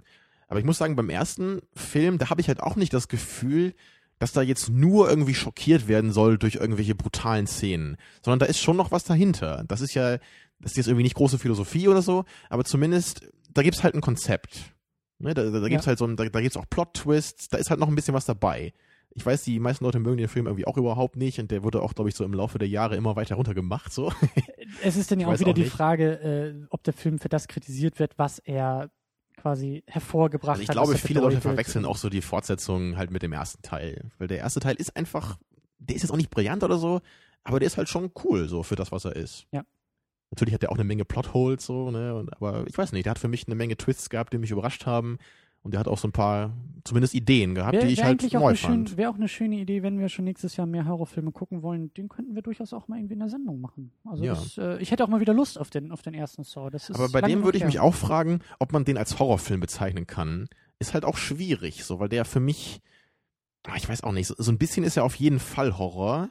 [0.48, 3.74] Aber ich muss sagen, beim ersten Film, da habe ich halt auch nicht das Gefühl,
[4.20, 8.60] dass da jetzt nur irgendwie schockiert werden soll durch irgendwelche brutalen Szenen, sondern da ist
[8.60, 9.66] schon noch was dahinter.
[9.68, 10.18] Das ist ja,
[10.64, 14.02] das ist jetzt irgendwie nicht große Philosophie oder so, aber zumindest, da gibt's halt ein
[14.02, 14.74] Konzept.
[15.20, 15.90] Ne, da da, da gibt's Ja.
[15.90, 18.26] halt so ein, da, da gibt's auch Plot-Twists, da ist halt noch ein bisschen was
[18.26, 18.74] dabei.
[19.16, 21.84] Ich weiß, die meisten Leute mögen den Film irgendwie auch überhaupt nicht und der wurde
[21.84, 24.12] auch, glaube ich, so im Laufe der Jahre immer weiter runtergemacht, so.
[24.84, 25.66] es ist dann ja Ich auch wieder auch die.
[25.66, 26.14] Frage,
[26.64, 28.90] äh, ob der Film für das kritisiert wird, was er
[29.38, 30.76] quasi hervorgebracht Also ich hat.
[30.76, 34.10] glaube, was er viele Leute verwechseln auch so die Fortsetzung halt mit dem ersten Teil.
[34.18, 35.38] Weil der erste Teil ist einfach,
[35.80, 37.02] der ist jetzt auch nicht brillant oder so,
[37.44, 39.46] aber der ist halt schon cool so für das, was er ist.
[39.52, 39.64] Ja.
[40.34, 43.12] Natürlich hat der auch eine Menge Plotholes so, ne, und, aber ich weiß nicht, der
[43.12, 45.20] hat für mich eine Menge Twists gehabt, die mich überrascht haben.
[45.62, 46.52] Und der hat auch so ein paar,
[46.84, 48.98] zumindest Ideen gehabt, Wäre die ich wär halt neu fand.
[48.98, 51.94] wär auch eine schöne Idee, wenn wir schon nächstes Jahr mehr Horrorfilme gucken wollen.
[51.94, 53.92] Den könnten wir durchaus auch mal irgendwie in der Sendung machen.
[54.04, 54.34] Also Ja.
[54.34, 56.70] das, äh, ich hätte auch mal wieder Lust auf den, auf den ersten Saw.
[56.94, 60.50] Aber bei dem würde ich mich auch fragen, ob man den als Horrorfilm bezeichnen kann.
[60.80, 62.82] Ist halt auch schwierig, so, weil der für mich,
[63.66, 66.30] ah, ich weiß auch nicht, so, so ein bisschen ist er auf jeden Fall Horror,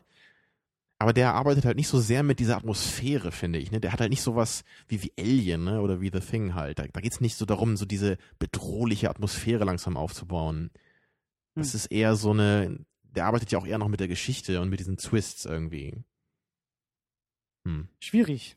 [1.02, 3.70] aber der arbeitet halt nicht so sehr mit dieser Atmosphäre, finde ich.
[3.70, 3.80] Ne?
[3.80, 5.80] Der hat halt nicht sowas wie, wie Alien ne?
[5.80, 6.78] oder wie The Thing halt.
[6.78, 10.70] Da, da geht es nicht so darum, so diese bedrohliche Atmosphäre langsam aufzubauen.
[11.54, 11.76] Das Hm.
[11.76, 14.80] ist eher so eine, der arbeitet ja auch eher noch mit der Geschichte und mit
[14.80, 16.02] diesen Twists irgendwie.
[17.66, 17.88] Hm.
[18.00, 18.56] Schwierig.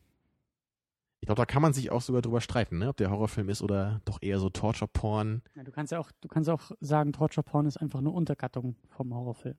[1.22, 2.90] Ich glaube, da kann man sich auch sogar drüber streiten, ne?
[2.90, 5.42] ob der Horrorfilm ist oder doch eher so Torture-Porn.
[5.56, 8.76] Ja, du kannst ja auch, du kannst auch sagen, Torture Porn ist einfach eine Untergattung
[8.90, 9.58] vom Horrorfilm.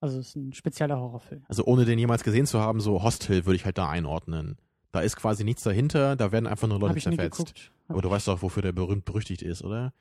[0.00, 1.44] Also es ist ein spezieller Horrorfilm.
[1.48, 4.56] Also ohne den jemals gesehen zu haben, so Hostel würde ich halt da einordnen.
[4.92, 7.70] Da ist quasi nichts dahinter, da werden einfach nur Leute zerfetzt.
[7.86, 9.92] Aber du weißt doch, wofür der berühmt berüchtigt ist, oder?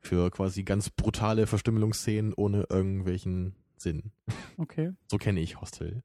[0.00, 4.12] Für quasi ganz brutale Verstümmelungsszenen ohne irgendwelchen Sinn.
[4.58, 4.92] Okay.
[5.10, 6.02] So kenne ich Hostel.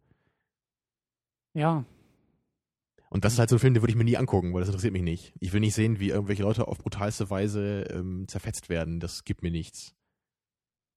[1.54, 1.84] Ja,
[3.10, 4.70] Und das ist halt so ein Film, den würde ich mir nie angucken, weil das
[4.70, 5.34] interessiert mich nicht.
[5.40, 9.00] Ich will nicht sehen, wie irgendwelche Leute auf brutalste Weise ähm, zerfetzt werden.
[9.00, 9.96] Das gibt mir nichts.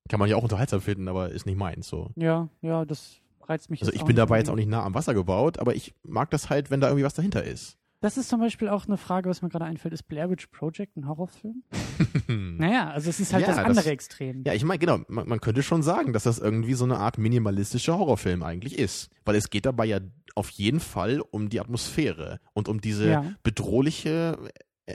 [0.08, 2.10] Kann man ja auch unterhaltsam finden, aber ist nicht meins so.
[2.16, 5.14] ja, ja, das reizt mich Also ich bin dabei jetzt auch nicht nah am Wasser
[5.14, 7.76] gebaut, aber ich mag das halt, wenn da irgendwie was dahinter ist.
[8.00, 9.94] Das ist zum Beispiel auch eine Frage, was mir gerade einfällt.
[9.94, 11.62] Ist Blair Witch Project ein Horrorfilm?
[12.28, 14.42] Naja, also es ist halt Ja, das das- andere Extrem.
[14.44, 17.16] Ja, ich meine, genau, man, man könnte schon sagen, dass das irgendwie so eine Art
[17.18, 19.08] minimalistischer Horrorfilm eigentlich ist.
[19.24, 20.00] Weil es geht dabei ja
[20.34, 23.24] auf jeden Fall um die Atmosphäre und um diese Ja.
[23.44, 24.36] bedrohliche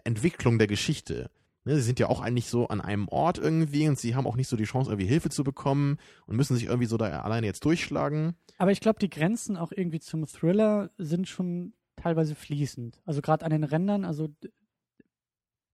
[0.03, 1.29] Entwicklung der Geschichte.
[1.67, 4.35] Ne, sie sind ja auch eigentlich so an einem Ort irgendwie und sie haben auch
[4.37, 7.45] nicht so die Chance, irgendwie Hilfe zu bekommen und müssen sich irgendwie so da alleine
[7.45, 8.35] jetzt durchschlagen.
[8.57, 13.01] Aber ich glaube, die Grenzen auch irgendwie zum Thriller sind schon teilweise fließend.
[13.05, 14.49] Also gerade an den Rändern, also d-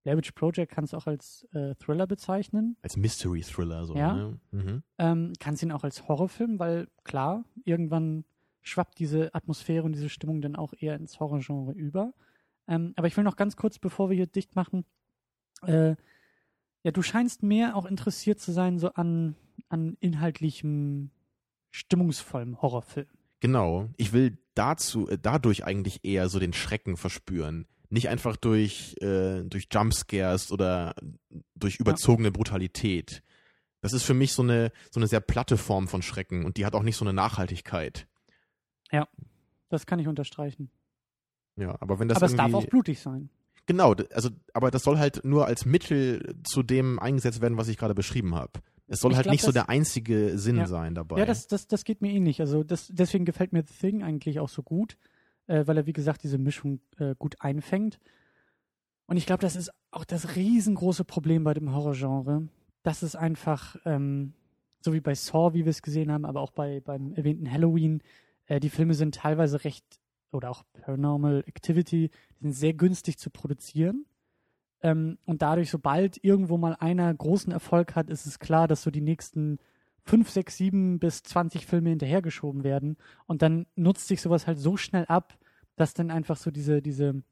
[0.04, 2.76] Blair Witch Project kannst du auch als äh, Thriller bezeichnen.
[2.82, 3.96] Als Mystery-Thriller so.
[3.96, 4.14] Ja.
[4.14, 4.40] Ne?
[4.52, 4.84] Mhm.
[4.98, 8.26] Ähm, kannst ihn auch als Horrorfilm, weil klar, irgendwann
[8.62, 12.14] schwappt diese Atmosphäre und diese Stimmung dann auch eher ins Horrorgenre über.
[12.68, 14.86] Ähm, aber ich will noch ganz kurz, bevor wir hier dicht machen,
[15.64, 15.96] äh,
[16.84, 19.36] ja, du scheinst mehr auch interessiert zu sein, so an,
[19.70, 21.12] an inhaltlichem,
[21.72, 23.08] stimmungsvollem Horrorfilm.
[23.40, 23.90] Genau.
[23.98, 27.68] Ich will dazu, äh, dadurch eigentlich eher so den Schrecken verspüren.
[27.90, 30.96] Nicht einfach durch, äh, durch Jumpscares oder
[31.56, 33.22] durch überzogene Brutalität.
[33.82, 36.66] Das ist für mich so eine, so eine sehr platte Form von Schrecken und die
[36.66, 38.08] hat auch nicht so eine Nachhaltigkeit.
[39.70, 40.70] Das kann ich unterstreichen.
[41.56, 43.30] Ja, aber wenn das aber es darf auch blutig sein.
[43.66, 47.78] Genau, also, aber das soll halt nur als Mittel zu dem eingesetzt werden, was ich
[47.78, 48.52] gerade beschrieben habe.
[48.88, 50.68] Es soll Ich halt glaub, nicht so das- der einzige Sinn Ja.
[50.68, 51.18] sein dabei.
[51.20, 52.42] Ja, das, das, das geht mir ähnlich.
[52.42, 54.98] Also das, deswegen gefällt mir The Thing eigentlich auch so gut,
[55.48, 58.00] äh, weil er, wie gesagt, diese Mischung äh, gut einfängt.
[59.06, 62.48] Und ich glaube, das ist auch das riesengroße Problem bei dem Horrorgenre,
[62.84, 64.34] dass es einfach, ähm,
[64.82, 68.02] so wie bei Saw, wie wir es gesehen haben, aber auch bei, beim erwähnten Halloween,
[68.48, 69.86] äh, die Filme sind teilweise recht,
[70.34, 74.06] oder auch Paranormal Activity, die sind sehr günstig zu produzieren.
[74.82, 78.92] Ähm, und dadurch, sobald irgendwo mal einer großen Erfolg hat, ist es klar, dass so
[78.92, 79.60] die nächsten
[80.06, 82.98] 5, 6, 7 bis 20 Filme hinterhergeschoben werden.
[83.26, 85.38] Und dann nutzt sich sowas halt so schnell ab,
[85.76, 87.24] dass dann einfach so diese, diese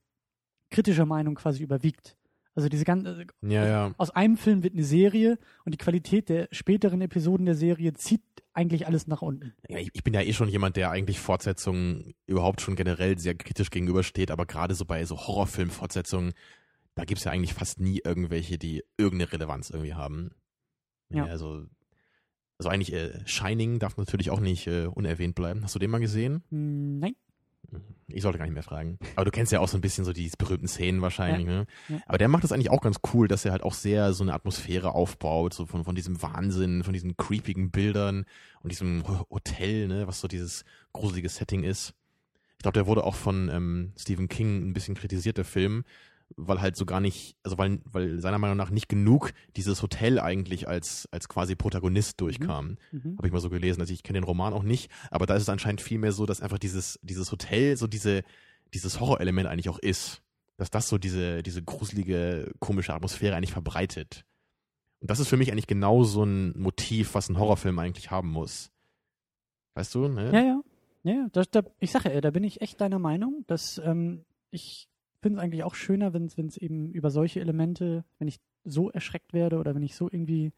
[0.70, 2.18] kritische Meinung quasi überwiegt.
[2.54, 3.94] Also diese ganze, ja, ja.
[3.98, 8.22] aus einem Film wird eine Serie und die Qualität der späteren Episoden der Serie zieht
[8.54, 9.54] eigentlich alles nach unten.
[9.70, 13.70] Ja, ich, bin ja eh schon jemand, der eigentlich Fortsetzungen überhaupt schon generell sehr kritisch
[13.70, 16.34] gegenübersteht, aber gerade so bei so Horrorfilm-Fortsetzungen,
[16.96, 20.32] da gibt's ja eigentlich fast nie irgendwelche, die irgendeine Relevanz irgendwie haben.
[21.10, 21.26] Ja.
[21.26, 21.66] Also,
[22.58, 25.64] also eigentlich äh, Shining darf natürlich auch nicht äh, unerwähnt bleiben.
[25.64, 26.44] Hast du den mal gesehen?
[26.50, 27.16] Hm, nein.
[28.08, 29.00] Ich sollte gar nicht mehr fragen.
[29.16, 31.66] Aber du kennst ja auch so ein bisschen so die berühmten Szenen wahrscheinlich, ne?
[31.88, 32.00] Ja.
[32.08, 34.34] Aber der macht das eigentlich auch ganz cool, dass er halt auch sehr so eine
[34.34, 38.26] Atmosphäre aufbaut, so von, von diesem Wahnsinn, von diesen creepigen Bildern
[38.62, 41.94] und diesem Ho- Hotel, ne, was so dieses gruselige Setting ist.
[42.58, 45.84] Ich glaube, der wurde auch von ähm, Stephen King ein bisschen kritisiert, der Film,
[46.38, 50.20] weil halt so gar nicht, also weil, weil seiner Meinung nach nicht genug dieses Hotel
[50.20, 52.78] eigentlich als, als quasi Protagonist durchkam.
[52.92, 53.18] Mhm.
[53.18, 53.82] Habe ich mal so gelesen.
[53.82, 56.42] Also ich kenne den Roman auch nicht, aber da ist es anscheinend vielmehr so, dass
[56.42, 58.24] einfach dieses, dieses Hotel so diese,
[58.74, 60.22] dieses Horrorelement eigentlich auch ist.
[60.58, 64.26] Dass das so diese, diese gruselige, komische Atmosphäre eigentlich verbreitet.
[65.00, 68.30] Und das ist für mich eigentlich genau so ein Motiv, was ein Horrorfilm eigentlich haben
[68.30, 68.72] muss.
[69.74, 70.32] Weißt du, ne?
[70.32, 70.62] Ja, ja.
[71.04, 71.28] Ja, ja.
[71.32, 74.91] Da, da, ich sage ja, da bin ich echt deiner Meinung, dass ähm, ich
[75.22, 79.34] finde es eigentlich auch schöner, wenn es eben über solche Elemente, wenn ich so erschreckt
[79.34, 80.52] werde oder wenn ich so irgendwie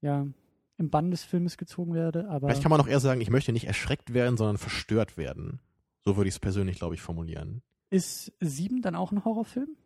[0.00, 0.26] ja
[0.78, 2.28] im Bann des Filmes gezogen werde.
[2.28, 5.60] Aber Vielleicht kann man auch eher sagen, ich möchte nicht erschreckt werden, sondern verstört werden.
[6.04, 7.62] So würde ich es persönlich, glaube ich, formulieren.
[7.90, 9.76] ist Sieben dann auch ein Horrorfilm?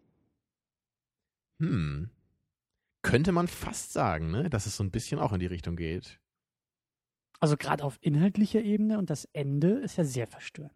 [1.61, 2.11] Hm.
[3.03, 4.51] Könnte man fast sagen, ne?
[4.51, 6.21] Dass es so ein bisschen auch in die Richtung geht.
[7.39, 10.75] Also gerade auf inhaltlicher Ebene und das Ende ist ja sehr verstörend.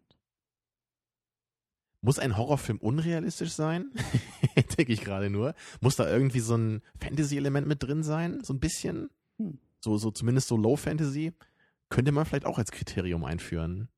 [2.01, 3.91] Muss ein Horrorfilm unrealistisch sein?
[4.77, 5.55] Denke ich gerade nur.
[5.81, 8.43] Muss da irgendwie so ein Fantasy-Element mit drin sein?
[8.43, 9.09] So ein bisschen?
[9.37, 9.59] Hm.
[9.79, 11.33] So, so zumindest so Low Fantasy?
[11.89, 13.89] Könnte man vielleicht auch als Kriterium einführen.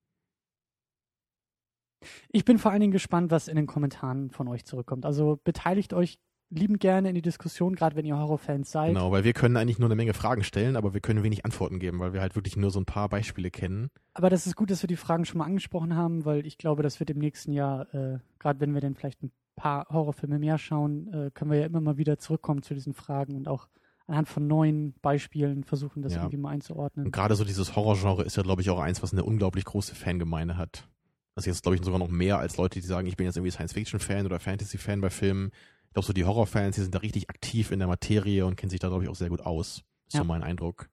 [2.29, 5.05] Ich bin vor allen Dingen gespannt, was in den Kommentaren von euch zurückkommt.
[5.05, 6.19] Also beteiligt euch
[6.49, 8.89] liebend gerne in die Diskussion, gerade wenn ihr Horrorfans seid.
[8.89, 11.79] Genau, weil wir können eigentlich nur eine Menge Fragen stellen, aber wir können wenig Antworten
[11.79, 13.89] geben, weil wir halt wirklich nur so ein paar Beispiele kennen.
[14.13, 16.83] Aber das ist gut, dass wir die Fragen schon mal angesprochen haben, weil ich glaube,
[16.83, 20.57] das wird im nächsten Jahr, äh, gerade wenn wir dann vielleicht ein paar Horrorfilme mehr
[20.57, 23.67] schauen, äh, können wir ja immer mal wieder zurückkommen zu diesen Fragen und auch
[24.05, 26.19] anhand von neuen Beispielen versuchen, das Ja.
[26.19, 27.07] irgendwie mal einzuordnen.
[27.07, 29.95] Und gerade so dieses Horrorgenre ist ja, glaube ich, auch eins, was eine unglaublich große
[29.95, 30.87] Fangemeinde hat.
[31.35, 33.35] Das ist jetzt, glaube ich, sogar noch mehr als Leute, die sagen, ich bin jetzt
[33.35, 35.51] irgendwie Science-Fiction-Fan oder Fantasy-Fan bei Filmen.
[35.97, 38.69] Ich glaube, so die Horrorfans, die sind da richtig aktiv in der Materie und kennen
[38.69, 39.83] sich da, glaube ich, auch sehr gut aus.
[40.05, 40.19] Ist Ja.
[40.19, 40.89] so mein Eindruck.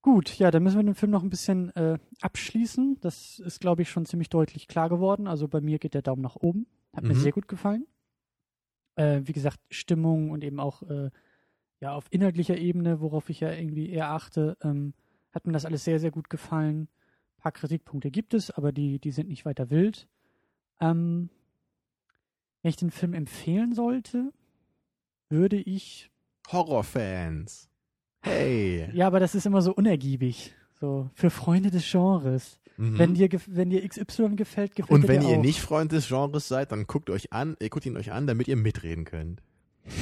[0.00, 2.98] Gut, ja, dann müssen wir den Film noch ein bisschen äh, abschließen.
[3.02, 5.28] Das ist, glaube ich, schon ziemlich deutlich klar geworden.
[5.28, 6.66] Also bei mir geht der Daumen nach oben.
[6.92, 7.18] Hat mir Mhm.
[7.20, 7.86] sehr gut gefallen.
[8.96, 11.10] Äh, wie gesagt, Stimmung und eben auch äh,
[11.80, 14.92] ja auf inhaltlicher Ebene, worauf ich ja irgendwie eher achte, ähm,
[15.30, 16.88] hat mir das alles sehr, sehr gut gefallen.
[17.36, 20.08] Ein paar Kritikpunkte gibt es, aber die, die sind nicht weiter wild.
[20.80, 21.28] Ähm,
[22.62, 24.32] wenn ich den Film empfehlen sollte,
[25.28, 26.10] würde ich.
[26.50, 27.68] Horrorfans.
[28.20, 28.88] Hey.
[28.92, 30.54] Ja, aber das ist immer so unergiebig.
[30.80, 32.58] So, für Freunde des Genres.
[32.76, 32.98] Mhm.
[32.98, 35.42] Wenn, dir, wenn dir XY gefällt, gefällt Und wenn ihr auch.
[35.42, 38.48] nicht Freund des Genres seid, dann guckt euch an, äh, guckt ihn euch an, damit
[38.48, 39.42] ihr mitreden könnt.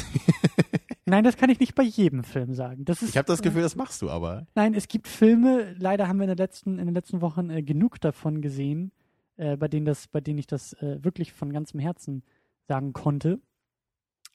[1.07, 2.85] Nein, das kann ich nicht bei jedem Film sagen.
[2.87, 4.47] Ist, Ich habe das äh, Gefühl, das machst du aber.
[4.55, 7.63] Nein, es gibt Filme, leider haben wir in, der letzten, in den letzten Wochen äh,
[7.63, 8.93] genug davon gesehen,
[9.37, 12.23] äh, bei, denen das, bei denen ich das äh, wirklich von ganzem Herzen
[12.71, 13.41] sagen konnte.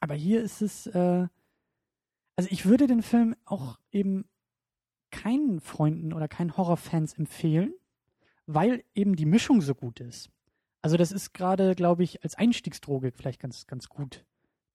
[0.01, 1.27] Aber hier ist es, äh,
[2.35, 4.25] also ich würde den Film auch eben
[5.09, 7.73] keinen Freunden oder keinen Horrorfans empfehlen,
[8.45, 10.29] weil eben die Mischung so gut ist.
[10.81, 14.25] Also das ist gerade, glaube ich, als Einstiegsdroge vielleicht ganz, ganz gut,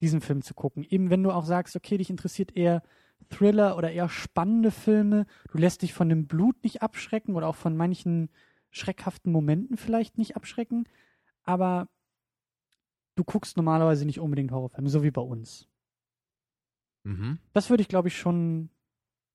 [0.00, 0.82] diesen Film zu gucken.
[0.88, 2.82] Eben wenn du auch sagst, okay, dich interessiert eher
[3.28, 5.26] Thriller oder eher spannende Filme.
[5.52, 8.30] Du lässt dich von dem Blut nicht abschrecken oder auch von manchen
[8.70, 10.88] schreckhaften Momenten vielleicht nicht abschrecken.
[11.42, 11.90] Aber
[13.20, 15.68] du guckst normalerweise nicht unbedingt Horrorfilme, so wie bei uns.
[17.04, 17.38] Mhm.
[17.52, 18.70] Das würde ich, glaube ich, schon.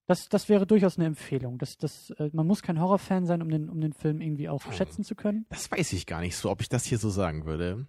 [0.08, 1.58] Das, das wäre durchaus eine Empfehlung.
[1.58, 4.64] Das, das, äh, man muss kein Horrorfan sein, um den, um den Film irgendwie auch
[4.66, 4.74] Hm.
[4.74, 5.46] schätzen zu können.
[5.50, 7.88] Das weiß ich gar nicht so, ob ich das hier so sagen würde.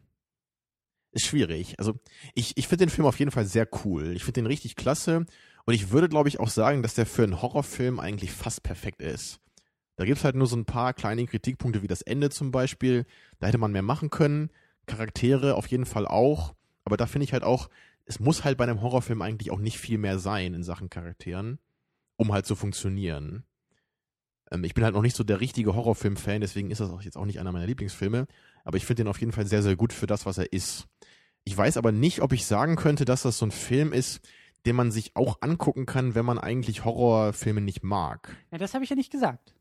[1.13, 1.79] Ist schwierig.
[1.79, 1.95] Also
[2.35, 4.13] ich, ich finde den Film auf jeden Fall sehr cool.
[4.15, 5.27] Ich finde den richtig klasse.
[5.67, 9.03] Und ich würde, glaube ich, auch sagen, dass der für einen Horrorfilm eigentlich fast perfekt
[9.03, 9.41] ist.
[9.97, 13.05] Da gibt es halt nur so ein paar kleine Kritikpunkte wie das Ende zum Beispiel.
[13.39, 14.51] Da hätte man mehr machen können.
[14.87, 16.55] Charaktere auf jeden Fall auch.
[16.85, 17.69] Aber da finde ich halt auch,
[18.05, 21.59] es muss halt bei einem Horrorfilm eigentlich auch nicht viel mehr sein in Sachen Charakteren,
[22.17, 23.45] um halt zu funktionieren.
[24.51, 27.17] Ähm, ich bin halt noch nicht so der richtige Horrorfilm-Fan, deswegen ist das auch jetzt
[27.17, 28.27] auch nicht einer meiner Lieblingsfilme.
[28.65, 30.87] Aber ich finde den auf jeden Fall sehr, sehr gut für das, was er ist.
[31.45, 34.21] Ich weiß aber nicht, ob ich sagen könnte, dass das so ein Film ist,
[34.67, 38.37] den man sich auch angucken kann, wenn man eigentlich Horrorfilme nicht mag.
[38.51, 39.55] Ja, das habe ich ja nicht gesagt.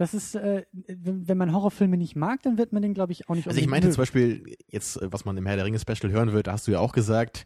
[0.00, 3.34] Das ist, äh, wenn, man Horrorfilme nicht mag, dann wird man den, glaube ich, auch
[3.34, 3.96] nicht Also ich meinte mögen.
[3.96, 6.66] zum Beispiel, jetzt, äh, was man im Herr der Ringe Special hören wird, da hast
[6.66, 7.44] du ja auch gesagt,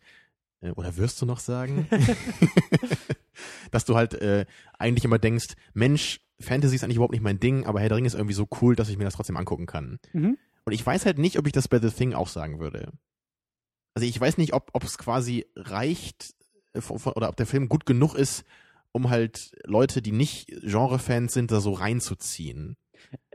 [0.61, 1.89] äh, oder wirst du noch sagen,
[3.73, 4.47] dass du halt äh,
[4.79, 8.07] eigentlich immer denkst, Mensch, Fantasy ist eigentlich überhaupt nicht mein Ding, aber Herr der Ringe
[8.07, 9.99] ist irgendwie so cool, dass ich mir das trotzdem angucken kann.
[10.13, 10.39] Mhm.
[10.65, 12.93] Und ich weiß halt nicht, ob ich das bei The Thing auch sagen würde.
[13.95, 16.37] Also ich weiß nicht, ob es quasi reicht
[16.73, 18.45] äh, oder ob der Film gut genug ist,
[18.95, 22.77] um halt Leute, die nicht Genre-Fans sind, da so reinzuziehen.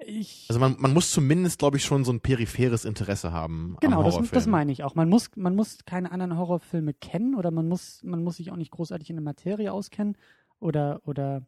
[0.05, 3.76] Ich, Also man, man muss zumindest, glaube ich, schon so ein peripheres Interesse haben.
[3.82, 4.95] genau, das, das meine ich auch.
[4.95, 8.55] Man muss, man muss keine anderen Horrorfilme kennen oder man muss, man muss sich auch
[8.55, 10.18] nicht großartig in der Materie auskennen
[10.60, 11.43] oder, oder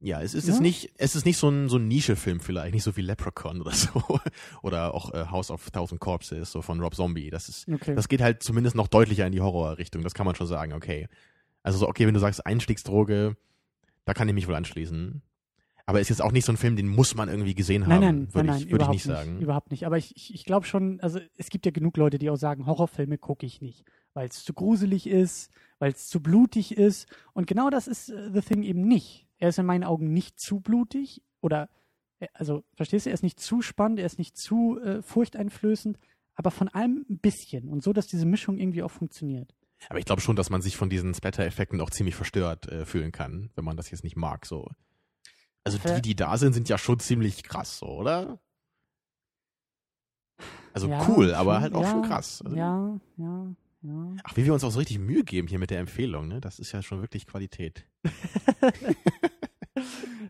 [0.00, 0.54] Ja, es ist Ja.
[0.54, 3.60] jetzt nicht, es ist nicht so ein, so ein Nische-Film vielleicht, nicht so wie Leprechaun
[3.60, 4.02] oder so.
[4.62, 7.28] Oder auch äh, House of Thousand Corpses, so von Rob Zombie.
[7.30, 7.94] Das ist, okay.
[7.94, 10.02] das geht halt zumindest noch deutlicher in die Horrorrichtung.
[10.02, 11.06] Das kann man schon sagen, okay.
[11.64, 13.36] Also so, okay, wenn du sagst Einstiegsdroge,
[14.04, 15.22] da kann ich mich wohl anschließen.
[15.86, 18.00] Aber ist jetzt auch nicht so ein Film, den muss man irgendwie gesehen Nein, haben,
[18.00, 19.40] nein, würde nein, ich, nein, würde ich nicht sagen.
[19.40, 19.84] Überhaupt nicht.
[19.84, 22.66] Aber ich, ich, ich glaube schon, also es gibt ja genug Leute, die auch sagen,
[22.66, 23.84] Horrorfilme gucke ich nicht,
[24.14, 27.06] weil es zu gruselig ist, weil es zu blutig ist.
[27.32, 29.26] Und genau das ist äh, The Thing eben nicht.
[29.38, 31.68] Er ist in meinen Augen nicht zu blutig oder,
[32.18, 35.98] äh, also verstehst du, er ist nicht zu spannend, er ist nicht zu äh, furchteinflößend,
[36.34, 39.54] aber von allem ein bisschen und so, dass diese Mischung irgendwie auch funktioniert.
[39.88, 43.12] Aber ich glaube schon, dass man sich von diesen Splatter-Effekten auch ziemlich verstört äh, fühlen
[43.12, 44.68] kann, wenn man das jetzt nicht mag, so.
[45.64, 48.38] Also die, die da sind, sind ja schon ziemlich krass, so, oder?
[50.74, 52.42] Also Ja, cool, aber schon, halt auch ja, schon krass.
[52.44, 53.46] Also, Ja, ja,
[53.82, 54.16] ja.
[54.24, 56.40] Ach, wie wir uns auch so richtig Mühe geben hier mit der Empfehlung, ne?
[56.40, 57.86] Das ist ja schon wirklich Qualität.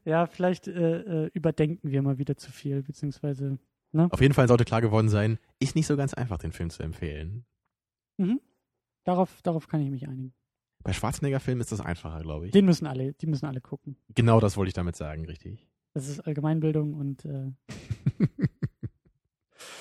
[0.04, 3.58] ja, vielleicht äh, äh, überdenken wir mal wieder zu viel, beziehungsweise,
[3.92, 4.08] ne?
[4.10, 6.82] Auf jeden Fall sollte klar geworden sein, ist nicht so ganz einfach, den Film zu
[6.82, 7.44] empfehlen.
[8.18, 8.40] Mhm.
[9.04, 10.32] Darauf, darauf kann ich mich einigen.
[10.82, 12.52] Bei Schwarzenegger-Filmen ist das einfacher, glaube ich.
[12.52, 13.96] Den müssen alle, die müssen alle gucken.
[14.14, 15.66] Genau das wollte ich damit sagen, richtig.
[15.94, 17.52] Das ist Allgemeinbildung und äh,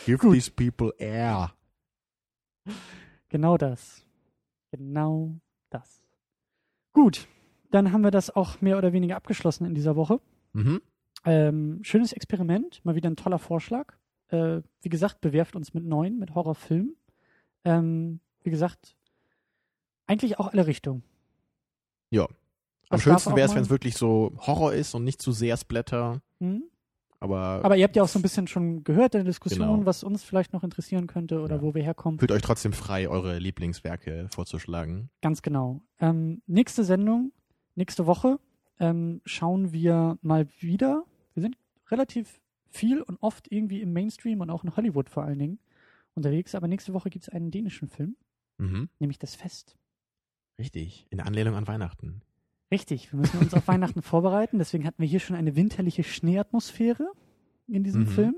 [0.06, 0.34] Give Gut.
[0.34, 1.54] these people air.
[3.30, 4.06] genau das.
[4.72, 5.40] Genau
[5.70, 6.04] das.
[6.94, 7.28] Gut,
[7.72, 10.20] dann haben wir das auch mehr oder weniger abgeschlossen in dieser Woche.
[10.54, 10.82] Mhm.
[11.26, 13.96] Ähm, schönes Experiment, mal wieder ein toller Vorschlag.
[14.28, 16.96] Äh, wie gesagt, bewerft uns mit neuen, mit Horrorfilmen.
[17.66, 18.96] Ähm, wie gesagt,
[20.08, 21.04] eigentlich auch alle Richtungen.
[22.10, 22.28] Ja.
[22.90, 26.22] Am schönsten wäre es, wenn es wirklich so Horror ist und nicht zu sehr Splatter.
[26.40, 26.64] Hm?
[27.20, 29.86] Aber, Aber ihr habt ja auch so ein bisschen schon gehört in der Diskussion, Genau.
[29.86, 31.62] was uns vielleicht noch interessieren könnte oder Ja.
[31.62, 32.20] wo wir herkommen.
[32.20, 35.10] fühlt euch trotzdem frei, eure Lieblingswerke vorzuschlagen.
[35.22, 35.82] Ganz genau.
[36.00, 37.32] Ähm, nächste Sendung,
[37.76, 38.40] nächste Woche
[38.80, 41.06] ähm, schauen wir mal wieder.
[41.34, 41.56] Wir sind
[41.90, 45.60] relativ viel und oft irgendwie im Mainstream und auch in Hollywood vor allen Dingen
[46.16, 46.54] unterwegs.
[46.56, 48.18] Aber nächste Woche gibt es einen dänischen Film,
[48.58, 48.90] Mhm.
[49.00, 49.78] nämlich Das Fest.
[50.60, 51.08] Richtig.
[51.10, 52.22] In Anlehnung an Weihnachten.
[52.72, 54.58] Richtig, wir müssen uns auf Weihnachten vorbereiten.
[54.60, 57.08] Deswegen hatten wir hier schon eine winterliche Schneeatmosphäre
[57.68, 58.08] in diesem Mhm.
[58.08, 58.36] Film.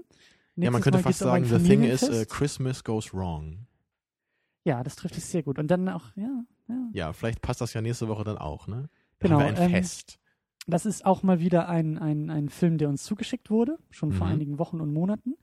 [0.55, 3.67] ja, man Nächstes könnte Mal fast sagen, the thing is, uh, Christmas goes wrong.
[4.65, 5.59] ja, das trifft es sehr gut.
[5.59, 6.89] Und dann auch, ja, ja.
[6.93, 8.89] Ja, vielleicht passt das ja nächste Woche dann auch, ne?
[9.19, 10.19] Genau, Dann haben wir ein ähm, Fest.
[10.67, 14.25] Das ist auch mal wieder ein, ein, ein Film, der uns zugeschickt wurde, schon vor
[14.27, 14.33] Mhm.
[14.33, 15.35] einigen Wochen und Monaten.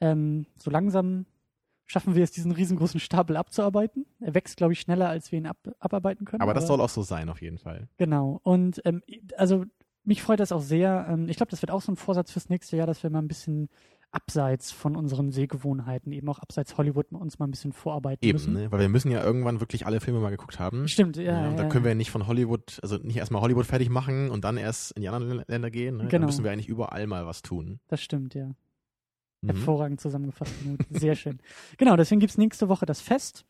[0.00, 1.24] Ähm, so langsam
[1.86, 4.06] schaffen wir es, diesen riesengroßen Stapel abzuarbeiten.
[4.20, 6.42] Er wächst, glaube ich, schneller, als wir ihn ab, abarbeiten können.
[6.42, 7.88] Aber das soll auch so sein, auf jeden Fall.
[7.96, 8.40] Genau.
[8.42, 9.02] Und ähm,
[9.36, 9.64] also
[10.04, 11.06] mich freut das auch sehr.
[11.08, 13.20] Ähm, ich glaube, das wird auch so ein Vorsatz fürs nächste Jahr, dass wir mal
[13.20, 13.68] ein bisschen
[14.12, 18.52] abseits von unseren Sehgewohnheiten, eben auch abseits Hollywood, uns mal ein bisschen vorarbeiten Eben, müssen.
[18.54, 18.70] ne?
[18.72, 20.88] Weil wir müssen ja irgendwann wirklich alle Filme mal geguckt haben.
[20.88, 21.22] Stimmt, ja.
[21.24, 23.90] Ja, und ja, da können wir ja nicht von Hollywood, also nicht erstmal Hollywood fertig
[23.90, 25.96] machen und dann erst in die anderen Länder gehen.
[25.98, 26.04] Ne?
[26.04, 26.26] Da Genau.
[26.26, 27.80] müssen wir eigentlich überall mal was tun.
[27.88, 28.52] Das stimmt, ja.
[29.46, 29.56] Mhm.
[29.56, 30.52] Hervorragend zusammengefasst.
[30.90, 31.38] Sehr schön.
[31.78, 33.44] Genau, deswegen gibt's nächste Woche das Fest.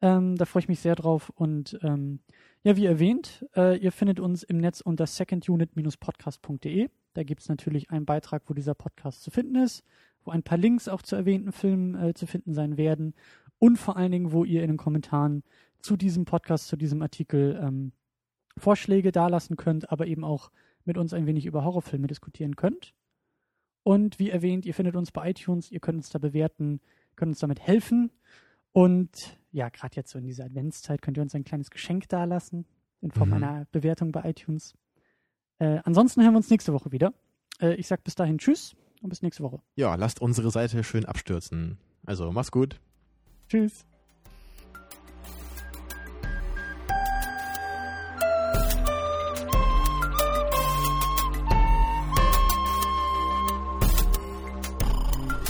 [0.00, 1.30] Ähm, da freue ich mich sehr drauf.
[1.34, 2.20] Und ähm,
[2.62, 6.88] ja, wie erwähnt, äh, ihr findet uns im Netz unter secondunit-podcast.de.
[7.14, 9.84] Da gibt's natürlich einen Beitrag, wo dieser Podcast zu finden ist,
[10.24, 13.14] wo ein paar Links auch zu erwähnten Filmen äh, zu finden sein werden.
[13.58, 15.42] Und vor allen Dingen, wo ihr in den Kommentaren
[15.80, 17.92] zu diesem Podcast, zu diesem Artikel ähm,
[18.56, 20.50] Vorschläge dalassen könnt, aber eben auch
[20.84, 22.94] mit uns ein wenig über Horrorfilme diskutieren könnt.
[23.84, 26.80] Und wie erwähnt, ihr findet uns bei iTunes, ihr könnt uns da bewerten,
[27.16, 28.10] könnt uns damit helfen.
[28.72, 32.64] Und ja, gerade jetzt so in dieser Adventszeit könnt ihr uns ein kleines Geschenk dalassen
[33.02, 33.34] in Form Mhm.
[33.34, 34.74] einer Bewertung bei iTunes.
[35.58, 37.12] Äh, ansonsten hören wir uns nächste Woche wieder.
[37.60, 39.60] Äh, ich sag bis dahin Tschüss und bis nächste Woche.
[39.76, 41.78] Ja, lasst unsere Seite schön abstürzen.
[42.04, 42.80] Also, mach's gut.
[43.48, 43.84] Tschüss.